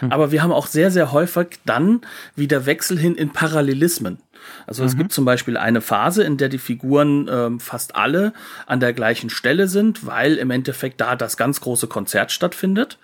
Mhm. 0.00 0.12
Aber 0.12 0.32
wir 0.32 0.42
haben 0.42 0.52
auch 0.52 0.66
sehr, 0.66 0.90
sehr 0.90 1.12
häufig 1.12 1.58
dann 1.66 2.00
wieder 2.36 2.64
Wechsel 2.64 2.98
hin 2.98 3.14
in 3.14 3.30
Parallelismen. 3.30 4.18
Also 4.66 4.82
mhm. 4.82 4.88
es 4.88 4.96
gibt 4.96 5.12
zum 5.12 5.24
Beispiel 5.24 5.56
eine 5.56 5.80
Phase, 5.80 6.24
in 6.24 6.36
der 6.36 6.48
die 6.48 6.58
Figuren 6.58 7.28
ähm, 7.30 7.60
fast 7.60 7.96
alle 7.96 8.32
an 8.66 8.80
der 8.80 8.92
gleichen 8.92 9.30
Stelle 9.30 9.68
sind, 9.68 10.06
weil 10.06 10.36
im 10.36 10.50
Endeffekt 10.50 11.00
da 11.00 11.16
das 11.16 11.36
ganz 11.36 11.60
große 11.60 11.86
Konzert 11.86 12.32
stattfindet. 12.32 12.98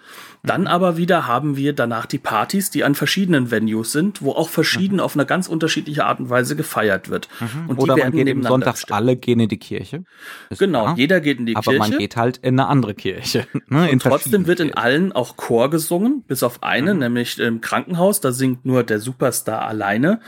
Dann 0.45 0.67
aber 0.67 0.97
wieder 0.97 1.29
haben 1.29 1.57
wir 1.57 1.73
danach 1.73 2.05
die 2.05 2.19
Partys, 2.19 2.71
die 2.71 2.83
an 2.83 2.97
verschiedenen 2.97 3.53
Venues 3.53 3.93
sind, 3.93 4.23
wo 4.23 4.33
auch 4.33 4.49
verschieden 4.49 4.97
mhm. 4.97 5.01
auf 5.01 5.15
eine 5.15 5.25
ganz 5.25 5.47
unterschiedliche 5.47 6.05
Art 6.05 6.19
und 6.19 6.31
Weise 6.31 6.57
gefeiert 6.57 7.09
wird. 7.11 7.29
Mhm. 7.39 7.71
Und 7.71 7.79
Oder 7.79 7.95
die 7.95 8.01
man 8.03 8.13
geht 8.13 8.27
eben 8.27 8.43
sonntags 8.43 8.81
gestellt. 8.81 8.97
alle 8.97 9.17
gehen 9.17 9.39
in 9.39 9.49
die 9.49 9.59
Kirche. 9.59 10.05
genau, 10.59 10.83
klar. 10.83 10.95
jeder 10.97 11.21
geht 11.21 11.39
in 11.39 11.47
die 11.47 11.55
aber 11.55 11.63
Kirche. 11.63 11.81
Aber 11.81 11.91
man 11.91 11.99
geht 11.99 12.17
halt 12.17 12.39
in 12.39 12.59
eine 12.59 12.69
andere 12.69 12.95
Kirche. 12.95 13.47
Ne, 13.69 13.89
und 13.91 14.03
trotzdem 14.03 14.47
wird 14.47 14.61
in 14.61 14.75
allen 14.75 15.13
auch 15.13 15.37
Chor 15.37 15.71
gesungen, 15.71 16.25
bis 16.27 16.43
auf 16.43 16.63
eine, 16.63 16.93
mhm. 16.93 17.01
nämlich 17.01 17.39
im 17.39 17.61
Krankenhaus. 17.61 18.21
Da 18.21 18.33
singt 18.33 18.67
nur 18.67 18.83
der 18.83 18.99
Superstar 18.99 19.63
alleine 19.63 20.21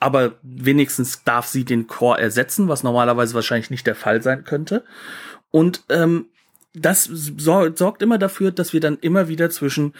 aber 0.00 0.32
wenigstens 0.42 1.22
darf 1.24 1.46
sie 1.46 1.64
den 1.64 1.86
Chor 1.86 2.18
ersetzen, 2.18 2.68
was 2.68 2.82
normalerweise 2.82 3.34
wahrscheinlich 3.34 3.70
nicht 3.70 3.86
der 3.86 3.94
Fall 3.94 4.22
sein 4.22 4.44
könnte. 4.44 4.82
Und 5.50 5.84
ähm, 5.90 6.26
das 6.74 7.04
sorgt 7.04 8.02
immer 8.02 8.18
dafür, 8.18 8.50
dass 8.50 8.72
wir 8.72 8.80
dann 8.80 8.98
immer 9.00 9.28
wieder 9.28 9.50
zwischen 9.50 9.92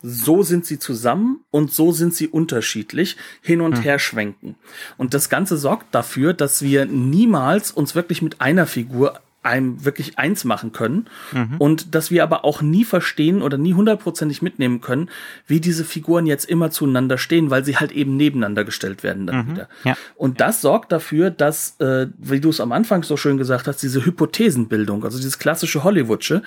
so 0.00 0.44
sind 0.44 0.64
sie 0.64 0.78
zusammen 0.78 1.44
und 1.50 1.72
so 1.72 1.90
sind 1.90 2.14
sie 2.14 2.28
unterschiedlich 2.28 3.16
hin 3.42 3.60
und 3.60 3.78
hm. 3.78 3.82
her 3.82 3.98
schwenken. 3.98 4.54
Und 4.96 5.12
das 5.12 5.28
Ganze 5.28 5.56
sorgt 5.56 5.92
dafür, 5.92 6.34
dass 6.34 6.62
wir 6.62 6.86
niemals 6.86 7.72
uns 7.72 7.96
wirklich 7.96 8.22
mit 8.22 8.40
einer 8.40 8.66
Figur 8.66 9.20
einem 9.42 9.84
wirklich 9.84 10.18
eins 10.18 10.44
machen 10.44 10.72
können 10.72 11.06
mhm. 11.32 11.56
und 11.58 11.94
dass 11.94 12.10
wir 12.10 12.22
aber 12.22 12.44
auch 12.44 12.60
nie 12.60 12.84
verstehen 12.84 13.40
oder 13.40 13.56
nie 13.56 13.72
hundertprozentig 13.72 14.42
mitnehmen 14.42 14.80
können, 14.80 15.08
wie 15.46 15.60
diese 15.60 15.84
Figuren 15.84 16.26
jetzt 16.26 16.44
immer 16.44 16.70
zueinander 16.70 17.18
stehen, 17.18 17.48
weil 17.50 17.64
sie 17.64 17.76
halt 17.76 17.92
eben 17.92 18.16
nebeneinander 18.16 18.64
gestellt 18.64 19.02
werden 19.02 19.26
dann 19.26 19.46
mhm. 19.46 19.50
wieder. 19.50 19.68
Ja. 19.84 19.96
Und 20.16 20.40
das 20.40 20.60
sorgt 20.60 20.90
dafür, 20.90 21.30
dass, 21.30 21.76
äh, 21.78 22.08
wie 22.18 22.40
du 22.40 22.50
es 22.50 22.60
am 22.60 22.72
Anfang 22.72 23.04
so 23.04 23.16
schön 23.16 23.38
gesagt 23.38 23.68
hast, 23.68 23.82
diese 23.82 24.04
Hypothesenbildung, 24.04 25.04
also 25.04 25.18
dieses 25.18 25.38
klassische 25.38 25.84
Hollywoodsche, 25.84 26.42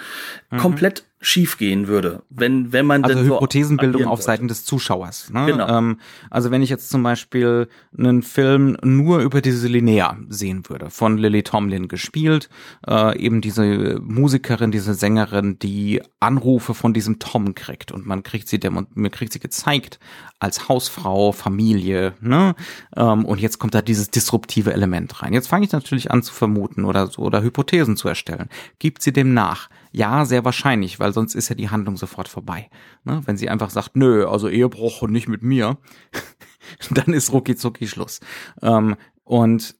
mhm. 0.49 0.57
komplett 0.57 1.03
schief 1.23 1.59
gehen 1.59 1.87
würde, 1.87 2.23
wenn 2.31 2.73
wenn 2.73 2.87
man 2.87 3.03
also 3.03 3.19
Hypothesenbildung 3.19 4.05
auf 4.05 4.23
Seiten 4.23 4.47
des 4.47 4.65
Zuschauers. 4.65 5.29
Ne? 5.29 5.45
Genau. 5.45 5.67
Ähm, 5.67 5.99
also 6.31 6.49
wenn 6.49 6.63
ich 6.63 6.71
jetzt 6.71 6.89
zum 6.89 7.03
Beispiel 7.03 7.67
einen 7.95 8.23
Film 8.23 8.75
nur 8.83 9.19
über 9.19 9.41
diese 9.41 9.67
Linnea 9.67 10.17
sehen 10.29 10.63
würde, 10.67 10.89
von 10.89 11.19
Lily 11.19 11.43
Tomlin 11.43 11.87
gespielt, 11.87 12.49
äh, 12.87 13.17
eben 13.19 13.41
diese 13.41 13.99
Musikerin, 14.01 14.71
diese 14.71 14.95
Sängerin, 14.95 15.59
die 15.59 16.01
Anrufe 16.19 16.73
von 16.73 16.91
diesem 16.91 17.19
Tom 17.19 17.53
kriegt 17.53 17.91
und 17.91 18.07
man 18.07 18.23
kriegt 18.23 18.47
sie 18.47 18.59
mir 18.95 19.09
kriegt 19.11 19.31
sie 19.31 19.39
gezeigt 19.39 19.99
als 20.39 20.67
Hausfrau, 20.67 21.33
Familie, 21.33 22.13
ne? 22.19 22.55
Ähm, 22.95 23.25
und 23.25 23.39
jetzt 23.39 23.59
kommt 23.59 23.75
da 23.75 23.83
dieses 23.83 24.09
disruptive 24.09 24.73
Element 24.73 25.21
rein. 25.21 25.33
Jetzt 25.33 25.49
fange 25.49 25.65
ich 25.65 25.71
natürlich 25.71 26.09
an 26.09 26.23
zu 26.23 26.33
vermuten 26.33 26.83
oder 26.83 27.05
so 27.07 27.21
oder 27.21 27.43
Hypothesen 27.43 27.95
zu 27.95 28.07
erstellen. 28.07 28.49
Gibt 28.79 29.03
sie 29.03 29.13
dem 29.13 29.35
nach? 29.35 29.69
Ja, 29.91 30.25
sehr 30.25 30.45
wahrscheinlich, 30.45 30.99
weil 30.99 31.13
sonst 31.13 31.35
ist 31.35 31.49
ja 31.49 31.55
die 31.55 31.69
Handlung 31.69 31.97
sofort 31.97 32.29
vorbei. 32.29 32.69
Ne? 33.03 33.21
Wenn 33.25 33.37
sie 33.37 33.49
einfach 33.49 33.69
sagt, 33.69 33.95
nö, 33.95 34.25
also 34.25 34.47
Ehebruch 34.47 35.01
und 35.01 35.11
nicht 35.11 35.27
mit 35.27 35.43
mir, 35.43 35.77
dann 36.91 37.13
ist 37.13 37.33
rucki 37.33 37.55
zucki 37.55 37.87
Schluss. 37.87 38.21
Ähm, 38.61 38.95
und 39.23 39.75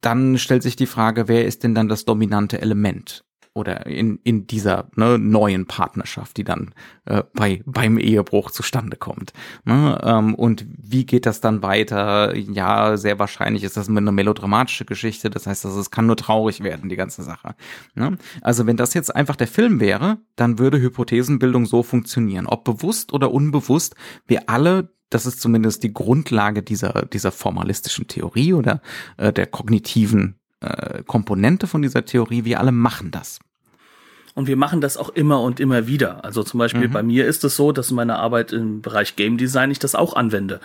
dann 0.00 0.38
stellt 0.38 0.62
sich 0.62 0.76
die 0.76 0.86
Frage, 0.86 1.28
wer 1.28 1.46
ist 1.46 1.64
denn 1.64 1.74
dann 1.74 1.88
das 1.88 2.04
dominante 2.04 2.60
Element? 2.60 3.24
Oder 3.58 3.86
in, 3.86 4.20
in 4.22 4.46
dieser 4.46 4.88
ne, 4.94 5.18
neuen 5.18 5.66
Partnerschaft, 5.66 6.36
die 6.36 6.44
dann 6.44 6.72
äh, 7.04 7.24
bei, 7.34 7.62
beim 7.66 7.98
Ehebruch 7.98 8.50
zustande 8.50 8.96
kommt. 8.96 9.32
Ne? 9.64 10.00
Ähm, 10.02 10.34
und 10.34 10.64
wie 10.78 11.04
geht 11.04 11.26
das 11.26 11.40
dann 11.40 11.62
weiter? 11.62 12.36
Ja, 12.36 12.96
sehr 12.96 13.18
wahrscheinlich 13.18 13.64
ist 13.64 13.76
das 13.76 13.88
eine 13.88 14.12
melodramatische 14.12 14.84
Geschichte, 14.84 15.28
das 15.28 15.46
heißt, 15.46 15.64
es 15.64 15.90
kann 15.90 16.06
nur 16.06 16.16
traurig 16.16 16.62
werden, 16.62 16.88
die 16.88 16.96
ganze 16.96 17.22
Sache. 17.22 17.54
Ne? 17.94 18.16
Also 18.40 18.66
wenn 18.66 18.76
das 18.76 18.94
jetzt 18.94 19.14
einfach 19.14 19.36
der 19.36 19.48
Film 19.48 19.80
wäre, 19.80 20.18
dann 20.36 20.58
würde 20.58 20.80
Hypothesenbildung 20.80 21.66
so 21.66 21.82
funktionieren. 21.82 22.46
Ob 22.46 22.64
bewusst 22.64 23.12
oder 23.12 23.32
unbewusst, 23.32 23.96
wir 24.26 24.48
alle 24.48 24.90
das 25.10 25.24
ist 25.24 25.40
zumindest 25.40 25.82
die 25.82 25.92
Grundlage 25.94 26.62
dieser, 26.62 27.06
dieser 27.06 27.32
formalistischen 27.32 28.08
Theorie 28.08 28.52
oder 28.52 28.82
äh, 29.16 29.32
der 29.32 29.46
kognitiven 29.46 30.38
äh, 30.60 31.02
Komponente 31.04 31.66
von 31.66 31.82
dieser 31.82 32.04
Theorie. 32.04 32.44
Wir 32.44 32.60
alle 32.60 32.72
machen 32.72 33.10
das. 33.10 33.40
Und 34.34 34.46
wir 34.46 34.56
machen 34.56 34.80
das 34.80 34.96
auch 34.96 35.08
immer 35.10 35.40
und 35.40 35.60
immer 35.60 35.86
wieder. 35.86 36.24
Also 36.24 36.42
zum 36.42 36.58
Beispiel 36.58 36.88
mhm. 36.88 36.92
bei 36.92 37.02
mir 37.02 37.26
ist 37.26 37.44
es 37.44 37.56
so, 37.56 37.72
dass 37.72 37.90
in 37.90 37.96
meiner 37.96 38.18
Arbeit 38.18 38.52
im 38.52 38.82
Bereich 38.82 39.16
Game 39.16 39.36
Design 39.36 39.70
ich 39.70 39.78
das 39.78 39.94
auch 39.94 40.14
anwende. 40.14 40.60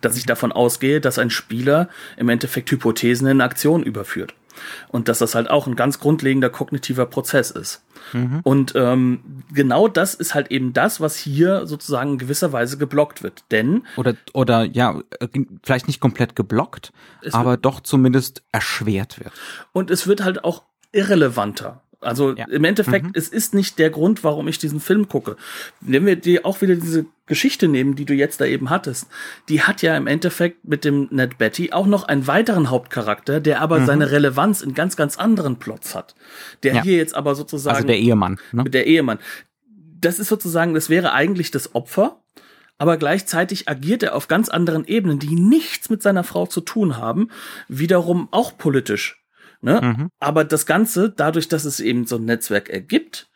Dass 0.00 0.16
ich 0.16 0.26
davon 0.26 0.52
ausgehe, 0.52 1.00
dass 1.00 1.18
ein 1.18 1.30
Spieler 1.30 1.88
im 2.16 2.28
Endeffekt 2.28 2.70
Hypothesen 2.70 3.26
in 3.28 3.40
Aktion 3.40 3.82
überführt. 3.82 4.34
Und 4.88 5.08
dass 5.08 5.18
das 5.18 5.34
halt 5.34 5.50
auch 5.50 5.66
ein 5.66 5.76
ganz 5.76 6.00
grundlegender 6.00 6.50
kognitiver 6.50 7.06
Prozess 7.06 7.50
ist. 7.50 7.82
Mhm. 8.12 8.40
Und 8.42 8.72
ähm, 8.74 9.20
genau 9.52 9.88
das 9.88 10.14
ist 10.14 10.34
halt 10.34 10.50
eben 10.50 10.72
das, 10.72 11.00
was 11.00 11.16
hier 11.16 11.66
sozusagen 11.66 12.12
in 12.12 12.18
gewisser 12.18 12.52
Weise 12.52 12.78
geblockt 12.78 13.22
wird. 13.22 13.44
Denn. 13.50 13.84
Oder, 13.96 14.14
oder 14.32 14.64
ja, 14.64 15.00
äh, 15.20 15.28
vielleicht 15.62 15.86
nicht 15.86 16.00
komplett 16.00 16.36
geblockt, 16.36 16.92
aber 17.32 17.56
doch 17.56 17.80
zumindest 17.80 18.42
erschwert 18.52 19.20
wird. 19.20 19.32
Und 19.72 19.90
es 19.90 20.06
wird 20.06 20.24
halt 20.24 20.44
auch 20.44 20.62
irrelevanter. 20.92 21.82
Also 22.00 22.36
ja. 22.36 22.46
im 22.48 22.62
Endeffekt, 22.62 23.06
mhm. 23.06 23.12
es 23.14 23.28
ist 23.28 23.54
nicht 23.54 23.78
der 23.78 23.90
Grund, 23.90 24.22
warum 24.22 24.46
ich 24.46 24.58
diesen 24.58 24.78
Film 24.78 25.08
gucke. 25.08 25.36
Wenn 25.80 26.06
wir 26.06 26.14
die 26.14 26.44
auch 26.44 26.60
wieder 26.60 26.76
diese 26.76 27.06
Geschichte 27.26 27.66
nehmen, 27.66 27.96
die 27.96 28.04
du 28.04 28.14
jetzt 28.14 28.40
da 28.40 28.44
eben 28.44 28.70
hattest, 28.70 29.08
die 29.48 29.62
hat 29.62 29.82
ja 29.82 29.96
im 29.96 30.06
Endeffekt 30.06 30.64
mit 30.64 30.84
dem 30.84 31.08
Ned 31.10 31.38
Betty 31.38 31.72
auch 31.72 31.86
noch 31.86 32.04
einen 32.04 32.26
weiteren 32.28 32.70
Hauptcharakter, 32.70 33.40
der 33.40 33.60
aber 33.60 33.80
mhm. 33.80 33.86
seine 33.86 34.10
Relevanz 34.12 34.62
in 34.62 34.74
ganz, 34.74 34.96
ganz 34.96 35.18
anderen 35.18 35.56
Plots 35.56 35.96
hat. 35.96 36.14
Der 36.62 36.76
ja. 36.76 36.82
hier 36.82 36.96
jetzt 36.96 37.16
aber 37.16 37.34
sozusagen. 37.34 37.76
Also 37.76 37.86
der 37.88 37.98
Ehemann. 37.98 38.38
Ne? 38.52 38.64
Der 38.64 38.86
Ehemann. 38.86 39.18
Das 40.00 40.20
ist 40.20 40.28
sozusagen, 40.28 40.74
das 40.74 40.90
wäre 40.90 41.12
eigentlich 41.12 41.50
das 41.50 41.74
Opfer, 41.74 42.20
aber 42.78 42.96
gleichzeitig 42.96 43.68
agiert 43.68 44.04
er 44.04 44.14
auf 44.14 44.28
ganz 44.28 44.48
anderen 44.48 44.86
Ebenen, 44.86 45.18
die 45.18 45.34
nichts 45.34 45.90
mit 45.90 46.00
seiner 46.00 46.22
Frau 46.22 46.46
zu 46.46 46.60
tun 46.60 46.96
haben, 46.96 47.28
wiederum 47.66 48.28
auch 48.30 48.56
politisch. 48.56 49.17
Ne? 49.60 49.80
Mhm. 49.80 50.10
Aber 50.20 50.44
das 50.44 50.66
Ganze, 50.66 51.10
dadurch, 51.10 51.48
dass 51.48 51.64
es 51.64 51.80
eben 51.80 52.06
so 52.06 52.16
ein 52.16 52.24
Netzwerk 52.24 52.68
ergibt, 52.68 53.28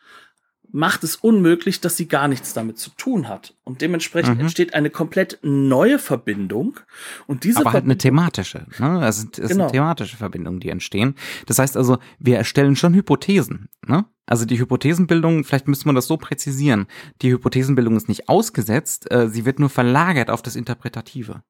macht 0.73 1.03
es 1.03 1.15
unmöglich, 1.15 1.81
dass 1.81 1.95
sie 1.95 2.07
gar 2.07 2.27
nichts 2.27 2.53
damit 2.53 2.79
zu 2.79 2.89
tun 2.97 3.29
hat. 3.29 3.53
Und 3.63 3.81
dementsprechend 3.81 4.35
mhm. 4.35 4.41
entsteht 4.41 4.73
eine 4.73 4.89
komplett 4.89 5.37
neue 5.43 5.99
Verbindung. 5.99 6.79
Und 7.27 7.43
diese 7.43 7.59
Aber 7.59 7.73
halt 7.73 7.83
eine 7.83 7.97
thematische. 7.97 8.65
Ne? 8.79 9.05
Es 9.07 9.19
sind, 9.19 9.37
es 9.37 9.49
genau. 9.49 9.65
sind 9.65 9.73
thematische 9.73 10.17
Verbindungen, 10.17 10.59
die 10.59 10.69
entstehen. 10.69 11.15
Das 11.45 11.59
heißt 11.59 11.77
also, 11.77 11.99
wir 12.17 12.37
erstellen 12.37 12.75
schon 12.75 12.95
Hypothesen. 12.95 13.69
Ne? 13.85 14.05
Also 14.25 14.45
die 14.45 14.57
Hypothesenbildung, 14.57 15.43
vielleicht 15.43 15.67
müsste 15.67 15.85
man 15.85 15.95
das 15.95 16.07
so 16.07 16.17
präzisieren. 16.17 16.87
Die 17.21 17.31
Hypothesenbildung 17.31 17.95
ist 17.95 18.07
nicht 18.07 18.27
ausgesetzt, 18.27 19.11
äh, 19.11 19.29
sie 19.29 19.45
wird 19.45 19.59
nur 19.59 19.69
verlagert 19.69 20.31
auf 20.31 20.41
das 20.41 20.55
Interpretative. 20.55 21.43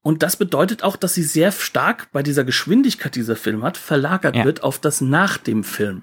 Und 0.00 0.22
das 0.22 0.36
bedeutet 0.36 0.82
auch, 0.82 0.96
dass 0.96 1.12
sie 1.12 1.24
sehr 1.24 1.52
stark 1.52 2.10
bei 2.12 2.22
dieser 2.22 2.44
Geschwindigkeit, 2.44 3.14
die 3.14 3.20
dieser 3.20 3.36
Film 3.36 3.62
hat, 3.62 3.76
verlagert 3.76 4.36
ja. 4.36 4.44
wird 4.44 4.62
auf 4.62 4.78
das 4.78 5.02
nach 5.02 5.36
dem 5.36 5.64
Film. 5.64 6.02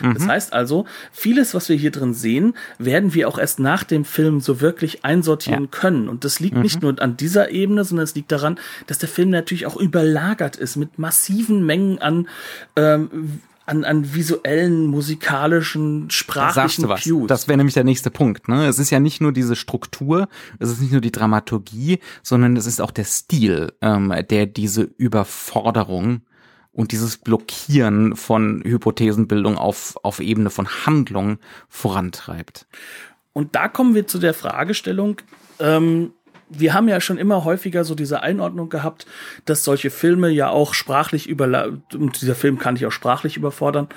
Mhm. 0.00 0.14
Das 0.14 0.26
heißt 0.26 0.52
also, 0.52 0.86
vieles, 1.12 1.54
was 1.54 1.68
wir 1.68 1.76
hier 1.76 1.90
drin 1.90 2.14
sehen, 2.14 2.54
werden 2.78 3.14
wir 3.14 3.28
auch 3.28 3.38
erst 3.38 3.58
nach 3.58 3.84
dem 3.84 4.04
Film 4.04 4.40
so 4.40 4.60
wirklich 4.60 5.04
einsortieren 5.04 5.64
ja. 5.64 5.70
können. 5.70 6.08
Und 6.08 6.24
das 6.24 6.40
liegt 6.40 6.56
mhm. 6.56 6.62
nicht 6.62 6.82
nur 6.82 7.00
an 7.00 7.16
dieser 7.16 7.50
Ebene, 7.50 7.84
sondern 7.84 8.04
es 8.04 8.14
liegt 8.14 8.32
daran, 8.32 8.58
dass 8.86 8.98
der 8.98 9.08
Film 9.08 9.30
natürlich 9.30 9.66
auch 9.66 9.76
überlagert 9.76 10.56
ist 10.56 10.76
mit 10.76 10.98
massiven 10.98 11.64
Mengen 11.64 11.98
an 11.98 12.28
ähm, 12.76 13.40
an, 13.64 13.84
an 13.84 14.14
visuellen, 14.14 14.86
musikalischen, 14.86 16.10
sprachlichen 16.10 16.88
da 16.88 16.96
Cues. 16.96 17.28
Das 17.28 17.48
wäre 17.48 17.56
nämlich 17.56 17.74
der 17.74 17.84
nächste 17.84 18.10
Punkt. 18.10 18.48
Ne? 18.48 18.66
Es 18.66 18.78
ist 18.78 18.90
ja 18.90 19.00
nicht 19.00 19.20
nur 19.20 19.32
diese 19.32 19.56
Struktur, 19.56 20.28
es 20.58 20.70
ist 20.70 20.80
nicht 20.80 20.92
nur 20.92 21.00
die 21.00 21.12
Dramaturgie, 21.12 22.00
sondern 22.22 22.56
es 22.56 22.66
ist 22.66 22.80
auch 22.80 22.90
der 22.90 23.04
Stil, 23.04 23.72
ähm, 23.80 24.12
der 24.30 24.46
diese 24.46 24.82
Überforderung 24.82 26.22
und 26.72 26.92
dieses 26.92 27.18
Blockieren 27.18 28.16
von 28.16 28.62
Hypothesenbildung 28.64 29.58
auf, 29.58 29.96
auf 30.02 30.20
Ebene 30.20 30.50
von 30.50 30.68
Handlung 30.86 31.38
vorantreibt. 31.68 32.66
Und 33.32 33.54
da 33.54 33.68
kommen 33.68 33.94
wir 33.94 34.06
zu 34.06 34.18
der 34.18 34.34
Fragestellung, 34.34 35.20
ähm, 35.58 36.12
wir 36.54 36.74
haben 36.74 36.88
ja 36.88 37.00
schon 37.00 37.18
immer 37.18 37.44
häufiger 37.44 37.84
so 37.84 37.94
diese 37.94 38.22
Einordnung 38.22 38.68
gehabt, 38.68 39.06
dass 39.44 39.64
solche 39.64 39.90
Filme 39.90 40.28
ja 40.28 40.50
auch 40.50 40.74
sprachlich 40.74 41.26
über 41.26 41.72
und 41.94 42.20
dieser 42.20 42.34
Film 42.34 42.58
kann 42.58 42.76
ich 42.76 42.86
auch 42.86 42.92
sprachlich 42.92 43.36
überfordern, 43.36 43.88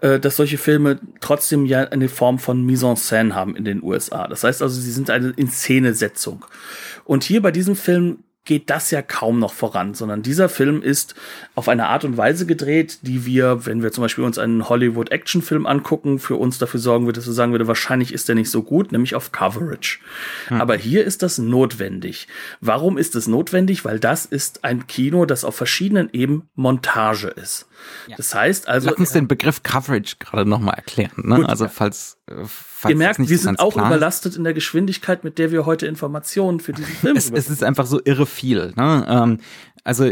äh, 0.00 0.18
dass 0.18 0.36
solche 0.36 0.58
Filme 0.58 0.98
trotzdem 1.20 1.66
ja 1.66 1.84
eine 1.84 2.08
Form 2.08 2.38
von 2.38 2.64
Mise 2.64 2.86
en 2.86 2.96
scène 2.96 3.34
haben 3.34 3.56
in 3.56 3.64
den 3.64 3.82
USA. 3.82 4.26
Das 4.26 4.44
heißt 4.44 4.62
also, 4.62 4.80
sie 4.80 4.90
sind 4.90 5.10
eine 5.10 5.30
Inszenesetzung. 5.30 6.44
Und 7.04 7.24
hier 7.24 7.42
bei 7.42 7.52
diesem 7.52 7.76
Film 7.76 8.24
geht 8.44 8.70
das 8.70 8.90
ja 8.90 9.02
kaum 9.02 9.38
noch 9.38 9.52
voran, 9.52 9.94
sondern 9.94 10.22
dieser 10.22 10.48
Film 10.48 10.82
ist 10.82 11.14
auf 11.54 11.68
eine 11.68 11.88
Art 11.88 12.04
und 12.04 12.16
Weise 12.16 12.46
gedreht, 12.46 13.00
die 13.02 13.26
wir, 13.26 13.66
wenn 13.66 13.82
wir 13.82 13.92
zum 13.92 14.02
Beispiel 14.02 14.24
uns 14.24 14.38
einen 14.38 14.68
Hollywood-Action-Film 14.68 15.66
angucken, 15.66 16.18
für 16.18 16.36
uns 16.36 16.58
dafür 16.58 16.80
sorgen 16.80 17.06
würde, 17.06 17.18
dass 17.18 17.26
wir 17.26 17.34
sagen 17.34 17.52
würde, 17.52 17.66
wahrscheinlich 17.66 18.12
ist 18.12 18.28
der 18.28 18.34
nicht 18.34 18.50
so 18.50 18.62
gut, 18.62 18.92
nämlich 18.92 19.14
auf 19.14 19.30
Coverage. 19.30 19.98
Hm. 20.48 20.60
Aber 20.60 20.76
hier 20.76 21.04
ist 21.04 21.22
das 21.22 21.38
notwendig. 21.38 22.28
Warum 22.60 22.98
ist 22.98 23.14
es 23.14 23.28
notwendig? 23.28 23.84
Weil 23.84 24.00
das 24.00 24.24
ist 24.24 24.64
ein 24.64 24.86
Kino, 24.86 25.26
das 25.26 25.44
auf 25.44 25.54
verschiedenen 25.54 26.08
Ebenen 26.12 26.48
Montage 26.54 27.28
ist. 27.28 27.66
Ja. 28.06 28.16
Das 28.16 28.34
heißt 28.34 28.68
also. 28.68 28.90
Lass 28.90 28.98
uns 28.98 29.12
den 29.12 29.28
Begriff 29.28 29.62
Coverage 29.62 30.16
gerade 30.18 30.48
nochmal 30.48 30.74
erklären. 30.74 31.12
Ne? 31.16 31.36
Gut, 31.36 31.48
also 31.48 31.68
falls, 31.68 32.18
äh, 32.26 32.34
falls 32.44 32.90
Ihr 32.90 32.96
merkt, 32.96 33.18
wir 33.18 33.38
sind 33.38 33.60
auch 33.60 33.76
überlastet 33.76 34.36
in 34.36 34.44
der 34.44 34.54
Geschwindigkeit, 34.54 35.24
mit 35.24 35.38
der 35.38 35.50
wir 35.50 35.66
heute 35.66 35.86
Informationen 35.86 36.60
für 36.60 36.72
diesen 36.72 36.92
Film. 36.94 37.16
es, 37.16 37.30
es 37.30 37.50
ist 37.50 37.62
einfach 37.62 37.86
so 37.86 38.00
irre 38.04 38.26
viel. 38.26 38.72
Ne? 38.76 39.06
Ähm, 39.08 39.38
also 39.84 40.10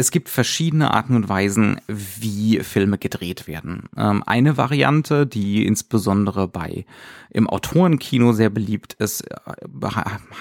es 0.00 0.10
gibt 0.10 0.30
verschiedene 0.30 0.92
Arten 0.92 1.14
und 1.14 1.28
Weisen, 1.28 1.80
wie 1.86 2.60
Filme 2.60 2.96
gedreht 2.96 3.46
werden. 3.46 3.88
Ähm, 3.96 4.24
eine 4.26 4.56
Variante, 4.56 5.26
die 5.26 5.66
insbesondere 5.66 6.48
bei 6.48 6.86
im 7.28 7.48
Autorenkino 7.48 8.32
sehr 8.32 8.48
beliebt 8.48 8.94
ist, 8.94 9.20
äh, 9.30 9.36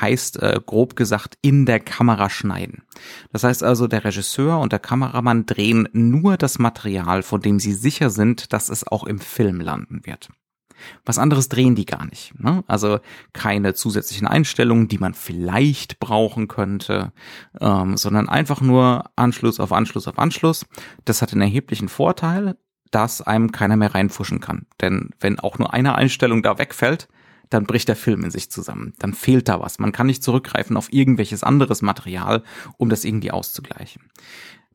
heißt 0.01 0.41
äh, 0.41 0.59
grob 0.65 0.95
gesagt 0.95 1.37
in 1.41 1.65
der 1.65 1.81
Kamera 1.81 2.29
schneiden. 2.29 2.83
Das 3.33 3.43
heißt 3.43 3.61
also, 3.61 3.87
der 3.87 4.05
Regisseur 4.05 4.59
und 4.59 4.71
der 4.71 4.79
Kameramann 4.79 5.45
drehen 5.45 5.89
nur 5.91 6.37
das 6.37 6.57
Material, 6.57 7.21
von 7.21 7.41
dem 7.41 7.59
sie 7.59 7.73
sicher 7.73 8.09
sind, 8.09 8.53
dass 8.53 8.69
es 8.69 8.87
auch 8.87 9.03
im 9.03 9.19
Film 9.19 9.59
landen 9.59 10.05
wird. 10.05 10.29
Was 11.05 11.17
anderes 11.17 11.49
drehen 11.49 11.75
die 11.75 11.85
gar 11.85 12.05
nicht. 12.05 12.39
Ne? 12.39 12.63
Also 12.67 12.99
keine 13.33 13.73
zusätzlichen 13.73 14.27
Einstellungen, 14.27 14.87
die 14.87 14.97
man 14.97 15.13
vielleicht 15.13 15.99
brauchen 15.99 16.47
könnte, 16.47 17.11
ähm, 17.59 17.97
sondern 17.97 18.29
einfach 18.29 18.61
nur 18.61 19.05
Anschluss 19.15 19.59
auf 19.59 19.71
Anschluss 19.71 20.07
auf 20.07 20.19
Anschluss. 20.19 20.65
Das 21.05 21.21
hat 21.21 21.31
einen 21.31 21.41
erheblichen 21.41 21.89
Vorteil, 21.89 22.55
dass 22.91 23.21
einem 23.21 23.51
keiner 23.51 23.75
mehr 23.75 23.93
reinfuschen 23.93 24.39
kann. 24.39 24.65
Denn 24.81 25.11
wenn 25.19 25.39
auch 25.39 25.59
nur 25.59 25.73
eine 25.73 25.95
Einstellung 25.95 26.41
da 26.43 26.57
wegfällt, 26.57 27.07
dann 27.49 27.65
bricht 27.65 27.87
der 27.87 27.95
Film 27.95 28.23
in 28.23 28.31
sich 28.31 28.51
zusammen. 28.51 28.93
Dann 28.99 29.13
fehlt 29.13 29.49
da 29.49 29.59
was. 29.59 29.79
Man 29.79 29.91
kann 29.91 30.07
nicht 30.07 30.23
zurückgreifen 30.23 30.77
auf 30.77 30.93
irgendwelches 30.93 31.43
anderes 31.43 31.81
Material, 31.81 32.43
um 32.77 32.89
das 32.89 33.03
irgendwie 33.03 33.31
auszugleichen. 33.31 34.03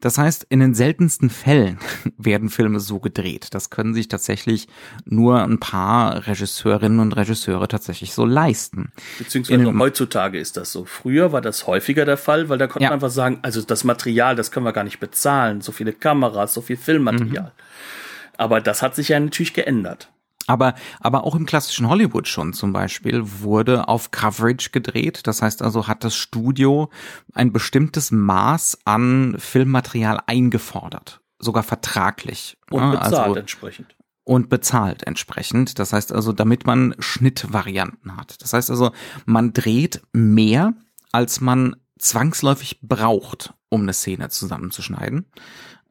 Das 0.04 0.18
heißt, 0.18 0.44
in 0.50 0.60
den 0.60 0.74
seltensten 0.74 1.30
Fällen 1.30 1.78
werden 2.18 2.50
Filme 2.50 2.78
so 2.78 3.00
gedreht. 3.00 3.48
Das 3.52 3.70
können 3.70 3.94
sich 3.94 4.08
tatsächlich 4.08 4.68
nur 5.06 5.42
ein 5.42 5.58
paar 5.58 6.26
Regisseurinnen 6.26 7.00
und 7.00 7.16
Regisseure 7.16 7.68
tatsächlich 7.68 8.12
so 8.12 8.26
leisten. 8.26 8.92
Beziehungsweise 9.16 9.62
in, 9.62 9.78
heutzutage 9.78 10.38
ist 10.38 10.58
das 10.58 10.72
so. 10.72 10.84
Früher 10.84 11.32
war 11.32 11.40
das 11.40 11.66
häufiger 11.66 12.04
der 12.04 12.18
Fall, 12.18 12.50
weil 12.50 12.58
da 12.58 12.66
konnte 12.66 12.82
ja. 12.82 12.90
man 12.90 12.96
einfach 12.96 13.08
sagen, 13.08 13.38
also 13.40 13.62
das 13.62 13.82
Material, 13.84 14.36
das 14.36 14.50
können 14.50 14.66
wir 14.66 14.74
gar 14.74 14.84
nicht 14.84 15.00
bezahlen. 15.00 15.62
So 15.62 15.72
viele 15.72 15.94
Kameras, 15.94 16.52
so 16.52 16.60
viel 16.60 16.76
Filmmaterial. 16.76 17.44
Mhm. 17.56 18.34
Aber 18.36 18.60
das 18.60 18.82
hat 18.82 18.94
sich 18.96 19.08
ja 19.08 19.18
natürlich 19.18 19.54
geändert. 19.54 20.10
Aber, 20.46 20.74
aber 21.00 21.24
auch 21.24 21.34
im 21.34 21.46
klassischen 21.46 21.88
Hollywood 21.88 22.28
schon 22.28 22.52
zum 22.52 22.72
Beispiel 22.72 23.22
wurde 23.40 23.88
auf 23.88 24.10
Coverage 24.10 24.70
gedreht. 24.70 25.26
Das 25.26 25.42
heißt 25.42 25.62
also, 25.62 25.86
hat 25.86 26.04
das 26.04 26.14
Studio 26.14 26.90
ein 27.32 27.52
bestimmtes 27.52 28.10
Maß 28.10 28.78
an 28.84 29.36
Filmmaterial 29.38 30.20
eingefordert. 30.26 31.20
Sogar 31.38 31.62
vertraglich. 31.62 32.56
Und 32.70 32.82
ja, 32.82 32.90
bezahlt 32.90 33.14
also, 33.14 33.34
entsprechend. 33.36 33.96
Und 34.24 34.48
bezahlt 34.48 35.02
entsprechend. 35.06 35.78
Das 35.78 35.92
heißt 35.92 36.12
also, 36.12 36.32
damit 36.32 36.66
man 36.66 36.94
Schnittvarianten 36.98 38.16
hat. 38.16 38.40
Das 38.42 38.52
heißt 38.52 38.70
also, 38.70 38.92
man 39.26 39.52
dreht 39.52 40.02
mehr, 40.12 40.74
als 41.12 41.40
man 41.40 41.76
zwangsläufig 41.98 42.80
braucht, 42.82 43.54
um 43.68 43.82
eine 43.82 43.92
Szene 43.92 44.28
zusammenzuschneiden. 44.28 45.26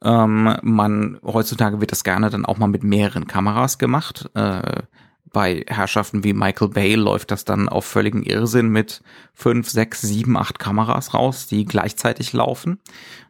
Ähm, 0.04 0.58
man 0.62 1.20
heutzutage 1.24 1.80
wird 1.80 1.92
das 1.92 2.04
gerne 2.04 2.30
dann 2.30 2.46
auch 2.46 2.58
mal 2.58 2.68
mit 2.68 2.84
mehreren 2.84 3.28
Kameras 3.28 3.78
gemacht. 3.78 4.30
Äh, 4.34 4.84
bei 5.32 5.66
Herrschaften 5.68 6.24
wie 6.24 6.34
Michael 6.34 6.70
Bay 6.70 6.94
läuft 6.94 7.32
das 7.32 7.44
dann 7.44 7.68
auf 7.68 7.86
völligen 7.86 8.22
Irrsinn 8.22 8.70
mit 8.70 9.02
fünf, 9.34 9.68
sechs, 9.68 10.02
sieben, 10.02 10.38
acht 10.38 10.60
Kameras 10.60 11.14
raus, 11.14 11.48
die 11.48 11.66
gleichzeitig 11.66 12.34
laufen. 12.34 12.80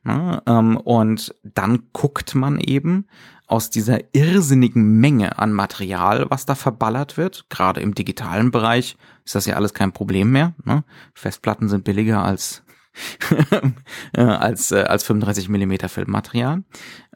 Ne? 0.03 0.43
Ähm, 0.45 0.77
und 0.77 1.33
dann 1.43 1.83
guckt 1.93 2.35
man 2.35 2.59
eben 2.59 3.05
aus 3.47 3.69
dieser 3.69 3.99
irrsinnigen 4.13 4.99
Menge 4.99 5.39
an 5.39 5.53
Material, 5.53 6.25
was 6.29 6.45
da 6.45 6.55
verballert 6.55 7.17
wird, 7.17 7.45
gerade 7.49 7.81
im 7.81 7.95
digitalen 7.95 8.51
Bereich, 8.51 8.97
ist 9.25 9.35
das 9.35 9.45
ja 9.45 9.55
alles 9.55 9.73
kein 9.73 9.93
Problem 9.93 10.31
mehr. 10.31 10.53
Ne? 10.65 10.83
Festplatten 11.13 11.69
sind 11.69 11.83
billiger 11.83 12.23
als 12.23 12.63
als, 14.15 14.71
äh, 14.71 14.83
als 14.83 15.03
35 15.03 15.49
Millimeter 15.49 15.89
Filmmaterial. 15.89 16.63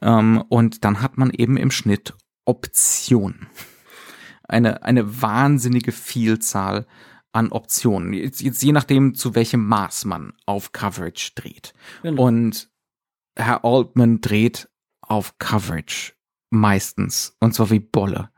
Ähm, 0.02 0.42
und 0.48 0.84
dann 0.84 1.00
hat 1.00 1.18
man 1.18 1.30
eben 1.30 1.56
im 1.56 1.70
Schnitt 1.70 2.14
Optionen. 2.44 3.46
Eine, 4.44 4.82
eine 4.82 5.20
wahnsinnige 5.22 5.92
Vielzahl 5.92 6.86
an 7.32 7.52
Optionen. 7.52 8.12
Jetzt, 8.14 8.40
jetzt 8.40 8.62
je 8.62 8.72
nachdem, 8.72 9.14
zu 9.14 9.34
welchem 9.34 9.66
Maß 9.66 10.06
man 10.06 10.32
auf 10.46 10.72
Coverage 10.72 11.32
dreht. 11.34 11.74
Genau. 12.02 12.26
Und 12.26 12.70
Herr 13.36 13.64
Altman 13.64 14.20
dreht 14.20 14.68
auf 15.00 15.38
Coverage 15.38 16.14
meistens. 16.50 17.36
Und 17.40 17.54
zwar 17.54 17.70
wie 17.70 17.80
Bolle 17.80 18.30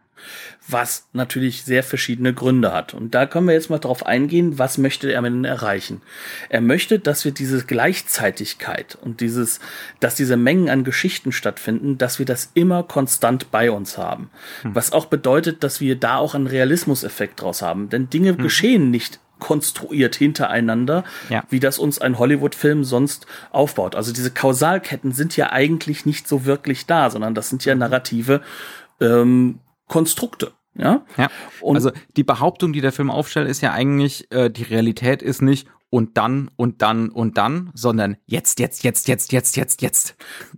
was 0.69 1.09
natürlich 1.13 1.65
sehr 1.65 1.83
verschiedene 1.83 2.33
Gründe 2.33 2.73
hat. 2.73 2.95
Und 2.95 3.15
da 3.15 3.27
können 3.27 3.47
wir 3.47 3.55
jetzt 3.55 3.71
mal 3.71 3.79
drauf 3.79 4.07
eingehen, 4.07 4.59
was 4.59 4.79
möchte 4.79 5.13
er 5.13 5.23
denn 5.23 5.45
erreichen? 5.45 6.03
Er 6.49 6.61
möchte, 6.61 6.99
dass 6.99 7.25
wir 7.25 7.33
diese 7.33 7.65
Gleichzeitigkeit 7.65 8.97
und 9.01 9.21
dieses, 9.21 9.61
dass 10.01 10.15
diese 10.15 10.37
Mengen 10.37 10.69
an 10.69 10.85
Geschichten 10.85 11.33
stattfinden, 11.33 11.99
dass 11.99 12.19
wir 12.19 12.27
das 12.27 12.51
immer 12.55 12.83
konstant 12.83 13.51
bei 13.51 13.71
uns 13.71 13.99
haben. 13.99 14.31
Hm. 14.63 14.75
Was 14.75 14.93
auch 14.93 15.07
bedeutet, 15.07 15.65
dass 15.65 15.81
wir 15.81 15.97
da 15.97 16.17
auch 16.17 16.35
einen 16.35 16.47
Realismuseffekt 16.47 17.41
draus 17.41 17.63
haben. 17.63 17.89
Denn 17.89 18.11
Dinge 18.11 18.31
hm. 18.31 18.39
geschehen 18.39 18.91
nicht 18.91 19.21
konstruiert 19.41 20.15
hintereinander, 20.15 21.03
ja. 21.31 21.43
wie 21.49 21.59
das 21.59 21.79
uns 21.79 21.99
ein 21.99 22.19
Hollywood-Film 22.19 22.85
sonst 22.85 23.27
aufbaut. 23.51 23.97
Also 23.97 24.13
diese 24.13 24.31
Kausalketten 24.31 25.13
sind 25.13 25.37
ja 25.37 25.51
eigentlich 25.51 26.07
nicht 26.07 26.29
so 26.29 26.45
wirklich 26.45 26.87
da, 26.87 27.11
sondern 27.11 27.35
das 27.35 27.49
sind 27.49 27.65
ja 27.65 27.75
mhm. 27.75 27.81
narrative 27.81 28.43
ähm, 29.01 29.59
Konstrukte. 29.91 30.53
Ja? 30.75 31.05
ja. 31.19 31.29
Und 31.61 31.77
also 31.77 31.91
die 32.17 32.25
Behauptung, 32.25 32.73
die 32.73 32.81
der 32.81 32.93
Film 32.93 33.11
aufstellt, 33.11 33.49
ist 33.49 33.61
ja 33.61 33.73
eigentlich, 33.73 34.31
äh, 34.33 34.49
die 34.49 34.63
Realität 34.63 35.21
ist 35.21 35.43
nicht 35.43 35.69
und 35.91 36.17
dann 36.17 36.49
und 36.57 36.81
dann 36.83 37.09
und 37.09 37.37
dann, 37.37 37.71
sondern 37.75 38.17
jetzt, 38.27 38.61
jetzt, 38.61 38.85
jetzt, 38.85 39.09
jetzt, 39.09 39.33
jetzt, 39.33 39.57
jetzt, 39.57 39.83
jetzt. 39.83 40.15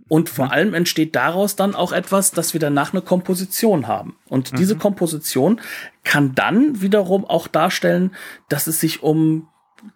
Und 0.07 0.29
vor 0.29 0.51
allem 0.51 0.75
entsteht 0.75 1.15
daraus 1.15 1.55
dann 1.55 1.73
auch 1.73 1.91
etwas, 1.91 2.31
dass 2.31 2.53
wir 2.53 2.59
danach 2.59 2.93
eine 2.93 3.01
Komposition 3.01 3.87
haben. 3.87 4.15
Und 4.29 4.57
diese 4.59 4.75
mhm. 4.75 4.79
Komposition 4.79 5.59
kann 6.03 6.35
dann 6.35 6.81
wiederum 6.81 7.25
auch 7.25 7.47
darstellen, 7.47 8.11
dass 8.47 8.67
es 8.67 8.79
sich 8.79 9.01
um 9.01 9.47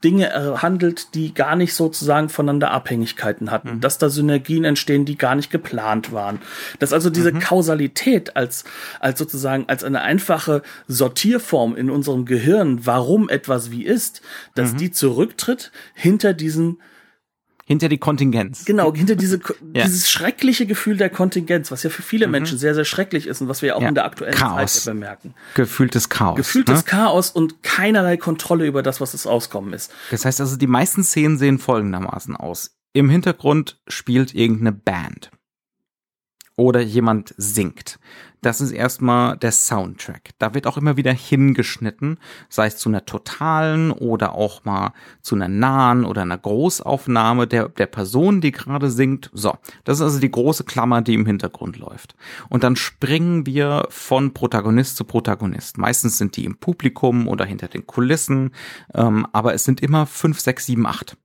Dinge 0.04 0.32
äh, 0.34 0.58
handelt, 0.58 1.16
die 1.16 1.34
gar 1.34 1.56
nicht 1.56 1.74
sozusagen 1.74 2.30
voneinander 2.30 2.72
Abhängigkeiten 2.72 3.52
hatten, 3.52 3.76
mhm. 3.76 3.82
dass 3.82 3.98
da 3.98 4.10
Synergien 4.10 4.64
entstehen, 4.64 5.06
die 5.06 5.18
gar 5.18 5.36
nicht 5.36 5.50
geplant 5.50 6.12
waren. 6.12 6.40
Dass 6.80 6.94
also 6.94 7.10
diese 7.10 7.32
mhm. 7.32 7.40
Kausalität 7.40 8.36
als, 8.36 8.64
als 9.00 9.18
sozusagen 9.20 9.66
als 9.68 9.84
eine 9.84 10.02
einfache 10.02 10.62
Sortierform 10.88 11.76
in 11.76 11.90
unserem 11.90 12.26
Gehirn, 12.26 12.86
warum 12.86 13.30
etwas 13.30 13.72
wie 13.72 13.86
ist, 13.86 14.22
dass 14.56 14.74
mhm. 14.74 14.78
die 14.78 14.92
zurücktritt 14.92 15.72
hinter 15.94 16.34
diesen 16.34 16.80
hinter 17.68 17.90
die 17.90 17.98
Kontingenz. 17.98 18.64
Genau, 18.64 18.96
hinter 18.96 19.18
diese, 19.18 19.42
ja. 19.76 19.84
dieses 19.84 20.10
schreckliche 20.10 20.66
Gefühl 20.66 20.96
der 20.96 21.10
Kontingenz, 21.10 21.70
was 21.70 21.84
ja 21.84 21.90
für 21.90 22.02
viele 22.02 22.26
mhm. 22.26 22.32
Menschen 22.32 22.58
sehr, 22.58 22.74
sehr 22.74 22.86
schrecklich 22.86 23.28
ist 23.28 23.42
und 23.42 23.50
was 23.50 23.62
wir 23.62 23.68
ja 23.68 23.76
auch 23.76 23.82
ja. 23.82 23.90
in 23.90 23.96
der 23.96 24.06
aktuellen 24.06 24.34
Chaos. 24.34 24.86
Zeit 24.86 24.94
bemerken. 24.94 25.36
Gefühltes 25.54 26.08
Chaos. 26.08 26.38
Gefühltes 26.38 26.78
ne? 26.78 26.84
Chaos 26.86 27.30
und 27.30 27.64
keinerlei 27.64 28.16
Kontrolle 28.16 28.66
über 28.66 28.84
das, 28.84 29.02
was 29.02 29.12
das 29.12 29.28
Auskommen 29.28 29.74
ist. 29.74 29.92
Das 30.12 30.24
heißt 30.24 30.40
also, 30.40 30.56
die 30.56 30.66
meisten 30.66 31.04
Szenen 31.04 31.38
sehen 31.38 31.60
folgendermaßen 31.60 32.38
aus. 32.38 32.78
Im 32.94 33.10
Hintergrund 33.10 33.82
spielt 33.90 34.34
irgendeine 34.34 34.72
Band. 34.72 35.32
Oder 36.56 36.80
jemand 36.80 37.36
singt 37.38 38.00
das 38.42 38.62
ist 38.62 38.72
erstmal 38.72 39.38
der 39.38 39.52
Soundtrack. 39.52 40.32
Da 40.40 40.54
wird 40.54 40.68
auch 40.68 40.78
immer 40.78 40.98
wieder 40.98 41.12
hingeschnitten, 41.12 42.20
sei 42.50 42.68
es 42.68 42.78
zu 42.78 42.90
einer 42.90 43.06
totalen 43.06 43.92
oder 43.92 44.34
auch 44.34 44.64
mal 44.66 44.94
zu 45.22 45.36
einer 45.36 45.48
nahen 45.48 46.06
oder 46.06 46.22
einer 46.22 46.38
Großaufnahme 46.38 47.48
der, 47.48 47.70
der 47.70 47.88
Person, 47.88 48.42
die 48.42 48.52
gerade 48.52 48.90
singt. 48.90 49.30
So, 49.34 49.58
das 49.84 49.98
ist 49.98 50.04
also 50.04 50.20
die 50.20 50.32
große 50.32 50.64
Klammer, 50.64 51.02
die 51.02 51.16
im 51.16 51.26
Hintergrund 51.26 51.78
läuft. 51.78 52.16
Und 52.50 52.64
dann 52.64 52.76
springen 52.76 53.46
wir 53.46 53.88
von 53.90 54.34
Protagonist 54.34 54.98
zu 54.98 55.04
Protagonist. 55.04 55.78
Meistens 55.78 56.18
sind 56.18 56.38
die 56.38 56.46
im 56.46 56.58
Publikum 56.58 57.28
oder 57.28 57.46
hinter 57.46 57.68
den 57.68 57.88
Kulissen, 57.88 58.52
ähm, 58.94 59.28
aber 59.34 59.54
es 59.54 59.64
sind 59.64 59.82
immer 59.82 60.06
fünf, 60.06 60.40
sechs, 60.40 60.66
sieben, 60.66 60.86
acht. 60.86 61.18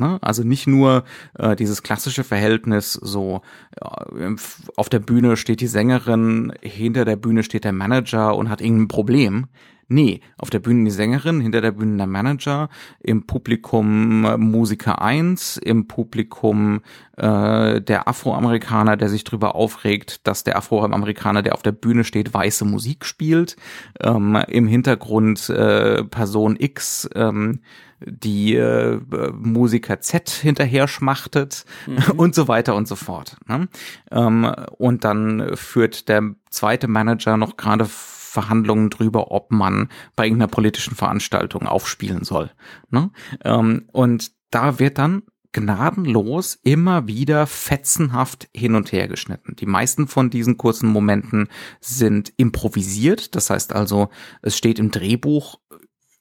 Ne? 0.00 0.18
Also 0.22 0.42
nicht 0.42 0.66
nur 0.66 1.04
äh, 1.38 1.54
dieses 1.56 1.82
klassische 1.82 2.24
Verhältnis, 2.24 2.92
so 2.94 3.42
äh, 3.80 4.34
auf 4.76 4.88
der 4.88 5.00
Bühne 5.00 5.36
steht 5.36 5.60
die 5.60 5.66
Sängerin, 5.66 6.52
hinter 6.62 7.04
der 7.04 7.16
Bühne 7.16 7.42
steht 7.42 7.64
der 7.64 7.72
Manager 7.72 8.36
und 8.36 8.48
hat 8.48 8.60
irgendein 8.60 8.88
Problem. 8.88 9.46
Nee, 9.92 10.20
auf 10.38 10.50
der 10.50 10.60
Bühne 10.60 10.84
die 10.84 10.92
Sängerin, 10.92 11.40
hinter 11.40 11.60
der 11.60 11.72
Bühne 11.72 11.96
der 11.96 12.06
Manager, 12.06 12.68
im 13.00 13.26
Publikum 13.26 14.24
äh, 14.24 14.36
Musiker 14.36 15.02
1, 15.02 15.56
im 15.56 15.88
Publikum 15.88 16.82
äh, 17.16 17.80
der 17.80 18.06
Afroamerikaner, 18.06 18.96
der 18.96 19.08
sich 19.08 19.24
drüber 19.24 19.56
aufregt, 19.56 20.28
dass 20.28 20.44
der 20.44 20.56
Afroamerikaner, 20.56 21.42
der 21.42 21.54
auf 21.54 21.62
der 21.62 21.72
Bühne 21.72 22.04
steht, 22.04 22.32
weiße 22.32 22.64
Musik 22.64 23.04
spielt, 23.04 23.56
ähm, 23.98 24.38
im 24.46 24.68
Hintergrund 24.68 25.50
äh, 25.50 26.04
Person 26.04 26.54
X, 26.56 27.10
ähm, 27.16 27.58
die 28.06 28.54
äh, 28.54 29.00
Musiker 29.32 30.00
Z 30.00 30.30
hinterher 30.30 30.88
schmachtet 30.88 31.64
mhm. 31.86 31.98
und 32.16 32.34
so 32.34 32.48
weiter 32.48 32.74
und 32.74 32.88
so 32.88 32.96
fort. 32.96 33.36
Ne? 33.46 33.68
Ähm, 34.10 34.52
und 34.78 35.04
dann 35.04 35.56
führt 35.56 36.08
der 36.08 36.34
zweite 36.50 36.88
Manager 36.88 37.36
noch 37.36 37.56
gerade 37.56 37.86
Verhandlungen 37.86 38.90
drüber, 38.90 39.30
ob 39.32 39.50
man 39.50 39.88
bei 40.14 40.24
irgendeiner 40.24 40.48
politischen 40.48 40.94
Veranstaltung 40.94 41.66
aufspielen 41.66 42.24
soll. 42.24 42.50
Ne? 42.90 43.10
Ähm, 43.44 43.88
und 43.92 44.32
da 44.50 44.78
wird 44.78 44.98
dann 44.98 45.22
gnadenlos 45.52 46.58
immer 46.62 47.08
wieder 47.08 47.46
fetzenhaft 47.46 48.48
hin 48.54 48.76
und 48.76 48.92
her 48.92 49.08
geschnitten. 49.08 49.56
Die 49.56 49.66
meisten 49.66 50.06
von 50.06 50.30
diesen 50.30 50.56
kurzen 50.56 50.88
Momenten 50.88 51.48
sind 51.80 52.32
improvisiert. 52.36 53.34
Das 53.34 53.50
heißt 53.50 53.72
also, 53.72 54.10
es 54.42 54.56
steht 54.56 54.78
im 54.78 54.92
Drehbuch, 54.92 55.58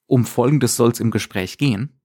um 0.10 0.26
Folgendes 0.26 0.76
soll 0.76 0.92
es 0.92 1.00
im 1.00 1.12
Gespräch 1.12 1.58
gehen. 1.58 2.00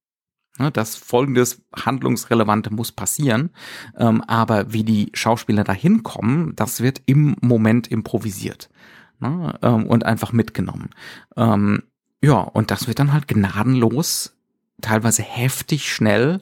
Ne, 0.59 0.71
das 0.71 0.95
folgendes 0.95 1.63
Handlungsrelevante 1.75 2.73
muss 2.73 2.93
passieren, 2.93 3.51
ähm, 3.99 4.23
aber 4.23 4.73
wie 4.73 4.85
die 4.85 5.11
Schauspieler 5.13 5.65
da 5.65 5.73
hinkommen, 5.73 6.55
das 6.55 6.81
wird 6.81 7.03
im 7.07 7.35
Moment 7.41 7.89
improvisiert 7.89 8.71
ne, 9.19 9.59
ähm, 9.63 9.87
und 9.87 10.05
einfach 10.05 10.33
mitgenommen. 10.33 10.91
Ähm, 11.37 11.83
ja, 12.23 12.39
und 12.39 12.71
das 12.71 12.87
wird 12.87 13.01
dann 13.01 13.13
halt 13.13 13.27
gnadenlos, 13.27 14.37
teilweise 14.81 15.23
heftig 15.23 15.93
schnell 15.93 16.41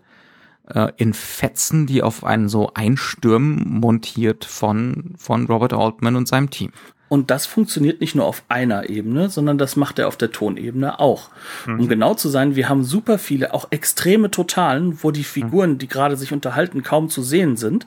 äh, 0.69 0.93
in 0.99 1.15
Fetzen, 1.15 1.87
die 1.87 2.03
auf 2.03 2.23
einen 2.23 2.51
so 2.51 2.75
einstürmen, 2.75 3.81
montiert 3.81 4.45
von, 4.45 5.15
von 5.17 5.47
Robert 5.47 5.73
Altman 5.73 6.17
und 6.17 6.29
seinem 6.29 6.51
Team. 6.51 6.73
Und 7.13 7.31
das 7.31 7.45
funktioniert 7.45 8.01
nicht 8.01 8.15
nur 8.15 8.25
auf 8.25 8.43
einer 8.49 8.89
Ebene, 8.89 9.29
sondern 9.29 9.59
das 9.59 9.77
macht 9.77 9.99
er 9.99 10.09
auf 10.09 10.17
der 10.17 10.33
Tonebene 10.33 10.99
auch. 10.99 11.29
Mhm. 11.67 11.81
Um 11.81 11.89
genau 11.91 12.15
zu 12.15 12.31
sein, 12.31 12.57
wir 12.57 12.71
haben 12.71 12.85
super 12.85 13.19
viele, 13.19 13.53
auch 13.53 13.67
extreme 13.69 14.31
Totalen, 14.31 14.97
wo 15.03 15.11
die 15.11 15.23
Figuren, 15.23 15.77
die 15.77 15.89
gerade 15.89 16.17
sich 16.17 16.33
unterhalten, 16.33 16.83
kaum 16.83 17.11
zu 17.11 17.21
sehen 17.21 17.59
sind. 17.59 17.87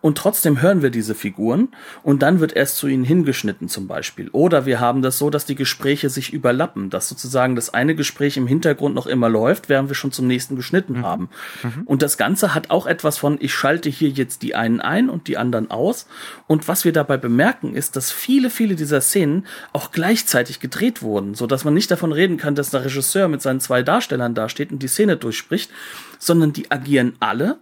Und 0.00 0.18
trotzdem 0.18 0.62
hören 0.62 0.82
wir 0.82 0.90
diese 0.90 1.14
Figuren 1.14 1.68
und 2.02 2.22
dann 2.22 2.40
wird 2.40 2.54
erst 2.54 2.76
zu 2.76 2.86
ihnen 2.86 3.04
hingeschnitten 3.04 3.68
zum 3.68 3.88
Beispiel. 3.88 4.28
Oder 4.30 4.66
wir 4.66 4.78
haben 4.78 5.02
das 5.02 5.18
so, 5.18 5.30
dass 5.30 5.44
die 5.44 5.54
Gespräche 5.54 6.08
sich 6.10 6.32
überlappen, 6.32 6.90
dass 6.90 7.08
sozusagen 7.08 7.56
das 7.56 7.74
eine 7.74 7.94
Gespräch 7.94 8.36
im 8.36 8.46
Hintergrund 8.46 8.94
noch 8.94 9.06
immer 9.06 9.28
läuft, 9.28 9.68
während 9.68 9.88
wir 9.88 9.96
schon 9.96 10.12
zum 10.12 10.26
nächsten 10.26 10.56
geschnitten 10.56 10.98
mhm. 10.98 11.06
haben. 11.06 11.28
Mhm. 11.62 11.82
Und 11.84 12.02
das 12.02 12.16
Ganze 12.16 12.54
hat 12.54 12.70
auch 12.70 12.86
etwas 12.86 13.18
von, 13.18 13.38
ich 13.40 13.54
schalte 13.54 13.88
hier 13.88 14.10
jetzt 14.10 14.42
die 14.42 14.54
einen 14.54 14.80
ein 14.80 15.10
und 15.10 15.26
die 15.26 15.36
anderen 15.36 15.70
aus. 15.70 16.06
Und 16.46 16.68
was 16.68 16.84
wir 16.84 16.92
dabei 16.92 17.16
bemerken, 17.16 17.74
ist, 17.74 17.96
dass 17.96 18.12
viele 18.12 18.50
viele 18.50 18.76
dieser 18.76 19.00
Szenen 19.00 19.46
auch 19.72 19.90
gleichzeitig 19.90 20.60
gedreht 20.60 21.02
wurden, 21.02 21.34
so 21.34 21.46
dass 21.46 21.64
man 21.64 21.74
nicht 21.74 21.90
davon 21.90 22.12
reden 22.12 22.36
kann, 22.36 22.54
dass 22.54 22.70
der 22.70 22.84
Regisseur 22.84 23.28
mit 23.28 23.42
seinen 23.42 23.60
zwei 23.60 23.82
Darstellern 23.82 24.34
dasteht 24.34 24.70
und 24.70 24.82
die 24.82 24.88
Szene 24.88 25.16
durchspricht, 25.16 25.70
sondern 26.18 26.52
die 26.52 26.70
agieren 26.70 27.16
alle 27.20 27.58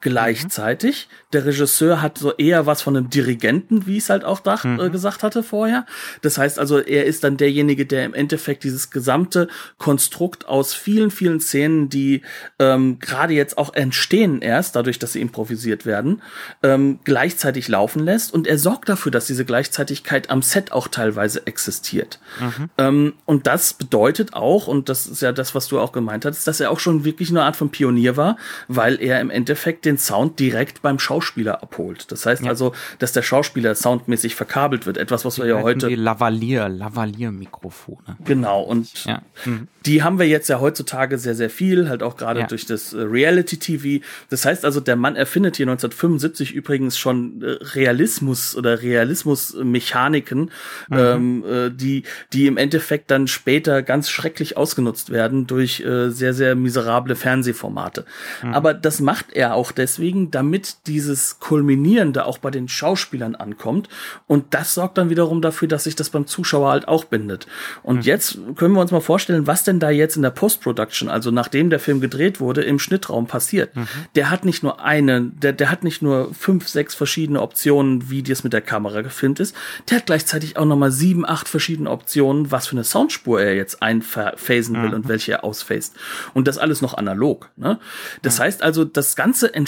gleichzeitig. 0.00 1.08
Mhm. 1.10 1.14
Der 1.32 1.44
Regisseur 1.44 2.00
hat 2.00 2.18
so 2.18 2.32
eher 2.34 2.66
was 2.66 2.82
von 2.82 2.96
einem 2.96 3.10
Dirigenten, 3.10 3.86
wie 3.86 3.96
ich 3.96 4.04
es 4.04 4.10
halt 4.10 4.24
auch 4.24 4.40
dacht, 4.40 4.64
mhm. 4.64 4.80
äh, 4.80 4.90
gesagt 4.90 5.22
hatte 5.22 5.42
vorher. 5.42 5.86
Das 6.22 6.38
heißt 6.38 6.58
also, 6.58 6.78
er 6.78 7.04
ist 7.04 7.24
dann 7.24 7.36
derjenige, 7.36 7.84
der 7.84 8.04
im 8.04 8.14
Endeffekt 8.14 8.64
dieses 8.64 8.90
gesamte 8.90 9.48
Konstrukt 9.76 10.46
aus 10.46 10.72
vielen, 10.72 11.10
vielen 11.10 11.40
Szenen, 11.40 11.88
die 11.88 12.22
ähm, 12.58 12.98
gerade 13.00 13.34
jetzt 13.34 13.58
auch 13.58 13.74
entstehen 13.74 14.40
erst, 14.40 14.76
dadurch, 14.76 14.98
dass 14.98 15.14
sie 15.14 15.20
improvisiert 15.20 15.84
werden, 15.84 16.22
ähm, 16.62 17.00
gleichzeitig 17.02 17.66
laufen 17.68 18.04
lässt. 18.04 18.32
Und 18.32 18.46
er 18.46 18.58
sorgt 18.58 18.88
dafür, 18.88 19.10
dass 19.10 19.26
diese 19.26 19.44
Gleichzeitigkeit 19.44 20.30
am 20.30 20.42
Set 20.42 20.70
auch 20.70 20.86
teilweise 20.86 21.46
existiert. 21.46 22.20
Mhm. 22.38 22.70
Ähm, 22.78 23.12
und 23.24 23.48
das 23.48 23.74
bedeutet 23.74 24.34
auch, 24.34 24.68
und 24.68 24.88
das 24.88 25.06
ist 25.08 25.22
ja 25.22 25.32
das, 25.32 25.56
was 25.56 25.66
du 25.66 25.80
auch 25.80 25.90
gemeint 25.90 26.24
hast, 26.24 26.46
dass 26.46 26.60
er 26.60 26.70
auch 26.70 26.78
schon 26.78 27.04
wirklich 27.04 27.30
eine 27.30 27.42
Art 27.42 27.56
von 27.56 27.70
Pionier 27.70 28.16
war, 28.16 28.36
weil 28.68 29.02
er 29.02 29.20
im 29.20 29.30
Endeffekt 29.30 29.87
den 29.88 29.98
Sound 29.98 30.38
direkt 30.38 30.82
beim 30.82 30.98
Schauspieler 30.98 31.62
abholt. 31.62 32.12
Das 32.12 32.26
heißt 32.26 32.44
ja. 32.44 32.50
also, 32.50 32.74
dass 32.98 33.12
der 33.12 33.22
Schauspieler 33.22 33.74
soundmäßig 33.74 34.34
verkabelt 34.34 34.86
wird. 34.86 34.98
Etwas, 34.98 35.24
was 35.24 35.38
wir 35.38 35.46
ja 35.46 35.62
heute. 35.62 35.88
Die 35.88 35.94
Lavalier, 35.94 36.68
Lavalier-Mikrofone. 36.68 38.16
Genau. 38.24 38.62
Und 38.62 39.04
ja. 39.04 39.22
mhm. 39.44 39.68
die 39.86 40.02
haben 40.02 40.18
wir 40.18 40.28
jetzt 40.28 40.48
ja 40.48 40.60
heutzutage 40.60 41.18
sehr, 41.18 41.34
sehr 41.34 41.50
viel, 41.50 41.88
halt 41.88 42.02
auch 42.02 42.16
gerade 42.16 42.40
ja. 42.40 42.46
durch 42.46 42.66
das 42.66 42.92
äh, 42.92 43.00
Reality-TV. 43.00 44.04
Das 44.28 44.44
heißt 44.44 44.64
also, 44.64 44.80
der 44.80 44.96
Mann 44.96 45.16
erfindet 45.16 45.56
hier 45.56 45.64
1975 45.64 46.52
übrigens 46.52 46.98
schon 46.98 47.42
äh, 47.42 47.56
Realismus 47.74 48.54
oder 48.54 48.82
Realismus-Mechaniken, 48.82 50.50
mhm. 50.88 50.96
ähm, 50.98 51.44
äh, 51.44 51.70
die, 51.70 52.02
die 52.32 52.46
im 52.46 52.58
Endeffekt 52.58 53.10
dann 53.10 53.26
später 53.26 53.82
ganz 53.82 54.10
schrecklich 54.10 54.56
ausgenutzt 54.56 55.10
werden 55.10 55.46
durch 55.46 55.80
äh, 55.80 56.10
sehr, 56.10 56.34
sehr 56.34 56.54
miserable 56.54 57.16
Fernsehformate. 57.16 58.04
Mhm. 58.42 58.54
Aber 58.54 58.74
das 58.74 59.00
macht 59.00 59.32
er 59.32 59.54
auch 59.54 59.72
deswegen, 59.78 60.30
damit 60.30 60.86
dieses 60.86 61.38
Kulminierende 61.38 62.26
auch 62.26 62.38
bei 62.38 62.50
den 62.50 62.68
Schauspielern 62.68 63.34
ankommt. 63.34 63.88
Und 64.26 64.52
das 64.54 64.74
sorgt 64.74 64.98
dann 64.98 65.08
wiederum 65.08 65.40
dafür, 65.40 65.68
dass 65.68 65.84
sich 65.84 65.96
das 65.96 66.10
beim 66.10 66.26
Zuschauer 66.26 66.70
halt 66.70 66.88
auch 66.88 67.04
bindet. 67.04 67.46
Und 67.82 67.96
mhm. 67.96 68.02
jetzt 68.02 68.38
können 68.56 68.74
wir 68.74 68.80
uns 68.80 68.90
mal 68.90 69.00
vorstellen, 69.00 69.46
was 69.46 69.64
denn 69.64 69.80
da 69.80 69.90
jetzt 69.90 70.16
in 70.16 70.22
der 70.22 70.30
Post-Production, 70.30 71.08
also 71.08 71.30
nachdem 71.30 71.70
der 71.70 71.80
Film 71.80 72.00
gedreht 72.00 72.40
wurde, 72.40 72.62
im 72.62 72.78
Schnittraum 72.78 73.26
passiert. 73.26 73.74
Mhm. 73.74 73.86
Der 74.14 74.30
hat 74.30 74.44
nicht 74.44 74.62
nur 74.62 74.80
eine, 74.80 75.22
der, 75.22 75.52
der 75.52 75.70
hat 75.70 75.84
nicht 75.84 76.02
nur 76.02 76.34
fünf, 76.34 76.68
sechs 76.68 76.94
verschiedene 76.94 77.40
Optionen, 77.40 78.10
wie 78.10 78.22
das 78.22 78.44
mit 78.44 78.52
der 78.52 78.60
Kamera 78.60 79.00
gefilmt 79.00 79.40
ist. 79.40 79.56
Der 79.88 79.98
hat 79.98 80.06
gleichzeitig 80.06 80.56
auch 80.56 80.66
nochmal 80.66 80.90
sieben, 80.90 81.24
acht 81.26 81.48
verschiedene 81.48 81.90
Optionen, 81.90 82.50
was 82.50 82.66
für 82.66 82.72
eine 82.72 82.84
Soundspur 82.84 83.40
er 83.40 83.54
jetzt 83.54 83.82
einphasen 83.82 84.74
will 84.82 84.88
mhm. 84.88 84.94
und 84.94 85.08
welche 85.08 85.32
er 85.32 85.44
ausphased. 85.44 85.94
Und 86.34 86.48
das 86.48 86.58
alles 86.58 86.82
noch 86.82 86.94
analog. 86.94 87.48
Ne? 87.56 87.78
Das 88.22 88.40
heißt 88.40 88.62
also, 88.62 88.84
das 88.84 89.16
Ganze 89.16 89.54
entsteht 89.54 89.67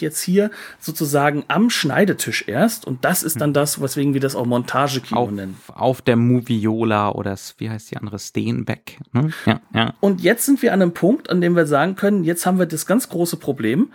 jetzt 0.00 0.20
hier 0.20 0.50
sozusagen 0.78 1.44
am 1.48 1.70
Schneidetisch 1.70 2.44
erst 2.46 2.86
und 2.86 3.04
das 3.04 3.22
ist 3.22 3.40
dann 3.40 3.52
das, 3.52 3.80
weswegen 3.80 4.14
wir 4.14 4.20
das 4.20 4.36
auch 4.36 4.46
Montagekino 4.46 5.20
auf, 5.20 5.30
nennen. 5.30 5.56
Auf 5.68 6.02
der 6.02 6.16
Moviola 6.16 7.10
oder 7.12 7.36
wie 7.58 7.70
heißt 7.70 7.90
die 7.90 7.96
andere 7.96 8.18
Steenbeck. 8.18 8.98
Ne? 9.12 9.30
Ja, 9.46 9.60
ja. 9.74 9.94
Und 10.00 10.20
jetzt 10.20 10.46
sind 10.46 10.62
wir 10.62 10.72
an 10.72 10.82
einem 10.82 10.92
Punkt, 10.92 11.30
an 11.30 11.40
dem 11.40 11.56
wir 11.56 11.66
sagen 11.66 11.96
können, 11.96 12.24
jetzt 12.24 12.46
haben 12.46 12.58
wir 12.58 12.66
das 12.66 12.86
ganz 12.86 13.08
große 13.08 13.36
Problem, 13.36 13.92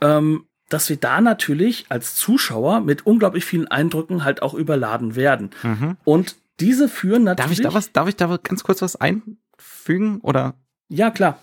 ähm, 0.00 0.44
dass 0.68 0.88
wir 0.88 0.96
da 0.96 1.20
natürlich 1.20 1.86
als 1.88 2.14
Zuschauer 2.14 2.80
mit 2.80 3.06
unglaublich 3.06 3.44
vielen 3.44 3.68
Eindrücken 3.68 4.24
halt 4.24 4.42
auch 4.42 4.54
überladen 4.54 5.16
werden. 5.16 5.50
Mhm. 5.62 5.96
Und 6.04 6.36
diese 6.60 6.88
führen 6.88 7.24
natürlich. 7.24 7.58
Darf 7.58 7.66
ich 7.66 7.72
da 7.72 7.74
was, 7.74 7.92
darf 7.92 8.08
ich 8.08 8.16
da 8.16 8.38
ganz 8.42 8.62
kurz 8.64 8.82
was 8.82 8.96
einfügen 8.96 10.20
oder? 10.20 10.54
Ja, 10.88 11.10
klar. 11.10 11.38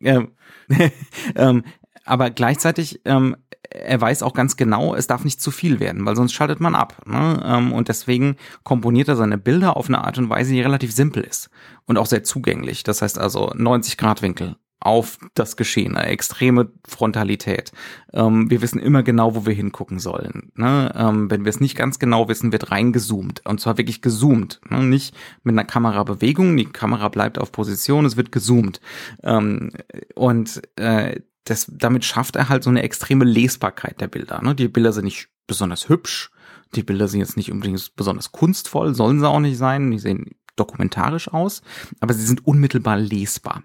Ähm, 0.00 0.32
ähm, 1.34 1.64
aber 2.04 2.30
gleichzeitig, 2.30 3.00
ähm, 3.04 3.36
er 3.70 4.00
weiß 4.00 4.22
auch 4.22 4.34
ganz 4.34 4.56
genau, 4.56 4.94
es 4.94 5.06
darf 5.06 5.24
nicht 5.24 5.40
zu 5.40 5.50
viel 5.50 5.80
werden, 5.80 6.04
weil 6.06 6.16
sonst 6.16 6.32
schaltet 6.32 6.60
man 6.60 6.74
ab. 6.74 7.02
Ne? 7.06 7.42
Ähm, 7.44 7.72
und 7.72 7.88
deswegen 7.88 8.36
komponiert 8.62 9.08
er 9.08 9.16
seine 9.16 9.38
Bilder 9.38 9.76
auf 9.76 9.88
eine 9.88 10.04
Art 10.04 10.18
und 10.18 10.28
Weise, 10.28 10.52
die 10.52 10.60
relativ 10.60 10.92
simpel 10.92 11.24
ist 11.24 11.50
und 11.86 11.98
auch 11.98 12.06
sehr 12.06 12.22
zugänglich. 12.22 12.82
Das 12.82 13.02
heißt 13.02 13.18
also 13.18 13.52
90 13.54 13.96
Grad 13.96 14.22
Winkel 14.22 14.56
auf 14.84 15.18
das 15.32 15.56
Geschehen, 15.56 15.96
eine 15.96 16.10
extreme 16.10 16.70
Frontalität. 16.86 17.72
Ähm, 18.12 18.50
wir 18.50 18.60
wissen 18.60 18.78
immer 18.78 19.02
genau, 19.02 19.34
wo 19.34 19.46
wir 19.46 19.54
hingucken 19.54 19.98
sollen. 19.98 20.52
Ne? 20.56 20.92
Ähm, 20.94 21.30
wenn 21.30 21.44
wir 21.44 21.50
es 21.50 21.60
nicht 21.60 21.74
ganz 21.74 21.98
genau 21.98 22.28
wissen, 22.28 22.52
wird 22.52 22.70
reingezoomt. 22.70 23.40
Und 23.46 23.60
zwar 23.60 23.78
wirklich 23.78 24.02
gezoomt. 24.02 24.60
Ne? 24.68 24.82
Nicht 24.82 25.16
mit 25.42 25.54
einer 25.54 25.64
Kamerabewegung, 25.64 26.56
die 26.56 26.66
Kamera 26.66 27.08
bleibt 27.08 27.38
auf 27.38 27.50
Position, 27.50 28.04
es 28.04 28.18
wird 28.18 28.30
gezoomt. 28.30 28.80
Ähm, 29.22 29.70
und 30.14 30.60
äh, 30.76 31.20
das, 31.44 31.70
damit 31.72 32.04
schafft 32.04 32.36
er 32.36 32.48
halt 32.48 32.64
so 32.64 32.70
eine 32.70 32.82
extreme 32.82 33.24
Lesbarkeit 33.24 34.00
der 34.00 34.08
Bilder. 34.08 34.42
Ne? 34.42 34.54
Die 34.54 34.68
Bilder 34.68 34.92
sind 34.92 35.04
nicht 35.04 35.28
besonders 35.46 35.88
hübsch, 35.88 36.30
die 36.74 36.82
Bilder 36.82 37.08
sind 37.08 37.20
jetzt 37.20 37.36
nicht 37.36 37.52
unbedingt 37.52 37.94
besonders 37.96 38.32
kunstvoll, 38.32 38.94
sollen 38.94 39.20
sie 39.20 39.28
auch 39.28 39.40
nicht 39.40 39.58
sein, 39.58 39.90
die 39.90 39.98
sehen 39.98 40.36
dokumentarisch 40.56 41.28
aus, 41.28 41.62
aber 42.00 42.14
sie 42.14 42.24
sind 42.24 42.46
unmittelbar 42.46 42.96
lesbar. 42.96 43.62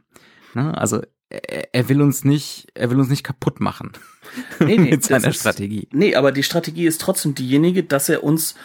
Ne? 0.53 0.77
Also 0.77 1.01
er, 1.29 1.73
er 1.73 1.89
will 1.89 2.01
uns 2.01 2.23
nicht, 2.25 2.67
er 2.73 2.89
will 2.89 2.99
uns 2.99 3.09
nicht 3.09 3.23
kaputt 3.23 3.59
machen 3.59 3.93
nee, 4.59 4.77
nee, 4.77 4.77
mit 4.91 5.03
seiner 5.03 5.29
ist, 5.29 5.39
Strategie. 5.39 5.87
Nee, 5.91 6.15
aber 6.15 6.31
die 6.31 6.43
Strategie 6.43 6.85
ist 6.85 7.01
trotzdem 7.01 7.35
diejenige, 7.35 7.83
dass 7.83 8.09
er 8.09 8.23
uns 8.23 8.55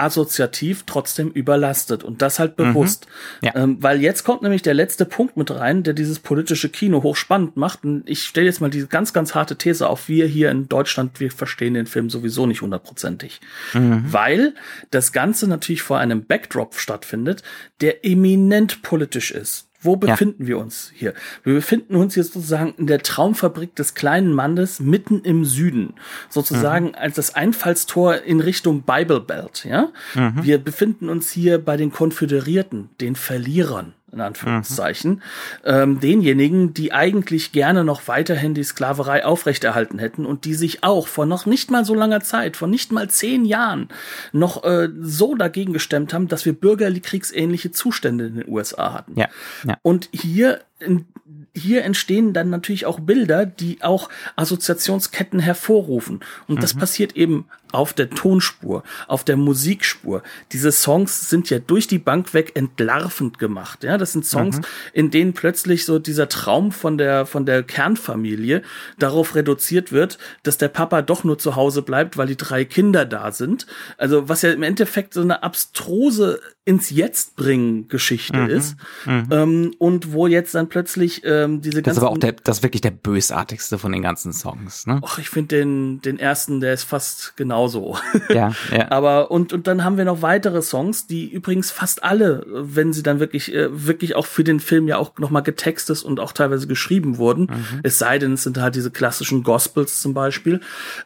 assoziativ 0.00 0.84
trotzdem 0.86 1.30
überlastet 1.30 2.04
und 2.04 2.22
das 2.22 2.38
halt 2.38 2.56
bewusst. 2.56 3.06
Mhm. 3.40 3.46
Ja. 3.46 3.56
Ähm, 3.56 3.82
weil 3.82 4.00
jetzt 4.00 4.24
kommt 4.24 4.42
nämlich 4.42 4.62
der 4.62 4.74
letzte 4.74 5.04
Punkt 5.04 5.36
mit 5.36 5.50
rein, 5.50 5.82
der 5.82 5.94
dieses 5.94 6.18
politische 6.18 6.68
Kino 6.68 7.02
hochspannend 7.02 7.56
macht. 7.56 7.84
Und 7.84 8.02
ich 8.08 8.24
stelle 8.24 8.46
jetzt 8.46 8.60
mal 8.60 8.70
diese 8.70 8.86
ganz, 8.86 9.12
ganz 9.12 9.34
harte 9.34 9.56
These 9.56 9.88
auf. 9.88 10.08
Wir 10.08 10.26
hier 10.26 10.50
in 10.50 10.68
Deutschland, 10.68 11.20
wir 11.20 11.30
verstehen 11.30 11.74
den 11.74 11.86
Film 11.86 12.10
sowieso 12.10 12.46
nicht 12.46 12.62
hundertprozentig. 12.62 13.40
Mhm. 13.74 14.04
Weil 14.06 14.54
das 14.90 15.12
Ganze 15.12 15.46
natürlich 15.46 15.82
vor 15.82 15.98
einem 15.98 16.24
Backdrop 16.24 16.74
stattfindet, 16.74 17.42
der 17.80 18.04
eminent 18.04 18.82
politisch 18.82 19.30
ist. 19.30 19.69
Wo 19.82 19.96
befinden 19.96 20.42
ja. 20.42 20.48
wir 20.48 20.58
uns 20.58 20.92
hier? 20.94 21.14
Wir 21.42 21.54
befinden 21.54 21.96
uns 21.96 22.14
hier 22.14 22.24
sozusagen 22.24 22.74
in 22.76 22.86
der 22.86 22.98
Traumfabrik 23.02 23.74
des 23.74 23.94
kleinen 23.94 24.32
Mannes 24.32 24.80
mitten 24.80 25.20
im 25.20 25.44
Süden. 25.44 25.94
Sozusagen 26.28 26.88
mhm. 26.88 26.94
als 26.96 27.16
das 27.16 27.34
Einfallstor 27.34 28.16
in 28.22 28.40
Richtung 28.40 28.82
Bible 28.82 29.20
Belt, 29.20 29.64
ja? 29.64 29.88
Mhm. 30.14 30.42
Wir 30.42 30.58
befinden 30.58 31.08
uns 31.08 31.30
hier 31.30 31.58
bei 31.58 31.76
den 31.76 31.92
Konföderierten, 31.92 32.90
den 33.00 33.16
Verlierern 33.16 33.94
in 34.12 34.20
Anführungszeichen, 34.20 35.10
mhm. 35.10 35.20
ähm, 35.64 36.00
denjenigen, 36.00 36.74
die 36.74 36.92
eigentlich 36.92 37.52
gerne 37.52 37.84
noch 37.84 38.08
weiterhin 38.08 38.54
die 38.54 38.64
Sklaverei 38.64 39.24
aufrechterhalten 39.24 39.98
hätten 39.98 40.26
und 40.26 40.44
die 40.44 40.54
sich 40.54 40.82
auch 40.82 41.06
vor 41.06 41.26
noch 41.26 41.46
nicht 41.46 41.70
mal 41.70 41.84
so 41.84 41.94
langer 41.94 42.20
Zeit, 42.20 42.56
vor 42.56 42.68
nicht 42.68 42.92
mal 42.92 43.08
zehn 43.08 43.44
Jahren, 43.44 43.88
noch 44.32 44.64
äh, 44.64 44.88
so 45.00 45.34
dagegen 45.34 45.72
gestemmt 45.72 46.12
haben, 46.12 46.28
dass 46.28 46.44
wir 46.44 46.52
bürgerkriegsähnliche 46.52 47.70
Zustände 47.70 48.26
in 48.26 48.34
den 48.36 48.48
USA 48.48 48.92
hatten. 48.92 49.18
Ja, 49.18 49.28
ja. 49.64 49.76
Und 49.82 50.08
hier 50.12 50.60
in 50.78 51.06
hier 51.54 51.84
entstehen 51.84 52.32
dann 52.32 52.50
natürlich 52.50 52.86
auch 52.86 53.00
Bilder, 53.00 53.44
die 53.44 53.82
auch 53.82 54.08
Assoziationsketten 54.36 55.40
hervorrufen. 55.40 56.20
Und 56.46 56.56
mhm. 56.56 56.60
das 56.60 56.74
passiert 56.74 57.16
eben 57.16 57.46
auf 57.72 57.92
der 57.92 58.10
Tonspur, 58.10 58.82
auf 59.06 59.24
der 59.24 59.36
Musikspur. 59.36 60.22
Diese 60.52 60.72
Songs 60.72 61.28
sind 61.28 61.50
ja 61.50 61.58
durch 61.58 61.86
die 61.86 61.98
Bank 61.98 62.34
weg 62.34 62.52
entlarvend 62.54 63.38
gemacht. 63.38 63.84
Ja, 63.84 63.98
das 63.98 64.12
sind 64.12 64.26
Songs, 64.26 64.58
mhm. 64.58 64.64
in 64.92 65.10
denen 65.10 65.32
plötzlich 65.32 65.84
so 65.84 65.98
dieser 65.98 66.28
Traum 66.28 66.72
von 66.72 66.98
der, 66.98 67.26
von 67.26 67.46
der 67.46 67.62
Kernfamilie 67.62 68.62
darauf 68.98 69.34
reduziert 69.34 69.92
wird, 69.92 70.18
dass 70.42 70.58
der 70.58 70.68
Papa 70.68 71.02
doch 71.02 71.24
nur 71.24 71.38
zu 71.38 71.56
Hause 71.56 71.82
bleibt, 71.82 72.16
weil 72.16 72.26
die 72.26 72.36
drei 72.36 72.64
Kinder 72.64 73.04
da 73.04 73.32
sind. 73.32 73.66
Also, 73.96 74.28
was 74.28 74.42
ja 74.42 74.52
im 74.52 74.62
Endeffekt 74.62 75.14
so 75.14 75.20
eine 75.20 75.42
abstruse 75.42 76.40
ins 76.64 76.90
Jetzt 76.90 77.36
bringen 77.36 77.88
Geschichte 77.88 78.36
mhm. 78.36 78.50
ist. 78.50 78.76
Mhm. 79.04 79.28
Ähm, 79.30 79.74
und 79.78 80.12
wo 80.12 80.26
jetzt 80.26 80.54
dann 80.54 80.68
plötzlich 80.68 81.22
ähm, 81.24 81.60
diese 81.62 81.82
ganzen. 81.82 81.84
Das 81.84 81.96
ist 81.96 82.02
aber 82.02 82.12
auch 82.12 82.18
der, 82.18 82.32
das 82.32 82.58
ist 82.58 82.62
wirklich 82.62 82.82
der 82.82 82.92
bösartigste 82.92 83.78
von 83.78 83.92
den 83.92 84.02
ganzen 84.02 84.32
Songs, 84.32 84.86
ne? 84.86 85.00
Ach, 85.04 85.18
ich 85.18 85.30
finde 85.30 85.56
den, 85.56 86.00
den 86.00 86.18
ersten, 86.18 86.60
der 86.60 86.74
ist 86.74 86.84
fast 86.84 87.36
genauso. 87.60 87.98
Ja, 88.28 88.52
ja. 88.70 88.86
aber, 88.90 89.30
und, 89.30 89.52
und 89.52 89.66
dann 89.66 89.84
haben 89.84 89.96
wir 89.96 90.04
noch 90.04 90.22
weitere 90.22 90.62
Songs, 90.62 91.06
die 91.06 91.28
übrigens 91.30 91.70
fast 91.70 92.02
alle, 92.04 92.44
wenn 92.48 92.92
sie 92.92 93.02
dann 93.02 93.20
wirklich, 93.20 93.54
äh, 93.54 93.68
wirklich 93.86 94.16
auch 94.16 94.26
für 94.26 94.44
den 94.44 94.60
Film 94.60 94.88
ja 94.88 94.96
auch 94.96 95.18
nochmal 95.18 95.42
getextet 95.42 96.02
und 96.02 96.20
auch 96.20 96.32
teilweise 96.32 96.66
geschrieben 96.66 97.18
wurden. 97.18 97.42
Mhm. 97.42 97.80
Es 97.82 97.98
sei 97.98 98.18
denn, 98.18 98.34
es 98.34 98.42
sind 98.42 98.58
halt 98.58 98.74
diese 98.74 98.90
klassischen 98.90 99.42
Gospels 99.42 100.00
zum 100.00 100.14
Beispiel, 100.14 100.60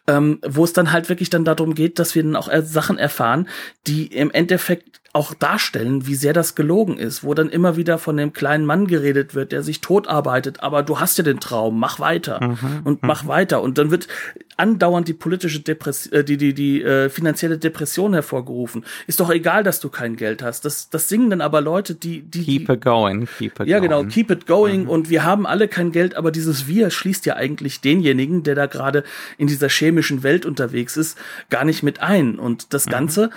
ähm, 0.07 0.39
wo 0.47 0.65
es 0.65 0.73
dann 0.73 0.93
halt 0.93 1.09
wirklich 1.09 1.31
dann 1.31 1.45
darum 1.45 1.75
geht, 1.75 1.99
dass 1.99 2.15
wir 2.15 2.23
dann 2.23 2.37
auch 2.37 2.51
Sachen 2.63 2.99
erfahren, 2.99 3.49
die 3.87 4.07
im 4.07 4.31
Endeffekt 4.31 5.01
auch 5.15 5.33
darstellen, 5.33 6.09
wie 6.09 6.17
sehr 6.17 6.33
das 6.33 6.57
gelogen 6.57 6.99
ist, 6.99 7.23
wo 7.23 7.35
dann 7.35 7.49
immer 7.49 7.77
wieder 7.77 7.99
von 7.99 8.17
dem 8.17 8.33
kleinen 8.33 8.67
Mann 8.67 8.89
geredet 8.89 9.37
wird, 9.37 9.53
der 9.53 9.63
sich 9.63 9.81
totarbeitet, 9.81 10.61
aber 10.61 10.83
du 10.83 10.99
hast 10.99 11.17
ja 11.19 11.23
den 11.23 11.39
Traum, 11.39 11.79
mach 11.79 12.01
weiter 12.01 12.43
mhm, 12.43 12.81
und 12.83 13.03
mach 13.05 13.23
mhm. 13.23 13.29
weiter 13.29 13.63
und 13.63 13.79
dann 13.79 13.93
wird 13.93 14.09
andauernd 14.57 15.07
die 15.07 15.15
politische 15.15 15.61
Depression, 15.61 16.13
äh, 16.13 16.25
die 16.25 16.37
die 16.37 16.53
die 16.53 16.83
äh, 16.83 17.09
finanzielle 17.11 17.59
Depression 17.59 18.13
hervorgerufen. 18.13 18.85
Ist 19.07 19.21
doch 19.21 19.31
egal, 19.31 19.63
dass 19.63 19.79
du 19.79 19.89
kein 19.89 20.17
Geld 20.17 20.43
hast. 20.43 20.65
Das 20.65 20.91
das 20.91 21.09
singen 21.09 21.31
dann 21.31 21.41
aber 21.41 21.61
Leute, 21.61 21.95
die 21.95 22.23
die 22.23 22.45
keep 22.45 22.69
it 22.69 22.81
going, 22.81 23.29
keep 23.39 23.61
it 23.61 23.69
ja 23.69 23.79
genau, 23.79 24.03
keep 24.03 24.33
it 24.33 24.49
going 24.49 24.83
mhm. 24.83 24.89
und 24.89 25.11
wir 25.11 25.23
haben 25.23 25.47
alle 25.47 25.69
kein 25.69 25.93
Geld, 25.93 26.17
aber 26.17 26.33
dieses 26.33 26.67
wir 26.67 26.91
schließt 26.91 27.25
ja 27.25 27.37
eigentlich 27.37 27.81
denjenigen, 27.81 28.43
der 28.43 28.57
da 28.57 28.67
gerade 28.67 29.05
in 29.39 29.47
dieser 29.47 29.69
chemischen 29.69 30.25
Welt 30.25 30.45
unterwegs 30.45 30.97
ist, 30.97 31.17
gar 31.51 31.65
nicht 31.65 31.85
mit 31.85 32.03
ein 32.03 32.37
und 32.37 32.75
das 32.75 32.87
mhm. 32.87 32.91
Ganze 32.91 33.31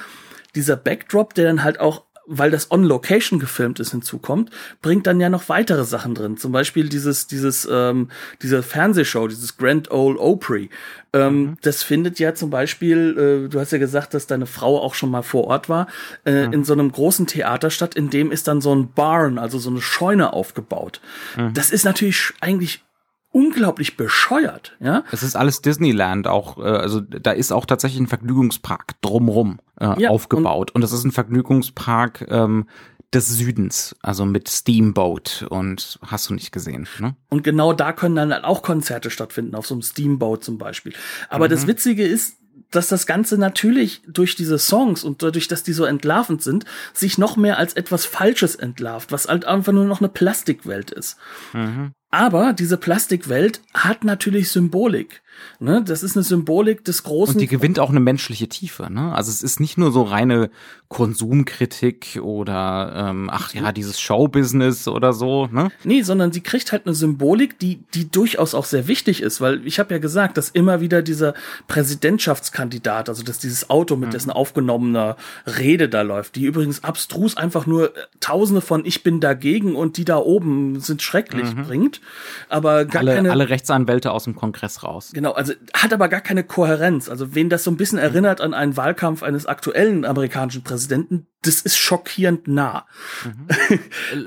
dieser 0.58 0.76
Backdrop, 0.76 1.34
der 1.34 1.46
dann 1.46 1.64
halt 1.64 1.80
auch 1.80 2.04
weil 2.28 2.52
das 2.52 2.72
on 2.72 2.84
Location 2.84 3.40
gefilmt 3.40 3.80
ist, 3.80 3.92
hinzukommt, 3.92 4.52
bringt 4.82 5.08
dann 5.08 5.20
ja 5.20 5.30
noch 5.30 5.48
weitere 5.48 5.86
Sachen 5.86 6.14
drin. 6.14 6.36
Zum 6.36 6.52
Beispiel 6.52 6.90
dieses, 6.90 7.28
dieses, 7.28 7.68
ähm, 7.72 8.10
diese 8.42 8.64
Fernsehshow, 8.64 9.28
dieses 9.28 9.58
Grand 9.58 9.90
Ole 9.92 10.20
Opry. 10.20 10.70
Ähm, 11.14 11.42
mhm. 11.42 11.58
Das 11.62 11.84
findet 11.84 12.20
ja 12.20 12.34
zum 12.34 12.50
Beispiel, 12.50 13.46
äh, 13.46 13.50
du 13.50 13.60
hast 13.60 13.72
ja 13.72 13.78
gesagt, 13.78 14.14
dass 14.14 14.28
deine 14.28 14.46
Frau 14.46 14.82
auch 14.82 14.94
schon 14.94 15.10
mal 15.10 15.22
vor 15.22 15.46
Ort 15.46 15.70
war, 15.70 15.88
äh, 16.26 16.48
mhm. 16.48 16.54
in 16.54 16.64
so 16.66 16.74
einem 16.74 16.92
großen 16.92 17.28
Theater 17.28 17.70
statt, 17.70 17.96
in 17.96 18.10
dem 18.10 18.32
ist 18.32 18.50
dann 18.50 18.60
so 18.60 18.76
ein 18.76 18.92
Barn, 18.92 19.38
also 19.38 19.58
so 19.58 19.70
eine 19.70 19.82
Scheune 19.82 20.34
aufgebaut. 20.34 21.00
Mhm. 21.38 21.54
Das 21.54 21.72
ist 21.72 21.86
natürlich 21.86 22.34
eigentlich 22.42 22.84
unglaublich 23.32 23.98
bescheuert, 23.98 24.76
ja. 24.80 25.04
Es 25.12 25.24
ist 25.24 25.36
alles 25.36 25.62
Disneyland 25.62 26.28
auch, 26.28 26.58
äh, 26.58 26.62
also 26.62 27.02
da 27.02 27.32
ist 27.32 27.52
auch 27.52 27.66
tatsächlich 27.66 28.00
ein 28.00 28.08
Vergnügungspark 28.08 29.00
drumrum 29.02 29.60
äh, 29.80 30.02
ja, 30.02 30.10
aufgebaut 30.10 30.72
und, 30.72 30.76
und 30.76 30.82
das 30.82 30.94
ist 30.94 31.04
ein 31.04 31.12
Vergnügungspark 31.12 32.26
ähm, 32.30 32.68
des 33.14 33.30
Südens, 33.30 33.96
also 34.02 34.26
mit 34.26 34.50
Steamboat 34.50 35.46
und 35.50 36.00
hast 36.06 36.30
du 36.30 36.34
nicht 36.34 36.52
gesehen. 36.52 36.88
Ne? 37.00 37.16
Und 37.30 37.44
genau 37.44 37.72
da 37.74 37.94
können 37.94 38.16
dann 38.16 38.34
auch 38.34 38.62
Konzerte 38.62 39.10
stattfinden, 39.10 39.56
auf 39.56 39.66
so 39.66 39.76
einem 39.76 39.82
Steamboat 39.82 40.44
zum 40.44 40.58
Beispiel. 40.58 40.94
Aber 41.30 41.46
mhm. 41.46 41.52
das 41.52 41.68
Witzige 41.68 42.06
ist, 42.06 42.38
dass 42.72 42.88
das 42.88 43.06
Ganze 43.06 43.38
natürlich 43.38 44.02
durch 44.08 44.36
diese 44.36 44.60
Songs 44.60 45.04
und 45.04 45.24
dadurch, 45.24 45.48
dass 45.48 45.64
die 45.64 45.74
so 45.74 45.86
entlarvend 45.86 46.42
sind, 46.44 46.66
sich 46.94 47.18
noch 47.18 47.38
mehr 47.38 47.58
als 47.58 47.74
etwas 47.74 48.06
Falsches 48.06 48.56
entlarvt, 48.56 49.12
was 49.12 49.28
halt 49.28 49.46
einfach 49.46 49.74
nur 49.74 49.86
noch 49.86 50.02
eine 50.02 50.10
Plastikwelt 50.10 50.92
ist. 50.92 51.18
Mhm. 51.54 51.94
Aber 52.10 52.54
diese 52.54 52.78
Plastikwelt 52.78 53.62
hat 53.74 54.04
natürlich 54.04 54.52
Symbolik. 54.52 55.22
Ne? 55.60 55.84
Das 55.84 56.04
ist 56.04 56.16
eine 56.16 56.24
Symbolik 56.24 56.84
des 56.86 57.04
großen. 57.04 57.36
Und 57.36 57.42
die 57.42 57.48
gewinnt 57.48 57.80
auch 57.80 57.90
eine 57.90 58.00
menschliche 58.00 58.48
Tiefe. 58.48 58.92
Ne? 58.92 59.14
Also 59.14 59.32
es 59.32 59.44
ist 59.44 59.60
nicht 59.60 59.78
nur 59.78 59.92
so 59.92 60.04
reine 60.04 60.50
Konsumkritik 60.90 62.20
oder 62.22 63.10
ähm, 63.10 63.30
ach 63.32 63.54
ja, 63.54 63.72
dieses 63.72 64.00
Showbusiness 64.00 64.88
oder 64.88 65.12
so. 65.12 65.48
Ne? 65.48 65.70
Nee, 65.84 66.02
sondern 66.04 66.32
sie 66.32 66.42
kriegt 66.42 66.72
halt 66.72 66.86
eine 66.86 66.96
Symbolik, 66.96 67.60
die, 67.60 67.80
die 67.94 68.10
durchaus 68.10 68.54
auch 68.54 68.66
sehr 68.66 68.88
wichtig 68.88 69.22
ist, 69.22 69.42
weil 69.42 69.66
ich 69.68 69.80
habe 69.80 69.94
ja 69.94 70.00
gesagt, 70.00 70.38
dass 70.38 70.50
immer 70.50 70.80
wieder 70.80 71.02
dieser 71.02 71.34
Präsidentschaftskandidat, 71.68 73.10
also 73.10 73.24
dass 73.24 73.40
dieses 73.40 73.70
Auto 73.70 73.98
mit 73.98 74.10
mhm. 74.10 74.12
dessen 74.12 74.32
aufgenommener 74.32 75.18
Rede 75.46 75.90
da 75.90 76.04
läuft, 76.04 76.36
die 76.36 76.46
übrigens 76.46 76.84
abstrus 76.84 77.36
einfach 77.36 77.66
nur 77.66 77.96
äh, 77.96 78.02
Tausende 78.20 78.62
von 78.62 78.86
Ich 78.86 79.04
bin 79.04 79.20
dagegen 79.20 79.76
und 79.76 79.98
die 79.98 80.06
da 80.06 80.18
oben 80.18 80.80
sind 80.80 81.02
schrecklich 81.02 81.54
mhm. 81.54 81.64
bringt. 81.64 82.02
Aber 82.50 82.86
gar 82.86 83.02
alle, 83.02 83.16
keine. 83.16 83.32
Alle 83.32 83.50
Rechtsanwälte 83.50 84.12
aus 84.12 84.24
dem 84.24 84.36
Kongress 84.36 84.84
raus. 84.84 85.12
Genau, 85.14 85.27
also 85.32 85.54
hat 85.74 85.94
aber 85.94 86.10
gar 86.10 86.22
keine 86.22 86.44
Kohärenz. 86.44 87.10
Also 87.10 87.36
wen 87.36 87.50
das 87.50 87.64
so 87.64 87.72
ein 87.72 87.78
bisschen 87.78 88.00
erinnert 88.00 88.42
an 88.42 88.54
einen 88.54 88.78
Wahlkampf 88.78 89.24
eines 89.24 89.46
aktuellen 89.46 90.06
amerikanischen 90.06 90.64
Präsidenten, 90.64 91.28
das 91.44 91.62
ist 91.62 91.78
schockierend 91.78 92.48
nah. 92.48 92.86
Mhm. 93.24 93.80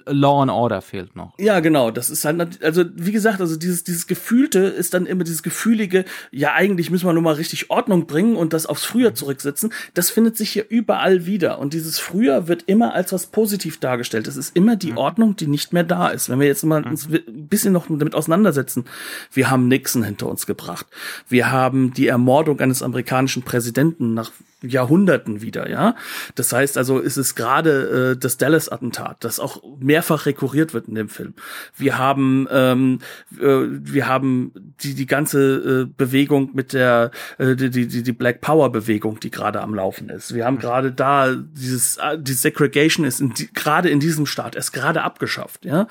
Law 0.06 0.42
and 0.42 0.50
Order 0.50 0.80
fehlt 0.80 1.16
noch. 1.16 1.34
Ja, 1.38 1.60
genau. 1.60 1.90
Das 1.90 2.08
ist 2.08 2.24
halt, 2.24 2.62
also 2.62 2.84
wie 2.94 3.12
gesagt, 3.12 3.40
also 3.40 3.56
dieses, 3.56 3.84
dieses 3.84 4.06
Gefühlte 4.06 4.60
ist 4.60 4.94
dann 4.94 5.06
immer 5.06 5.24
dieses 5.24 5.42
Gefühlige, 5.42 6.04
ja, 6.30 6.54
eigentlich 6.54 6.90
müssen 6.90 7.06
wir 7.06 7.12
nur 7.12 7.22
mal 7.22 7.34
richtig 7.34 7.68
Ordnung 7.68 8.06
bringen 8.06 8.36
und 8.36 8.52
das 8.52 8.64
aufs 8.64 8.84
Früher 8.84 9.14
zurücksetzen. 9.14 9.72
Das 9.94 10.08
findet 10.08 10.36
sich 10.36 10.50
hier 10.50 10.66
überall 10.68 11.26
wieder. 11.26 11.58
Und 11.58 11.74
dieses 11.74 11.98
Früher 11.98 12.48
wird 12.48 12.64
immer 12.66 12.94
als 12.94 13.12
was 13.12 13.26
positiv 13.26 13.80
dargestellt. 13.80 14.28
Es 14.28 14.36
ist 14.36 14.56
immer 14.56 14.76
die 14.76 14.92
mhm. 14.92 14.98
Ordnung, 14.98 15.36
die 15.36 15.48
nicht 15.48 15.72
mehr 15.72 15.84
da 15.84 16.08
ist. 16.08 16.30
Wenn 16.30 16.40
wir 16.40 16.46
jetzt 16.46 16.64
mal 16.64 16.86
uns 16.86 17.08
ein 17.08 17.48
bisschen 17.48 17.72
noch 17.72 17.86
damit 17.88 18.14
auseinandersetzen. 18.14 18.84
Wir 19.32 19.50
haben 19.50 19.68
Nixon 19.68 20.04
hinter 20.04 20.28
uns 20.28 20.46
gebracht. 20.46 20.86
Wir 21.28 21.50
haben 21.50 21.92
die 21.92 22.06
Ermordung 22.06 22.60
eines 22.60 22.82
amerikanischen 22.82 23.42
Präsidenten 23.42 24.14
nach 24.14 24.30
Jahrhunderten 24.62 25.40
wieder, 25.42 25.70
ja. 25.70 25.94
Das 26.34 26.52
heißt 26.52 26.76
also, 26.78 26.98
ist 26.98 27.16
es 27.16 27.34
gerade 27.34 28.12
äh, 28.12 28.16
das 28.18 28.36
Dallas-Attentat, 28.36 29.24
das 29.24 29.40
auch 29.40 29.62
mehrfach 29.78 30.26
rekurriert 30.26 30.74
wird 30.74 30.88
in 30.88 30.94
dem 30.94 31.08
Film. 31.08 31.34
Wir 31.76 31.98
haben, 31.98 32.46
ähm, 32.50 32.98
äh, 33.40 33.46
wir 33.46 34.06
haben 34.08 34.52
die 34.82 34.94
die 34.94 35.06
ganze 35.06 35.86
äh, 35.86 35.92
Bewegung 35.96 36.50
mit 36.54 36.72
der 36.72 37.10
äh, 37.38 37.56
die 37.56 37.70
die 37.70 38.02
die 38.02 38.12
Black 38.12 38.40
Power 38.40 38.70
Bewegung, 38.70 39.20
die 39.20 39.30
gerade 39.30 39.60
am 39.60 39.74
Laufen 39.74 40.08
ist. 40.08 40.34
Wir 40.34 40.44
haben 40.44 40.58
gerade 40.58 40.92
da 40.92 41.34
dieses 41.34 41.96
äh, 41.96 42.18
die 42.18 42.32
Segregation 42.32 43.06
ist 43.06 43.20
in 43.20 43.32
die, 43.34 43.52
gerade 43.52 43.88
in 43.88 44.00
diesem 44.00 44.26
Staat 44.26 44.56
erst 44.56 44.72
gerade 44.72 45.02
abgeschafft, 45.02 45.64
ja. 45.64 45.86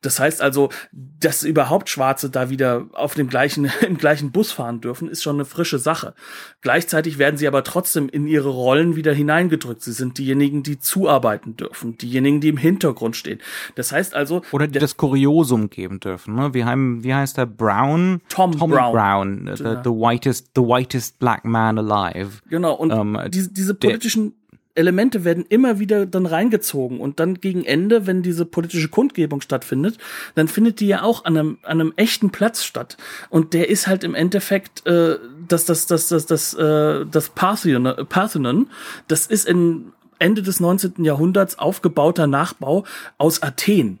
Das 0.00 0.20
heißt 0.20 0.40
also, 0.42 0.70
dass 0.92 1.42
überhaupt 1.42 1.88
Schwarze 1.88 2.30
da 2.30 2.50
wieder 2.50 2.86
auf 2.92 3.14
dem 3.14 3.28
gleichen 3.28 3.70
im 3.86 3.98
gleichen 3.98 4.32
Bus 4.32 4.52
fahren 4.52 4.80
dürfen, 4.80 5.08
ist 5.08 5.22
schon 5.22 5.36
eine 5.36 5.44
frische 5.44 5.78
Sache. 5.78 6.14
Gleichzeitig 6.60 7.18
werden 7.18 7.36
sie 7.36 7.48
aber 7.48 7.64
trotzdem 7.64 8.08
in 8.12 8.26
ihre 8.26 8.50
Rollen 8.50 8.94
wieder 8.94 9.14
hineingedrückt. 9.14 9.82
Sie 9.82 9.92
sind 9.92 10.18
diejenigen, 10.18 10.62
die 10.62 10.78
zuarbeiten 10.78 11.56
dürfen, 11.56 11.96
diejenigen, 11.96 12.40
die 12.40 12.48
im 12.48 12.58
Hintergrund 12.58 13.16
stehen. 13.16 13.40
Das 13.74 13.90
heißt 13.90 14.14
also. 14.14 14.42
Oder 14.52 14.68
die 14.68 14.78
das 14.78 14.96
Kuriosum 14.96 15.70
geben 15.70 15.98
dürfen. 15.98 16.34
Ne? 16.34 16.52
Wie, 16.52 16.64
haben, 16.64 17.02
wie 17.02 17.14
heißt 17.14 17.38
der 17.38 17.46
Brown? 17.46 18.20
Tom, 18.28 18.56
Tom 18.56 18.70
Brown. 18.70 18.92
Brown 18.92 19.50
the, 19.56 19.64
the, 19.82 19.90
whitest, 19.90 20.50
the 20.54 20.62
whitest 20.62 21.18
black 21.18 21.44
man 21.44 21.78
alive. 21.78 22.42
Genau. 22.48 22.74
Und 22.74 22.92
ähm, 22.92 23.18
diese, 23.30 23.50
diese 23.50 23.74
politischen 23.74 24.34
Elemente 24.74 25.24
werden 25.24 25.44
immer 25.48 25.78
wieder 25.78 26.06
dann 26.06 26.26
reingezogen 26.26 27.00
und 27.00 27.20
dann 27.20 27.40
gegen 27.40 27.64
Ende, 27.64 28.06
wenn 28.06 28.22
diese 28.22 28.44
politische 28.44 28.88
Kundgebung 28.88 29.40
stattfindet, 29.40 29.98
dann 30.34 30.48
findet 30.48 30.80
die 30.80 30.86
ja 30.86 31.02
auch 31.02 31.24
an 31.24 31.36
einem, 31.36 31.58
an 31.62 31.80
einem 31.80 31.92
echten 31.96 32.30
Platz 32.30 32.64
statt 32.64 32.96
und 33.28 33.54
der 33.54 33.68
ist 33.68 33.86
halt 33.86 34.04
im 34.04 34.14
Endeffekt 34.14 34.86
äh, 34.86 35.18
das 35.48 35.64
das 35.64 35.86
das 35.86 36.08
das 36.08 36.26
das 36.26 36.54
äh, 36.54 37.04
das 37.06 37.30
Parthenon, 37.30 38.06
Parthenon 38.08 38.68
das 39.08 39.26
ist 39.26 39.46
in 39.46 39.92
Ende 40.18 40.42
des 40.42 40.60
19. 40.60 41.04
Jahrhunderts 41.04 41.58
aufgebauter 41.58 42.26
Nachbau 42.26 42.84
aus 43.18 43.42
Athen. 43.42 43.98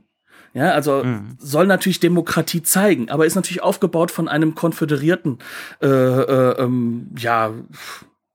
Ja, 0.54 0.72
also 0.72 1.02
mhm. 1.02 1.36
soll 1.38 1.66
natürlich 1.66 1.98
Demokratie 1.98 2.62
zeigen, 2.62 3.10
aber 3.10 3.24
ist 3.24 3.36
natürlich 3.36 3.62
aufgebaut 3.62 4.10
von 4.10 4.28
einem 4.28 4.54
konföderierten, 4.54 5.38
äh, 5.80 5.86
äh, 5.86 6.62
ähm, 6.62 7.10
ja, 7.16 7.52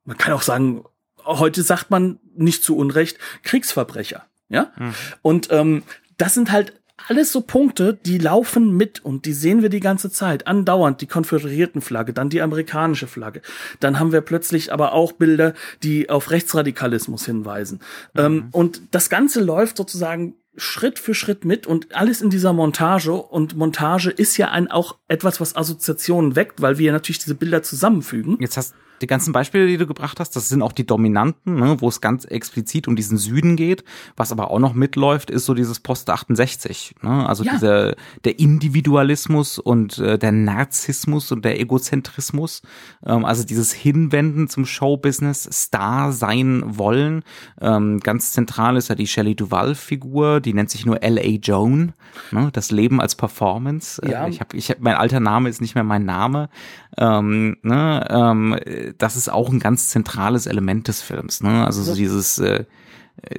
man 0.04 0.18
kann 0.18 0.34
auch 0.34 0.42
sagen, 0.42 0.84
heute 1.28 1.62
sagt 1.64 1.92
man 1.92 2.20
nicht 2.36 2.64
zu 2.64 2.76
Unrecht 2.76 3.18
Kriegsverbrecher. 3.44 4.26
Ja, 4.50 4.72
mhm. 4.78 4.94
und 5.22 5.48
ähm, 5.52 5.84
das 6.18 6.34
sind 6.34 6.52
halt 6.52 6.74
alles 7.08 7.32
so 7.32 7.42
Punkte, 7.42 7.94
die 7.94 8.18
laufen 8.18 8.76
mit 8.76 9.04
und 9.06 9.26
die 9.26 9.34
sehen 9.34 9.62
wir 9.62 9.70
die 9.70 9.80
ganze 9.80 10.10
Zeit. 10.10 10.48
Andauernd 10.48 11.00
die 11.02 11.08
konföderierten 11.08 11.82
Flagge, 11.82 12.12
dann 12.12 12.30
die 12.30 12.42
amerikanische 12.42 13.08
Flagge. 13.08 13.42
Dann 13.80 14.00
haben 14.00 14.12
wir 14.12 14.22
plötzlich 14.22 14.74
aber 14.74 14.94
auch 14.94 15.12
Bilder, 15.12 15.54
die 15.84 16.10
auf 16.10 16.32
Rechtsradikalismus 16.32 17.26
hinweisen. 17.26 17.80
Mhm. 18.14 18.22
Ähm, 18.22 18.48
und 18.52 18.82
das 18.92 19.10
Ganze 19.10 19.42
läuft 19.42 19.78
sozusagen 19.78 20.36
Schritt 20.58 20.98
für 20.98 21.14
Schritt 21.14 21.46
mit 21.46 21.68
und 21.68 21.96
alles 21.96 22.22
in 22.22 22.32
dieser 22.32 22.52
Montage. 22.52 23.14
Und 23.14 23.56
Montage 23.56 24.10
ist 24.10 24.38
ja 24.38 24.50
ein, 24.50 24.70
auch 24.70 24.98
etwas, 25.08 25.40
was 25.40 25.56
Assoziationen 25.56 26.36
weckt, 26.36 26.62
weil 26.62 26.80
wir 26.80 26.92
natürlich 26.92 27.20
diese 27.20 27.36
Bilder 27.36 27.62
zusammenfügen. 27.62 28.38
Jetzt 28.40 28.58
hast 28.58 28.74
die 29.02 29.08
ganzen 29.08 29.32
Beispiele, 29.32 29.68
die 29.68 29.78
du 29.78 29.88
gebracht 29.88 30.20
hast, 30.20 30.36
das 30.36 30.50
sind 30.50 30.62
auch 30.62 30.72
die 30.72 30.86
dominanten, 30.86 31.56
ne, 31.56 31.80
wo 31.80 31.88
es 31.88 32.02
ganz 32.02 32.26
explizit 32.26 32.88
um 32.88 32.96
diesen 32.96 33.18
Süden 33.18 33.56
geht. 33.56 33.84
Was 34.16 34.32
aber 34.32 34.52
auch 34.52 34.60
noch 34.60 34.74
mitläuft, 34.74 35.30
ist 35.30 35.46
so 35.46 35.54
dieses 35.54 35.80
Post 35.80 36.10
68. 36.10 36.96
Ne? 37.02 37.28
Also 37.28 37.44
ja. 37.44 37.54
dieser 37.54 37.96
der 38.24 38.40
Individualismus 38.40 39.60
und 39.60 40.00
äh, 40.00 40.18
der 40.18 40.32
Narzissmus 40.32 41.32
und 41.32 41.46
der 41.46 41.60
Egozentrismus. 41.60 42.62
Ähm, 43.06 43.26
also 43.26 43.44
dieses 43.44 43.74
Hinwenden 43.74 44.48
zum 44.48 44.66
Showbusiness, 44.66 45.50
Star 45.52 46.12
sein 46.12 46.64
wollen. 46.66 47.24
Ähm, 47.62 48.00
ganz 48.00 48.32
zentral 48.32 48.78
ist 48.78 48.88
ja 48.88 48.96
die 48.96 49.08
Shelley 49.08 49.36
Duval-Figur, 49.36 50.42
die 50.42 50.54
nennt 50.54 50.70
sich 50.70 50.86
nur 50.86 51.04
L.A. 51.04 51.38
Joan. 51.42 51.94
Ne? 52.32 52.50
Das 52.54 52.72
Leben 52.72 53.00
als 53.00 53.16
Performance. 53.16 54.02
Äh, 54.02 54.12
ja. 54.12 54.26
Äh, 54.26 54.30
ich 54.30 54.40
hab, 54.40 54.54
ich 54.54 54.70
hab, 54.70 54.80
mein 54.80 54.96
alter 54.96 55.20
Name 55.20 55.50
ist 55.50 55.62
nicht 55.62 55.76
mehr 55.76 55.84
mein 55.84 56.06
Name. 56.06 56.50
Ähm, 56.98 57.58
ne? 57.62 58.08
ähm, 58.10 58.58
das 58.98 59.16
ist 59.16 59.30
auch 59.30 59.50
ein 59.50 59.60
ganz 59.60 59.90
zentrales 59.90 60.48
Element 60.48 60.88
des 60.88 61.02
Films. 61.02 61.42
Ne? 61.42 61.66
Also 61.66 61.84
so 61.84 61.94
dieses, 61.94 62.40
äh, 62.40 62.66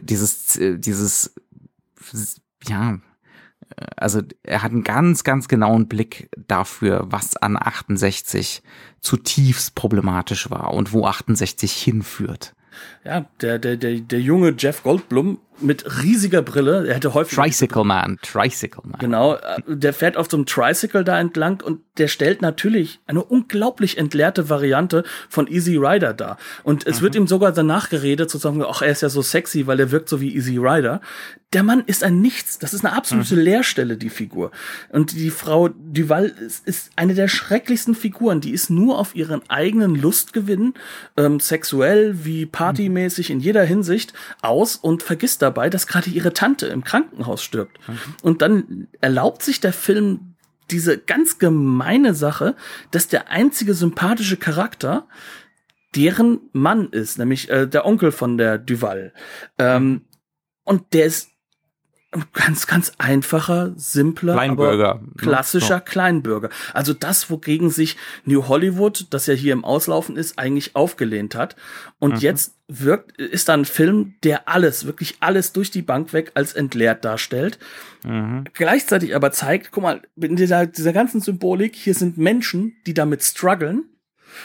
dieses, 0.01 0.57
äh, 0.57 0.79
dieses, 0.79 1.35
ja, 2.67 2.99
also 3.97 4.23
er 4.43 4.63
hat 4.63 4.73
einen 4.73 4.85
ganz, 4.85 5.25
ganz 5.25 5.49
genauen 5.49 5.89
Blick 5.89 6.31
dafür, 6.37 7.07
was 7.11 7.37
an 7.37 7.57
68 7.57 8.63
zutiefst 9.01 9.75
problematisch 9.75 10.51
war 10.51 10.73
und 10.75 10.93
wo 10.93 11.07
68 11.07 11.73
hinführt. 11.73 12.55
Ja, 13.05 13.27
der, 13.41 13.59
der, 13.59 13.77
der, 13.77 14.01
der 14.01 14.21
junge 14.21 14.55
Jeff 14.57 14.83
Goldblum 14.83 15.39
mit 15.61 16.03
riesiger 16.03 16.43
Brille. 16.43 16.87
Er 16.87 16.95
hätte 16.95 17.15
häufig. 17.15 17.37
Tricycle 17.37 17.85
Man, 17.85 18.19
Tricycle 18.23 18.83
Man. 18.85 18.99
Genau, 18.99 19.35
äh, 19.35 19.61
der 19.67 19.93
fährt 19.93 20.17
auf 20.17 20.29
so 20.31 20.37
einem 20.37 20.47
Tricycle 20.47 21.05
da 21.05 21.19
entlang 21.19 21.61
und 21.63 21.81
der 21.99 22.09
stellt 22.09 22.43
natürlich 22.43 23.01
eine 23.07 23.23
unglaublich 23.23 23.99
entleerte 23.99 24.49
Variante 24.49 25.05
von 25.29 25.49
Easy 25.49 25.77
Rider 25.77 26.15
dar. 26.15 26.39
Und 26.63 26.87
es 26.87 26.99
mhm. 26.99 27.05
wird 27.05 27.15
ihm 27.17 27.27
sogar 27.27 27.53
danach 27.53 27.91
geredet, 27.91 28.31
sozusagen, 28.31 28.65
ach, 28.65 28.83
er 28.83 28.93
ist 28.93 29.03
ja 29.03 29.09
so 29.09 29.23
sexy, 29.23 29.67
weil 29.67 29.81
er 29.81 29.91
wirkt 29.91 30.09
so 30.09 30.21
wie 30.21 30.35
Easy 30.35 30.57
Rider. 30.59 31.01
Der 31.55 31.63
Mann 31.63 31.83
ist 31.87 32.05
ein 32.05 32.21
Nichts. 32.21 32.59
Das 32.59 32.75
ist 32.75 32.85
eine 32.85 32.95
absolute 32.95 33.35
mhm. 33.35 33.41
Leerstelle, 33.41 33.97
die 33.97 34.11
Figur. 34.11 34.51
Und 34.91 35.13
die 35.13 35.31
Frau 35.31 35.69
Duval 35.69 36.27
ist, 36.27 36.67
ist 36.67 36.91
eine 36.97 37.15
der 37.15 37.29
schrecklichsten 37.29 37.95
Figuren. 37.95 38.41
Die 38.41 38.53
ist 38.53 38.71
nur 38.71 38.99
auf 38.99 39.15
ihren 39.15 39.49
eigenen 39.49 39.95
Lustgewinn, 39.95 40.75
ähm, 41.17 41.41
sexuell 41.41 42.25
wie 42.25 42.47
partymäßig 42.47 43.31
in 43.31 43.41
jeder 43.41 43.65
Hinsicht 43.65 44.13
aus 44.43 44.77
und 44.77 45.03
vergisst 45.03 45.43
dabei, 45.49 45.71
dass 45.71 45.87
gerade 45.87 46.11
ihre 46.11 46.33
Tante 46.33 46.67
im 46.67 46.85
Krankenhaus 46.85 47.43
stirbt. 47.43 47.79
Mhm. 47.89 47.99
Und 48.23 48.43
dann 48.43 48.89
erlaubt 49.01 49.43
sich 49.43 49.61
der 49.61 49.73
Film 49.73 50.35
diese 50.71 50.99
ganz 50.99 51.39
gemeine 51.39 52.15
Sache, 52.15 52.55
dass 52.91 53.09
der 53.09 53.31
einzige 53.31 53.75
sympathische 53.75 54.37
Charakter 54.37 55.09
deren 55.95 56.41
Mann 56.53 56.89
ist, 56.91 57.19
nämlich 57.19 57.49
äh, 57.49 57.67
der 57.67 57.87
Onkel 57.87 58.13
von 58.13 58.37
der 58.37 58.59
Duval. 58.59 59.13
Ähm, 59.59 60.03
und 60.65 60.93
der 60.93 61.07
ist 61.07 61.31
ganz, 62.33 62.67
ganz 62.67 62.93
einfacher, 62.97 63.73
simpler, 63.77 64.33
Kleinbürger, 64.33 64.91
aber 64.93 65.01
ne? 65.03 65.09
klassischer 65.19 65.75
ja. 65.75 65.81
Kleinbürger. 65.81 66.49
Also 66.73 66.95
das, 66.95 67.31
wogegen 67.31 67.69
sich 67.69 67.97
New 68.25 68.49
Hollywood, 68.49 69.07
das 69.11 69.27
ja 69.27 69.35
hier 69.35 69.53
im 69.53 69.65
Auslaufen 69.65 70.17
ist, 70.17 70.39
eigentlich 70.39 70.75
aufgelehnt 70.75 71.35
hat. 71.35 71.55
Und 71.99 72.15
mhm. 72.15 72.21
jetzt 72.21 72.55
wirkt, 72.67 73.19
ist 73.19 73.51
da 73.51 73.55
ein 73.55 73.67
Film, 73.67 74.15
der 74.23 74.49
alles, 74.49 74.87
wirklich 74.87 75.17
alles 75.21 75.53
durch 75.53 75.71
die 75.71 75.83
Bank 75.83 76.15
weg 76.15 76.33
als 76.35 76.55
entleert 76.55 77.05
darstellt. 77.05 77.59
Mhm. 78.05 78.45
Gleichzeitig 78.55 79.15
aber 79.15 79.31
zeigt, 79.31 79.71
guck 79.71 79.83
mal, 79.83 80.01
in 80.17 80.37
dieser, 80.37 80.67
dieser 80.67 80.95
ganzen 80.95 81.21
Symbolik, 81.21 81.77
hier 81.77 81.95
sind 81.95 82.17
Menschen, 82.17 82.77
die 82.87 82.95
damit 82.95 83.23
strugglen 83.23 83.85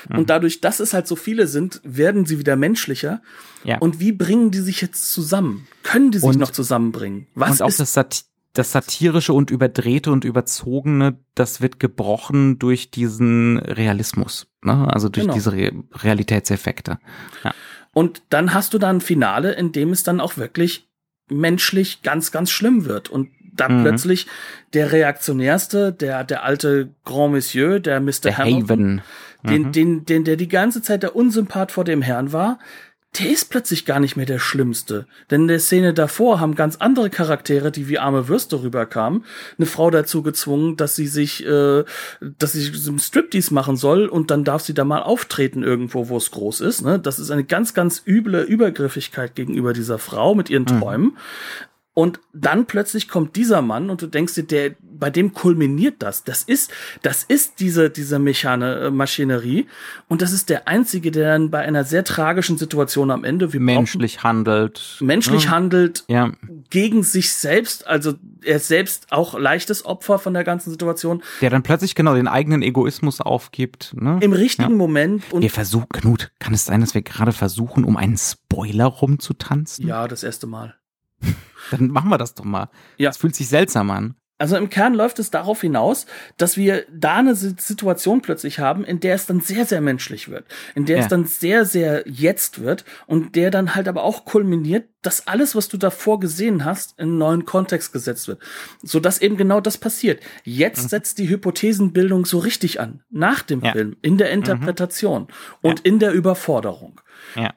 Mhm. 0.10 0.20
Und 0.20 0.30
dadurch, 0.30 0.62
dass 0.62 0.80
es 0.80 0.94
halt 0.94 1.08
so 1.08 1.16
viele 1.16 1.48
sind, 1.48 1.82
werden 1.84 2.26
sie 2.26 2.40
wieder 2.40 2.56
menschlicher. 2.56 3.22
Ja. 3.64 3.78
Und 3.80 4.00
wie 4.00 4.12
bringen 4.12 4.52
die 4.52 4.60
sich 4.60 4.82
jetzt 4.82 5.12
zusammen? 5.12 5.68
Können 5.84 6.12
die 6.12 6.20
sich 6.20 6.28
und, 6.28 6.40
noch 6.40 6.52
zusammenbringen? 6.52 7.28
Was 7.36 7.62
und 7.62 7.64
auch 7.64 7.70
ist 7.70 7.80
das, 7.80 7.94
Sat 7.94 8.26
das 8.54 8.72
satirische 8.72 9.34
und 9.34 9.50
überdrehte 9.50 10.12
und 10.12 10.26
überzogene, 10.26 11.18
das 11.34 11.62
wird 11.62 11.80
gebrochen 11.80 12.60
durch 12.60 12.92
diesen 12.92 13.58
Realismus, 13.58 14.48
ne? 14.62 14.88
also 14.94 15.10
durch 15.10 15.24
genau. 15.24 15.34
diese 15.34 15.54
Re 15.54 15.72
Realitätseffekte. 15.92 17.00
Ja. 17.44 17.52
Und 17.94 18.22
dann 18.30 18.54
hast 18.54 18.74
du 18.74 18.78
da 18.78 18.90
ein 18.90 19.02
Finale, 19.02 19.54
in 19.54 19.72
dem 19.72 19.92
es 19.92 20.04
dann 20.04 20.20
auch 20.20 20.38
wirklich 20.38 20.88
menschlich 21.30 22.04
ganz, 22.04 22.32
ganz 22.32 22.52
schlimm 22.52 22.86
wird. 22.86 23.10
Und 23.10 23.30
dann 23.56 23.80
mhm. 23.80 23.84
plötzlich 23.84 24.28
der 24.74 24.92
Reaktionärste, 24.92 25.94
der, 25.94 26.24
der 26.24 26.44
alte 26.44 26.90
Grand 27.06 27.34
Monsieur, 27.34 27.80
der 27.80 28.00
Mr. 28.00 28.12
Der 28.24 28.38
Hamilton, 28.38 28.70
Haven. 28.70 29.02
Den, 29.48 29.64
mhm. 29.64 29.72
den, 29.72 30.06
den, 30.06 30.24
der 30.24 30.36
die 30.36 30.48
ganze 30.48 30.82
Zeit 30.82 31.04
der 31.04 31.16
Unsympath 31.16 31.72
vor 31.72 31.84
dem 31.84 32.02
Herrn 32.02 32.32
war, 32.32 32.60
der 33.20 33.30
ist 33.30 33.52
plötzlich 33.52 33.86
gar 33.86 34.00
nicht 34.00 34.16
mehr 34.16 34.26
der 34.26 34.40
Schlimmste. 34.40 35.06
Denn 35.30 35.42
in 35.42 35.48
der 35.48 35.60
Szene 35.60 35.94
davor 35.94 36.40
haben 36.40 36.56
ganz 36.56 36.78
andere 36.78 37.12
Charaktere, 37.12 37.72
die 37.72 37.88
wie 37.88 38.00
arme 38.00 38.28
Würste 38.28 38.64
rüberkamen, 38.64 39.24
eine 39.58 39.68
Frau 39.68 39.92
dazu 39.92 40.24
gezwungen, 40.24 40.78
dass 40.78 40.96
sie 40.96 41.08
sich, 41.08 41.46
äh, 41.46 41.84
dass 42.22 42.54
sie 42.54 42.64
so 42.64 42.98
Striptease 42.98 43.54
machen 43.54 43.78
soll 43.78 44.08
und 44.08 44.32
dann 44.32 44.44
darf 44.44 44.64
sie 44.64 44.74
da 44.74 44.84
mal 44.84 45.04
auftreten 45.04 45.62
irgendwo, 45.62 46.10
wo 46.10 46.18
es 46.18 46.32
groß 46.32 46.62
ist. 46.62 46.82
Ne? 46.82 46.98
Das 47.00 47.20
ist 47.20 47.30
eine 47.30 47.44
ganz, 47.44 47.76
ganz 47.76 48.02
üble 48.06 48.42
Übergriffigkeit 48.42 49.36
gegenüber 49.36 49.74
dieser 49.74 50.00
Frau 50.00 50.34
mit 50.34 50.50
ihren 50.50 50.64
mhm. 50.64 50.80
Träumen. 50.80 51.08
Mhm. 51.08 51.18
Und 51.96 52.20
dann 52.34 52.66
plötzlich 52.66 53.08
kommt 53.08 53.36
dieser 53.36 53.62
Mann 53.62 53.92
und 53.92 54.02
du 54.02 54.08
denkst 54.08 54.34
dir, 54.34 54.44
der, 54.44 54.76
bei 55.04 55.10
dem 55.10 55.34
kulminiert 55.34 55.96
das. 56.00 56.24
Das 56.24 56.44
ist, 56.44 56.72
das 57.02 57.26
ist 57.26 57.60
diese, 57.60 57.90
diese 57.90 58.20
Mechane, 58.20 58.86
äh, 58.86 58.90
Maschinerie. 58.90 59.68
Und 60.08 60.22
das 60.22 60.32
ist 60.32 60.48
der 60.48 60.70
einzige, 60.70 61.12
der 61.12 61.34
dann 61.34 61.52
bei 61.52 61.60
einer 61.60 61.84
sehr 61.84 62.06
tragischen 62.06 62.58
Situation 62.58 63.12
am 63.12 63.26
Ende, 63.26 63.52
wie 63.52 63.60
menschlich 63.60 64.24
handelt. 64.24 64.96
Menschlich 65.02 65.44
ja. 65.44 65.52
handelt, 65.52 66.06
ja. 66.08 66.32
gegen 66.70 67.04
sich 67.04 67.34
selbst. 67.34 67.86
Also, 67.86 68.14
er 68.46 68.56
ist 68.56 68.70
selbst 68.70 69.12
auch 69.12 69.38
leichtes 69.38 69.84
Opfer 69.84 70.20
von 70.20 70.34
der 70.34 70.46
ganzen 70.46 70.72
Situation. 70.72 71.22
Der 71.42 71.50
dann 71.50 71.64
plötzlich 71.64 71.96
genau 71.96 72.16
den 72.16 72.30
eigenen 72.30 72.62
Egoismus 72.62 73.20
aufgibt, 73.20 73.94
ne? 74.00 74.20
Im 74.22 74.32
richtigen 74.32 74.72
ja. 74.72 74.78
Moment. 74.78 75.26
Und 75.34 75.42
Wir 75.42 75.50
versuchen, 75.50 75.90
Knut, 75.90 76.32
kann 76.40 76.54
es 76.54 76.64
sein, 76.64 76.80
dass 76.80 76.94
wir 76.94 77.02
gerade 77.02 77.34
versuchen, 77.34 77.84
um 77.84 77.98
einen 77.98 78.16
Spoiler 78.16 78.86
rumzutanzen? 78.86 79.86
Ja, 79.86 80.08
das 80.08 80.24
erste 80.24 80.48
Mal. 80.48 80.76
Dann 81.72 81.90
machen 81.90 82.10
wir 82.10 82.18
das 82.18 82.36
doch 82.36 82.46
mal. 82.46 82.70
Ja. 82.96 83.10
Das 83.10 83.18
fühlt 83.18 83.36
sich 83.36 83.50
seltsam 83.50 83.92
an. 83.92 84.16
Also 84.44 84.58
im 84.58 84.70
Kern 84.70 84.94
läuft 84.94 85.20
es 85.20 85.32
darauf 85.32 85.62
hinaus, 85.62 86.06
dass 86.36 86.58
wir 86.58 86.84
da 86.94 87.16
eine 87.16 87.34
Situation 87.34 88.22
plötzlich 88.22 88.60
haben, 88.60 88.84
in 88.84 89.00
der 89.00 89.16
es 89.16 89.26
dann 89.26 89.40
sehr, 89.40 89.66
sehr 89.66 89.80
menschlich 89.80 90.28
wird, 90.28 90.44
in 90.76 90.86
der 90.86 90.98
ja. 90.98 91.04
es 91.04 91.08
dann 91.08 91.24
sehr, 91.24 91.64
sehr 91.64 92.04
jetzt 92.10 92.62
wird 92.62 92.84
und 93.08 93.38
der 93.38 93.52
dann 93.52 93.74
halt 93.74 93.88
aber 93.88 94.04
auch 94.04 94.26
kulminiert, 94.26 94.90
dass 95.02 95.28
alles, 95.28 95.56
was 95.56 95.70
du 95.70 95.78
davor 95.78 96.20
gesehen 96.20 96.66
hast, 96.66 97.00
in 97.00 97.04
einen 97.04 97.18
neuen 97.20 97.46
Kontext 97.46 97.94
gesetzt 97.94 98.28
wird, 98.28 98.42
so 98.82 99.00
dass 99.00 99.22
eben 99.22 99.38
genau 99.38 99.62
das 99.62 99.78
passiert. 99.78 100.22
Jetzt 100.44 100.84
mhm. 100.84 100.90
setzt 100.90 101.20
die 101.20 101.30
Hypothesenbildung 101.30 102.26
so 102.26 102.40
richtig 102.40 102.82
an, 102.82 103.02
nach 103.10 103.44
dem 103.44 103.62
ja. 103.62 103.72
Film, 103.72 103.96
in 104.02 104.18
der 104.18 104.30
Interpretation 104.32 105.22
mhm. 105.22 105.28
und 105.62 105.80
ja. 105.80 105.86
in 105.86 106.00
der 106.00 106.12
Überforderung. 106.12 107.00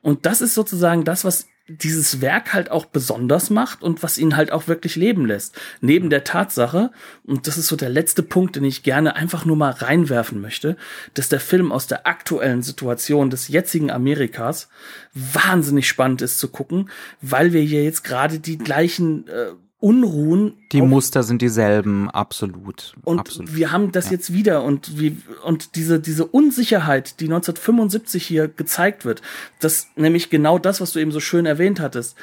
Und 0.03 0.25
das 0.25 0.41
ist 0.41 0.55
sozusagen 0.55 1.03
das, 1.03 1.25
was 1.25 1.49
dieses 1.69 2.21
Werk 2.21 2.53
halt 2.53 2.71
auch 2.71 2.87
besonders 2.87 3.51
macht 3.51 3.83
und 3.83 4.03
was 4.03 4.19
ihn 4.19 4.37
halt 4.37 4.53
auch 4.53 4.69
wirklich 4.69 4.95
leben 4.95 5.27
lässt. 5.27 5.59
Neben 5.81 6.11
der 6.11 6.23
Tatsache, 6.23 6.93
und 7.25 7.47
das 7.49 7.59
ist 7.59 7.67
so 7.67 7.75
der 7.75 7.89
letzte 7.89 8.23
Punkt, 8.23 8.55
den 8.57 8.65
ich 8.65 8.85
gerne 8.85 9.17
einfach 9.17 9.45
nur 9.45 9.57
mal 9.57 9.73
reinwerfen 9.73 10.41
möchte, 10.41 10.77
dass 11.15 11.29
der 11.29 11.41
Film 11.41 11.73
aus 11.73 11.89
der 11.89 12.07
aktuellen 12.07 12.63
Situation 12.63 13.31
des 13.31 13.49
jetzigen 13.49 13.91
Amerikas 13.91 14.69
wahnsinnig 15.13 15.89
spannend 15.89 16.23
ist 16.23 16.39
zu 16.39 16.49
gucken, 16.49 16.89
weil 17.21 17.53
wir 17.53 17.63
hier 17.63 17.83
jetzt 17.83 18.05
gerade 18.05 18.39
die 18.39 18.59
gleichen 18.59 19.27
äh, 19.27 19.53
Unruhen. 19.79 20.55
Die 20.73 20.81
Muster 20.81 21.23
sind 21.23 21.43
dieselben, 21.43 22.11
absolut. 22.11 22.95
Und 23.05 23.21
absolut. 23.21 23.55
wir 23.55 23.73
haben 23.73 23.93
das 23.93 24.07
ja. 24.07 24.13
jetzt 24.13 24.33
wieder 24.33 24.63
und 24.63 24.99
wie, 24.99 25.19
und 25.45 25.77
diese, 25.77 26.01
diese 26.01 26.25
Unsicherheit, 26.25 27.21
die 27.21 27.27
1975 27.27 28.27
hier 28.27 28.49
gezeigt 28.49 29.05
wird, 29.05 29.21
dass 29.61 29.89
nämlich 29.97 30.31
genau 30.31 30.59
das, 30.59 30.81
was 30.81 30.93
du 30.93 30.99
eben 30.99 31.13
so 31.13 31.21
schön 31.21 31.45
erwähnt 31.45 31.81
hattest, 31.81 32.17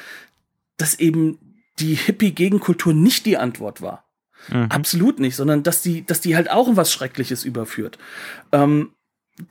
dass 0.77 0.99
eben 0.99 1.37
die 1.79 1.93
Hippie-Gegenkultur 1.93 2.93
nicht 2.93 3.25
die 3.25 3.37
Antwort 3.37 3.81
war. 3.81 4.03
Mhm. 4.49 4.65
Absolut 4.69 5.19
nicht, 5.19 5.35
sondern 5.35 5.63
dass 5.63 5.81
die, 5.81 6.05
dass 6.05 6.21
die 6.21 6.35
halt 6.35 6.49
auch 6.49 6.67
in 6.67 6.75
was 6.75 6.91
Schreckliches 6.91 7.45
überführt. 7.45 7.99
Ähm, 8.51 8.91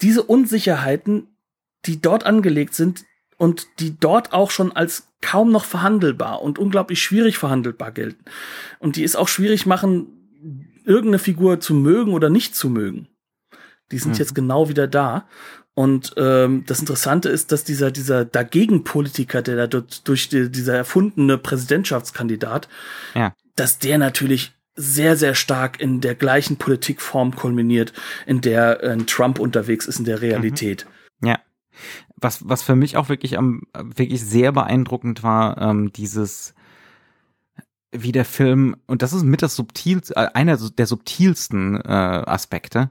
diese 0.01 0.23
Unsicherheiten, 0.23 1.29
die 1.87 2.01
dort 2.01 2.25
angelegt 2.27 2.75
sind, 2.75 3.05
und 3.43 3.81
die 3.81 3.99
dort 3.99 4.33
auch 4.33 4.53
schon 4.53 4.71
als 4.71 5.09
kaum 5.21 5.51
noch 5.51 5.65
verhandelbar 5.65 6.43
und 6.43 6.61
unglaublich 6.61 7.03
schwierig 7.03 7.39
verhandelbar 7.39 7.91
gelten. 7.91 8.25
Und 8.79 8.95
die 8.95 9.03
es 9.03 9.17
auch 9.17 9.27
schwierig 9.27 9.67
machen, 9.67 10.07
irgendeine 10.85 11.19
Figur 11.19 11.59
zu 11.59 11.75
mögen 11.75 12.13
oder 12.13 12.31
nicht 12.31 12.55
zu 12.55 12.71
mögen. 12.71 13.09
Die 13.91 13.99
sind 13.99 14.13
mhm. 14.13 14.19
jetzt 14.19 14.37
genau 14.37 14.69
wieder 14.69 14.87
da. 14.87 15.27
Und 15.75 16.15
ähm, 16.19 16.63
das 16.69 16.79
Interessante 16.79 17.31
ist, 17.31 17.51
dass 17.51 17.65
dieser 17.65 17.91
dieser 17.91 18.25
Dagegen-Politiker, 18.25 19.43
der 19.43 19.57
da 19.57 19.67
dort 19.67 20.07
durch 20.07 20.29
die, 20.29 20.49
dieser 20.49 20.77
erfundene 20.77 21.37
Präsidentschaftskandidat, 21.37 22.69
ja. 23.17 23.35
dass 23.57 23.81
der 23.81 23.99
natürlich 23.99 24.53
sehr, 24.77 25.17
sehr 25.17 25.35
stark 25.35 25.81
in 25.81 26.01
der 26.01 26.15
gleichen 26.15 26.59
Politikform 26.59 27.35
kulminiert, 27.35 27.93
in 28.25 28.41
der 28.41 28.85
äh, 28.85 28.97
Trump 28.99 29.41
unterwegs 29.41 29.87
ist 29.87 29.99
in 29.99 30.05
der 30.05 30.23
Realität. 30.23 30.87
Mhm. 31.19 31.27
Ja 31.27 31.41
was, 32.23 32.49
was 32.49 32.63
für 32.63 32.77
mich 32.77 32.97
auch 32.97 33.09
wirklich 33.09 33.39
am, 33.39 33.63
wirklich 33.75 34.23
sehr 34.23 34.53
beeindruckend 34.53 35.23
war, 35.23 35.61
ähm, 35.61 35.93
dieses, 35.93 36.55
wie 37.91 38.13
der 38.13 38.25
Film, 38.25 38.77
und 38.87 39.03
das 39.03 39.13
ist 39.13 39.25
mit 39.25 39.43
das 39.43 39.57
subtilste, 39.57 40.17
äh, 40.17 40.29
einer 40.35 40.57
der 40.57 40.87
subtilsten 40.87 41.77
äh, 41.77 41.89
Aspekte, 41.89 42.91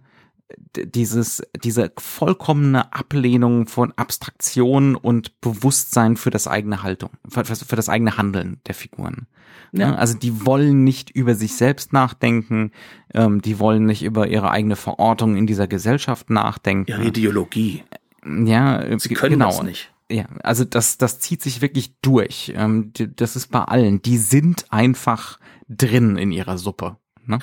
dieses, 0.76 1.42
diese 1.64 1.92
vollkommene 1.98 2.94
Ablehnung 2.94 3.68
von 3.68 3.94
Abstraktion 3.96 4.96
und 4.96 5.40
Bewusstsein 5.42 6.18
für 6.18 6.30
das 6.30 6.48
eigene 6.48 6.84
Haltung, 6.84 7.12
für, 7.28 7.46
für 7.46 7.76
das 7.76 7.90
eigene 7.90 8.18
Handeln 8.18 8.60
der 8.68 8.76
Figuren. 8.76 9.28
Ja. 9.72 9.96
Also 9.96 10.18
die 10.18 10.46
wollen 10.46 10.84
nicht 10.84 11.10
über 11.10 11.36
sich 11.36 11.56
selbst 11.56 11.94
nachdenken, 11.94 12.72
ähm, 13.14 13.42
die 13.42 13.60
wollen 13.60 13.86
nicht 13.86 14.04
über 14.04 14.28
ihre 14.28 14.52
eigene 14.52 14.76
Verortung 14.76 15.38
in 15.38 15.48
dieser 15.48 15.68
Gesellschaft 15.68 16.30
nachdenken. 16.30 16.92
Ihre 16.92 17.06
Ideologie. 17.06 17.84
Ja, 18.26 19.00
sie 19.00 19.14
können 19.14 19.34
genau. 19.34 19.48
das 19.48 19.64
nicht. 19.64 19.92
Ja, 20.12 20.26
also 20.44 20.66
das, 20.66 20.98
das 20.98 21.20
zieht 21.20 21.42
sich 21.42 21.62
wirklich 21.62 21.96
durch. 22.02 22.52
Ähm, 22.56 22.92
das 23.16 23.36
ist 23.36 23.48
bei 23.48 23.62
allen. 23.62 24.02
Die 24.02 24.18
sind 24.18 24.66
einfach 24.72 25.40
drin 25.70 26.18
in 26.18 26.32
ihrer 26.32 26.58
Suppe. 26.58 26.98
Ne? 27.26 27.40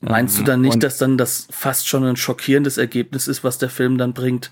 Meinst 0.00 0.38
du 0.38 0.42
dann 0.42 0.62
nicht, 0.62 0.74
Und 0.74 0.82
dass 0.82 0.98
dann 0.98 1.16
das 1.16 1.46
fast 1.50 1.86
schon 1.86 2.04
ein 2.04 2.16
schockierendes 2.16 2.76
Ergebnis 2.76 3.28
ist, 3.28 3.44
was 3.44 3.58
der 3.58 3.70
Film 3.70 3.98
dann 3.98 4.14
bringt, 4.14 4.50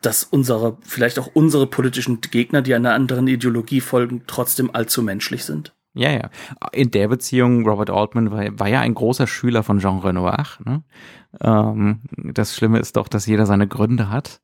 dass 0.00 0.24
unsere, 0.24 0.78
vielleicht 0.80 1.18
auch 1.18 1.28
unsere 1.34 1.66
politischen 1.66 2.22
Gegner, 2.22 2.62
die 2.62 2.74
einer 2.74 2.94
anderen 2.94 3.26
Ideologie 3.26 3.82
folgen, 3.82 4.22
trotzdem 4.26 4.74
allzu 4.74 5.02
menschlich 5.02 5.44
sind? 5.44 5.74
Ja, 5.92 6.10
ja. 6.10 6.30
In 6.72 6.90
der 6.92 7.08
Beziehung, 7.08 7.66
Robert 7.66 7.90
Altman 7.90 8.30
war, 8.30 8.58
war 8.58 8.68
ja 8.68 8.80
ein 8.80 8.94
großer 8.94 9.26
Schüler 9.26 9.62
von 9.62 9.80
Jean 9.80 9.98
Renoir. 9.98 10.46
Ne? 10.64 10.82
Ähm, 11.40 12.00
das 12.32 12.54
Schlimme 12.54 12.78
ist 12.78 12.96
doch, 12.96 13.08
dass 13.08 13.26
jeder 13.26 13.44
seine 13.44 13.66
Gründe 13.66 14.08
hat. 14.08 14.40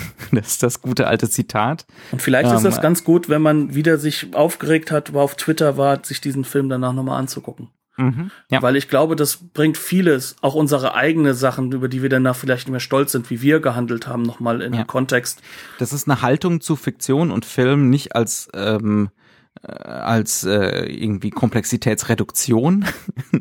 Das 0.32 0.48
ist 0.48 0.62
das 0.62 0.82
gute 0.82 1.06
alte 1.06 1.30
Zitat. 1.30 1.86
Und 2.12 2.20
vielleicht 2.20 2.50
ähm, 2.50 2.56
ist 2.56 2.64
das 2.64 2.80
ganz 2.80 3.04
gut, 3.04 3.28
wenn 3.28 3.42
man 3.42 3.74
wieder 3.74 3.98
sich 3.98 4.34
aufgeregt 4.34 4.90
hat, 4.90 5.12
wo 5.12 5.20
auf 5.20 5.36
Twitter 5.36 5.76
war, 5.76 6.04
sich 6.04 6.20
diesen 6.20 6.44
Film 6.44 6.68
danach 6.68 6.92
nochmal 6.92 7.18
anzugucken. 7.18 7.68
Mhm, 7.96 8.30
ja. 8.50 8.60
Weil 8.60 8.76
ich 8.76 8.88
glaube, 8.88 9.16
das 9.16 9.38
bringt 9.54 9.78
vieles, 9.78 10.36
auch 10.42 10.54
unsere 10.54 10.94
eigene 10.94 11.32
Sachen, 11.32 11.72
über 11.72 11.88
die 11.88 12.02
wir 12.02 12.10
danach 12.10 12.36
vielleicht 12.36 12.66
nicht 12.66 12.72
mehr 12.72 12.80
stolz 12.80 13.12
sind, 13.12 13.30
wie 13.30 13.40
wir 13.40 13.60
gehandelt 13.60 14.06
haben, 14.06 14.22
nochmal 14.22 14.60
in 14.60 14.74
ja. 14.74 14.82
den 14.82 14.86
Kontext. 14.86 15.40
Das 15.78 15.92
ist 15.92 16.08
eine 16.08 16.20
Haltung 16.20 16.60
zu 16.60 16.76
Fiktion 16.76 17.30
und 17.30 17.46
Film 17.46 17.88
nicht 17.88 18.14
als 18.14 18.48
ähm, 18.52 19.08
äh, 19.08 19.25
als 19.62 20.44
äh, 20.44 20.86
irgendwie 20.86 21.30
Komplexitätsreduktion. 21.30 22.84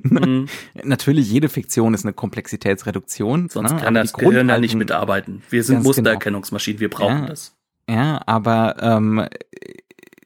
Mhm. 0.05 0.47
Natürlich, 0.83 1.29
jede 1.31 1.49
Fiktion 1.49 1.93
ist 1.93 2.05
eine 2.05 2.13
Komplexitätsreduktion. 2.13 3.49
Sonst 3.49 3.73
ne? 3.73 3.81
kann 3.81 3.95
das 3.95 4.13
Gehirn 4.13 4.47
ja 4.47 4.59
nicht 4.59 4.75
mitarbeiten. 4.75 5.41
Wir 5.49 5.63
sind 5.63 5.77
genau. 5.77 5.87
Mustererkennungsmaschinen, 5.87 6.79
wir 6.79 6.89
brauchen 6.89 7.23
ja, 7.23 7.25
das. 7.27 7.55
Ja, 7.89 8.21
aber 8.25 8.75
ähm, 8.79 9.25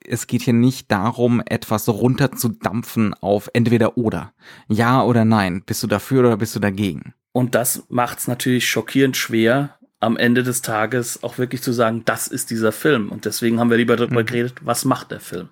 es 0.05 0.27
geht 0.27 0.41
hier 0.41 0.53
nicht 0.53 0.91
darum, 0.91 1.41
etwas 1.45 1.87
runterzudampfen 1.87 3.13
auf 3.15 3.49
entweder 3.53 3.97
oder. 3.97 4.33
Ja 4.67 5.01
oder 5.03 5.23
nein. 5.23 5.63
Bist 5.65 5.81
du 5.81 5.87
dafür 5.87 6.19
oder 6.21 6.37
bist 6.37 6.55
du 6.55 6.59
dagegen? 6.59 7.13
Und 7.31 7.55
das 7.55 7.85
macht 7.89 8.19
es 8.19 8.27
natürlich 8.27 8.69
schockierend 8.69 9.15
schwer, 9.15 9.77
am 9.99 10.17
Ende 10.17 10.43
des 10.43 10.61
Tages 10.61 11.23
auch 11.23 11.37
wirklich 11.37 11.61
zu 11.61 11.73
sagen, 11.73 12.03
das 12.05 12.27
ist 12.27 12.49
dieser 12.51 12.71
Film. 12.71 13.09
Und 13.09 13.25
deswegen 13.25 13.59
haben 13.59 13.69
wir 13.69 13.77
lieber 13.77 13.95
darüber 13.95 14.21
mhm. 14.21 14.25
geredet, 14.25 14.55
was 14.61 14.85
macht 14.85 15.11
der 15.11 15.19
Film? 15.19 15.49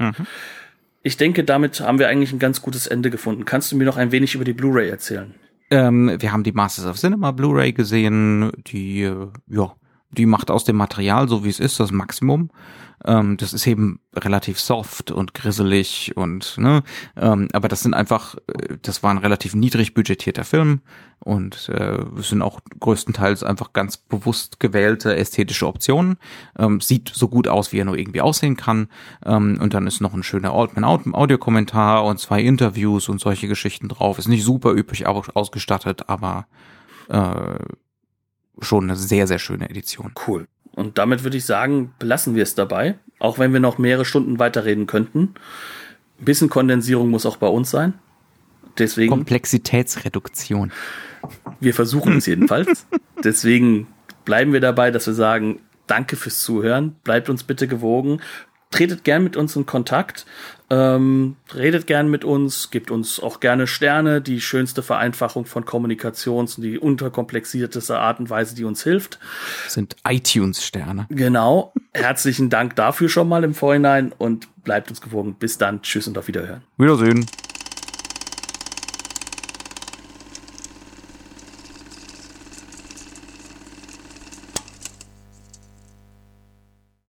Mhm. 0.00 0.26
Ich 1.02 1.16
denke, 1.16 1.44
damit 1.44 1.80
haben 1.80 1.98
wir 1.98 2.08
eigentlich 2.08 2.32
ein 2.32 2.38
ganz 2.38 2.60
gutes 2.60 2.86
Ende 2.86 3.10
gefunden. 3.10 3.44
Kannst 3.44 3.72
du 3.72 3.76
mir 3.76 3.84
noch 3.84 3.96
ein 3.96 4.12
wenig 4.12 4.34
über 4.34 4.44
die 4.44 4.52
Blu-ray 4.52 4.88
erzählen? 4.90 5.34
Ähm, 5.70 6.16
wir 6.18 6.32
haben 6.32 6.42
die 6.42 6.52
Masters 6.52 6.86
of 6.86 6.98
Cinema 6.98 7.30
Blu-ray 7.30 7.72
gesehen, 7.72 8.50
die, 8.66 9.02
äh, 9.02 9.28
ja, 9.46 9.72
die 10.10 10.26
macht 10.26 10.50
aus 10.50 10.64
dem 10.64 10.76
Material, 10.76 11.28
so 11.28 11.44
wie 11.44 11.48
es 11.48 11.60
ist, 11.60 11.80
das 11.80 11.92
Maximum. 11.92 12.50
Ähm, 13.04 13.36
das 13.36 13.52
ist 13.52 13.66
eben 13.66 14.00
relativ 14.14 14.60
soft 14.60 15.10
und 15.10 15.32
grisselig 15.32 16.12
und 16.16 16.58
ne, 16.58 16.82
ähm, 17.16 17.48
aber 17.52 17.68
das 17.68 17.80
sind 17.80 17.94
einfach, 17.94 18.34
äh, 18.46 18.76
das 18.82 19.02
war 19.02 19.10
ein 19.10 19.18
relativ 19.18 19.54
niedrig 19.54 19.94
budgetierter 19.94 20.44
Film 20.44 20.82
und 21.18 21.70
äh, 21.70 21.98
es 22.18 22.28
sind 22.28 22.42
auch 22.42 22.60
größtenteils 22.78 23.42
einfach 23.42 23.72
ganz 23.72 23.96
bewusst 23.96 24.60
gewählte 24.60 25.16
ästhetische 25.16 25.66
Optionen. 25.66 26.16
Ähm, 26.58 26.80
sieht 26.80 27.10
so 27.14 27.28
gut 27.28 27.46
aus, 27.46 27.72
wie 27.72 27.78
er 27.78 27.84
nur 27.84 27.98
irgendwie 27.98 28.22
aussehen 28.22 28.56
kann. 28.56 28.88
Ähm, 29.24 29.58
und 29.60 29.74
dann 29.74 29.86
ist 29.86 30.00
noch 30.00 30.14
ein 30.14 30.22
schöner 30.22 30.52
Altman-Audiokommentar 30.52 32.04
und 32.04 32.18
zwei 32.18 32.40
Interviews 32.40 33.10
und 33.10 33.20
solche 33.20 33.48
Geschichten 33.48 33.88
drauf. 33.88 34.18
Ist 34.18 34.28
nicht 34.28 34.44
super 34.44 34.72
üppig 34.72 35.06
ausgestattet, 35.06 36.08
aber 36.08 36.46
äh, 37.08 37.58
schon 38.60 38.84
eine 38.84 38.96
sehr, 38.96 39.26
sehr 39.26 39.38
schöne 39.38 39.68
Edition. 39.70 40.12
Cool. 40.26 40.46
Und 40.72 40.98
damit 40.98 41.24
würde 41.24 41.36
ich 41.36 41.44
sagen, 41.44 41.92
belassen 41.98 42.34
wir 42.34 42.42
es 42.42 42.54
dabei, 42.54 42.96
auch 43.18 43.38
wenn 43.38 43.52
wir 43.52 43.60
noch 43.60 43.78
mehrere 43.78 44.04
Stunden 44.04 44.38
weiterreden 44.38 44.86
könnten. 44.86 45.34
Ein 46.20 46.24
bisschen 46.24 46.48
Kondensierung 46.48 47.10
muss 47.10 47.26
auch 47.26 47.36
bei 47.36 47.48
uns 47.48 47.70
sein. 47.70 47.94
Deswegen. 48.78 49.10
Komplexitätsreduktion. 49.10 50.72
Wir 51.58 51.74
versuchen 51.74 52.18
es 52.18 52.26
jedenfalls. 52.26 52.86
Deswegen 53.24 53.88
bleiben 54.24 54.52
wir 54.52 54.60
dabei, 54.60 54.90
dass 54.90 55.06
wir 55.06 55.14
sagen, 55.14 55.60
danke 55.86 56.16
fürs 56.16 56.40
Zuhören. 56.42 56.96
Bleibt 57.02 57.28
uns 57.28 57.44
bitte 57.44 57.66
gewogen 57.68 58.20
tretet 58.70 59.04
gern 59.04 59.24
mit 59.24 59.36
uns 59.36 59.56
in 59.56 59.66
Kontakt, 59.66 60.26
ähm, 60.70 61.36
redet 61.52 61.88
gern 61.88 62.08
mit 62.08 62.24
uns, 62.24 62.70
gebt 62.70 62.92
uns 62.92 63.18
auch 63.20 63.40
gerne 63.40 63.66
Sterne, 63.66 64.20
die 64.20 64.40
schönste 64.40 64.82
Vereinfachung 64.82 65.44
von 65.44 65.64
Kommunikations- 65.64 66.56
und 66.56 66.62
die 66.62 66.78
unterkomplexierteste 66.78 67.98
Art 67.98 68.20
und 68.20 68.30
Weise, 68.30 68.54
die 68.54 68.64
uns 68.64 68.84
hilft. 68.84 69.18
Sind 69.66 69.96
iTunes-Sterne. 70.08 71.06
Genau. 71.10 71.72
Herzlichen 71.92 72.50
Dank 72.50 72.76
dafür 72.76 73.08
schon 73.08 73.28
mal 73.28 73.42
im 73.42 73.54
Vorhinein 73.54 74.12
und 74.16 74.48
bleibt 74.62 74.90
uns 74.90 75.00
gewogen. 75.00 75.34
Bis 75.34 75.58
dann. 75.58 75.82
Tschüss 75.82 76.06
und 76.06 76.16
auf 76.16 76.28
Wiederhören. 76.28 76.62
Wiedersehen. 76.78 77.26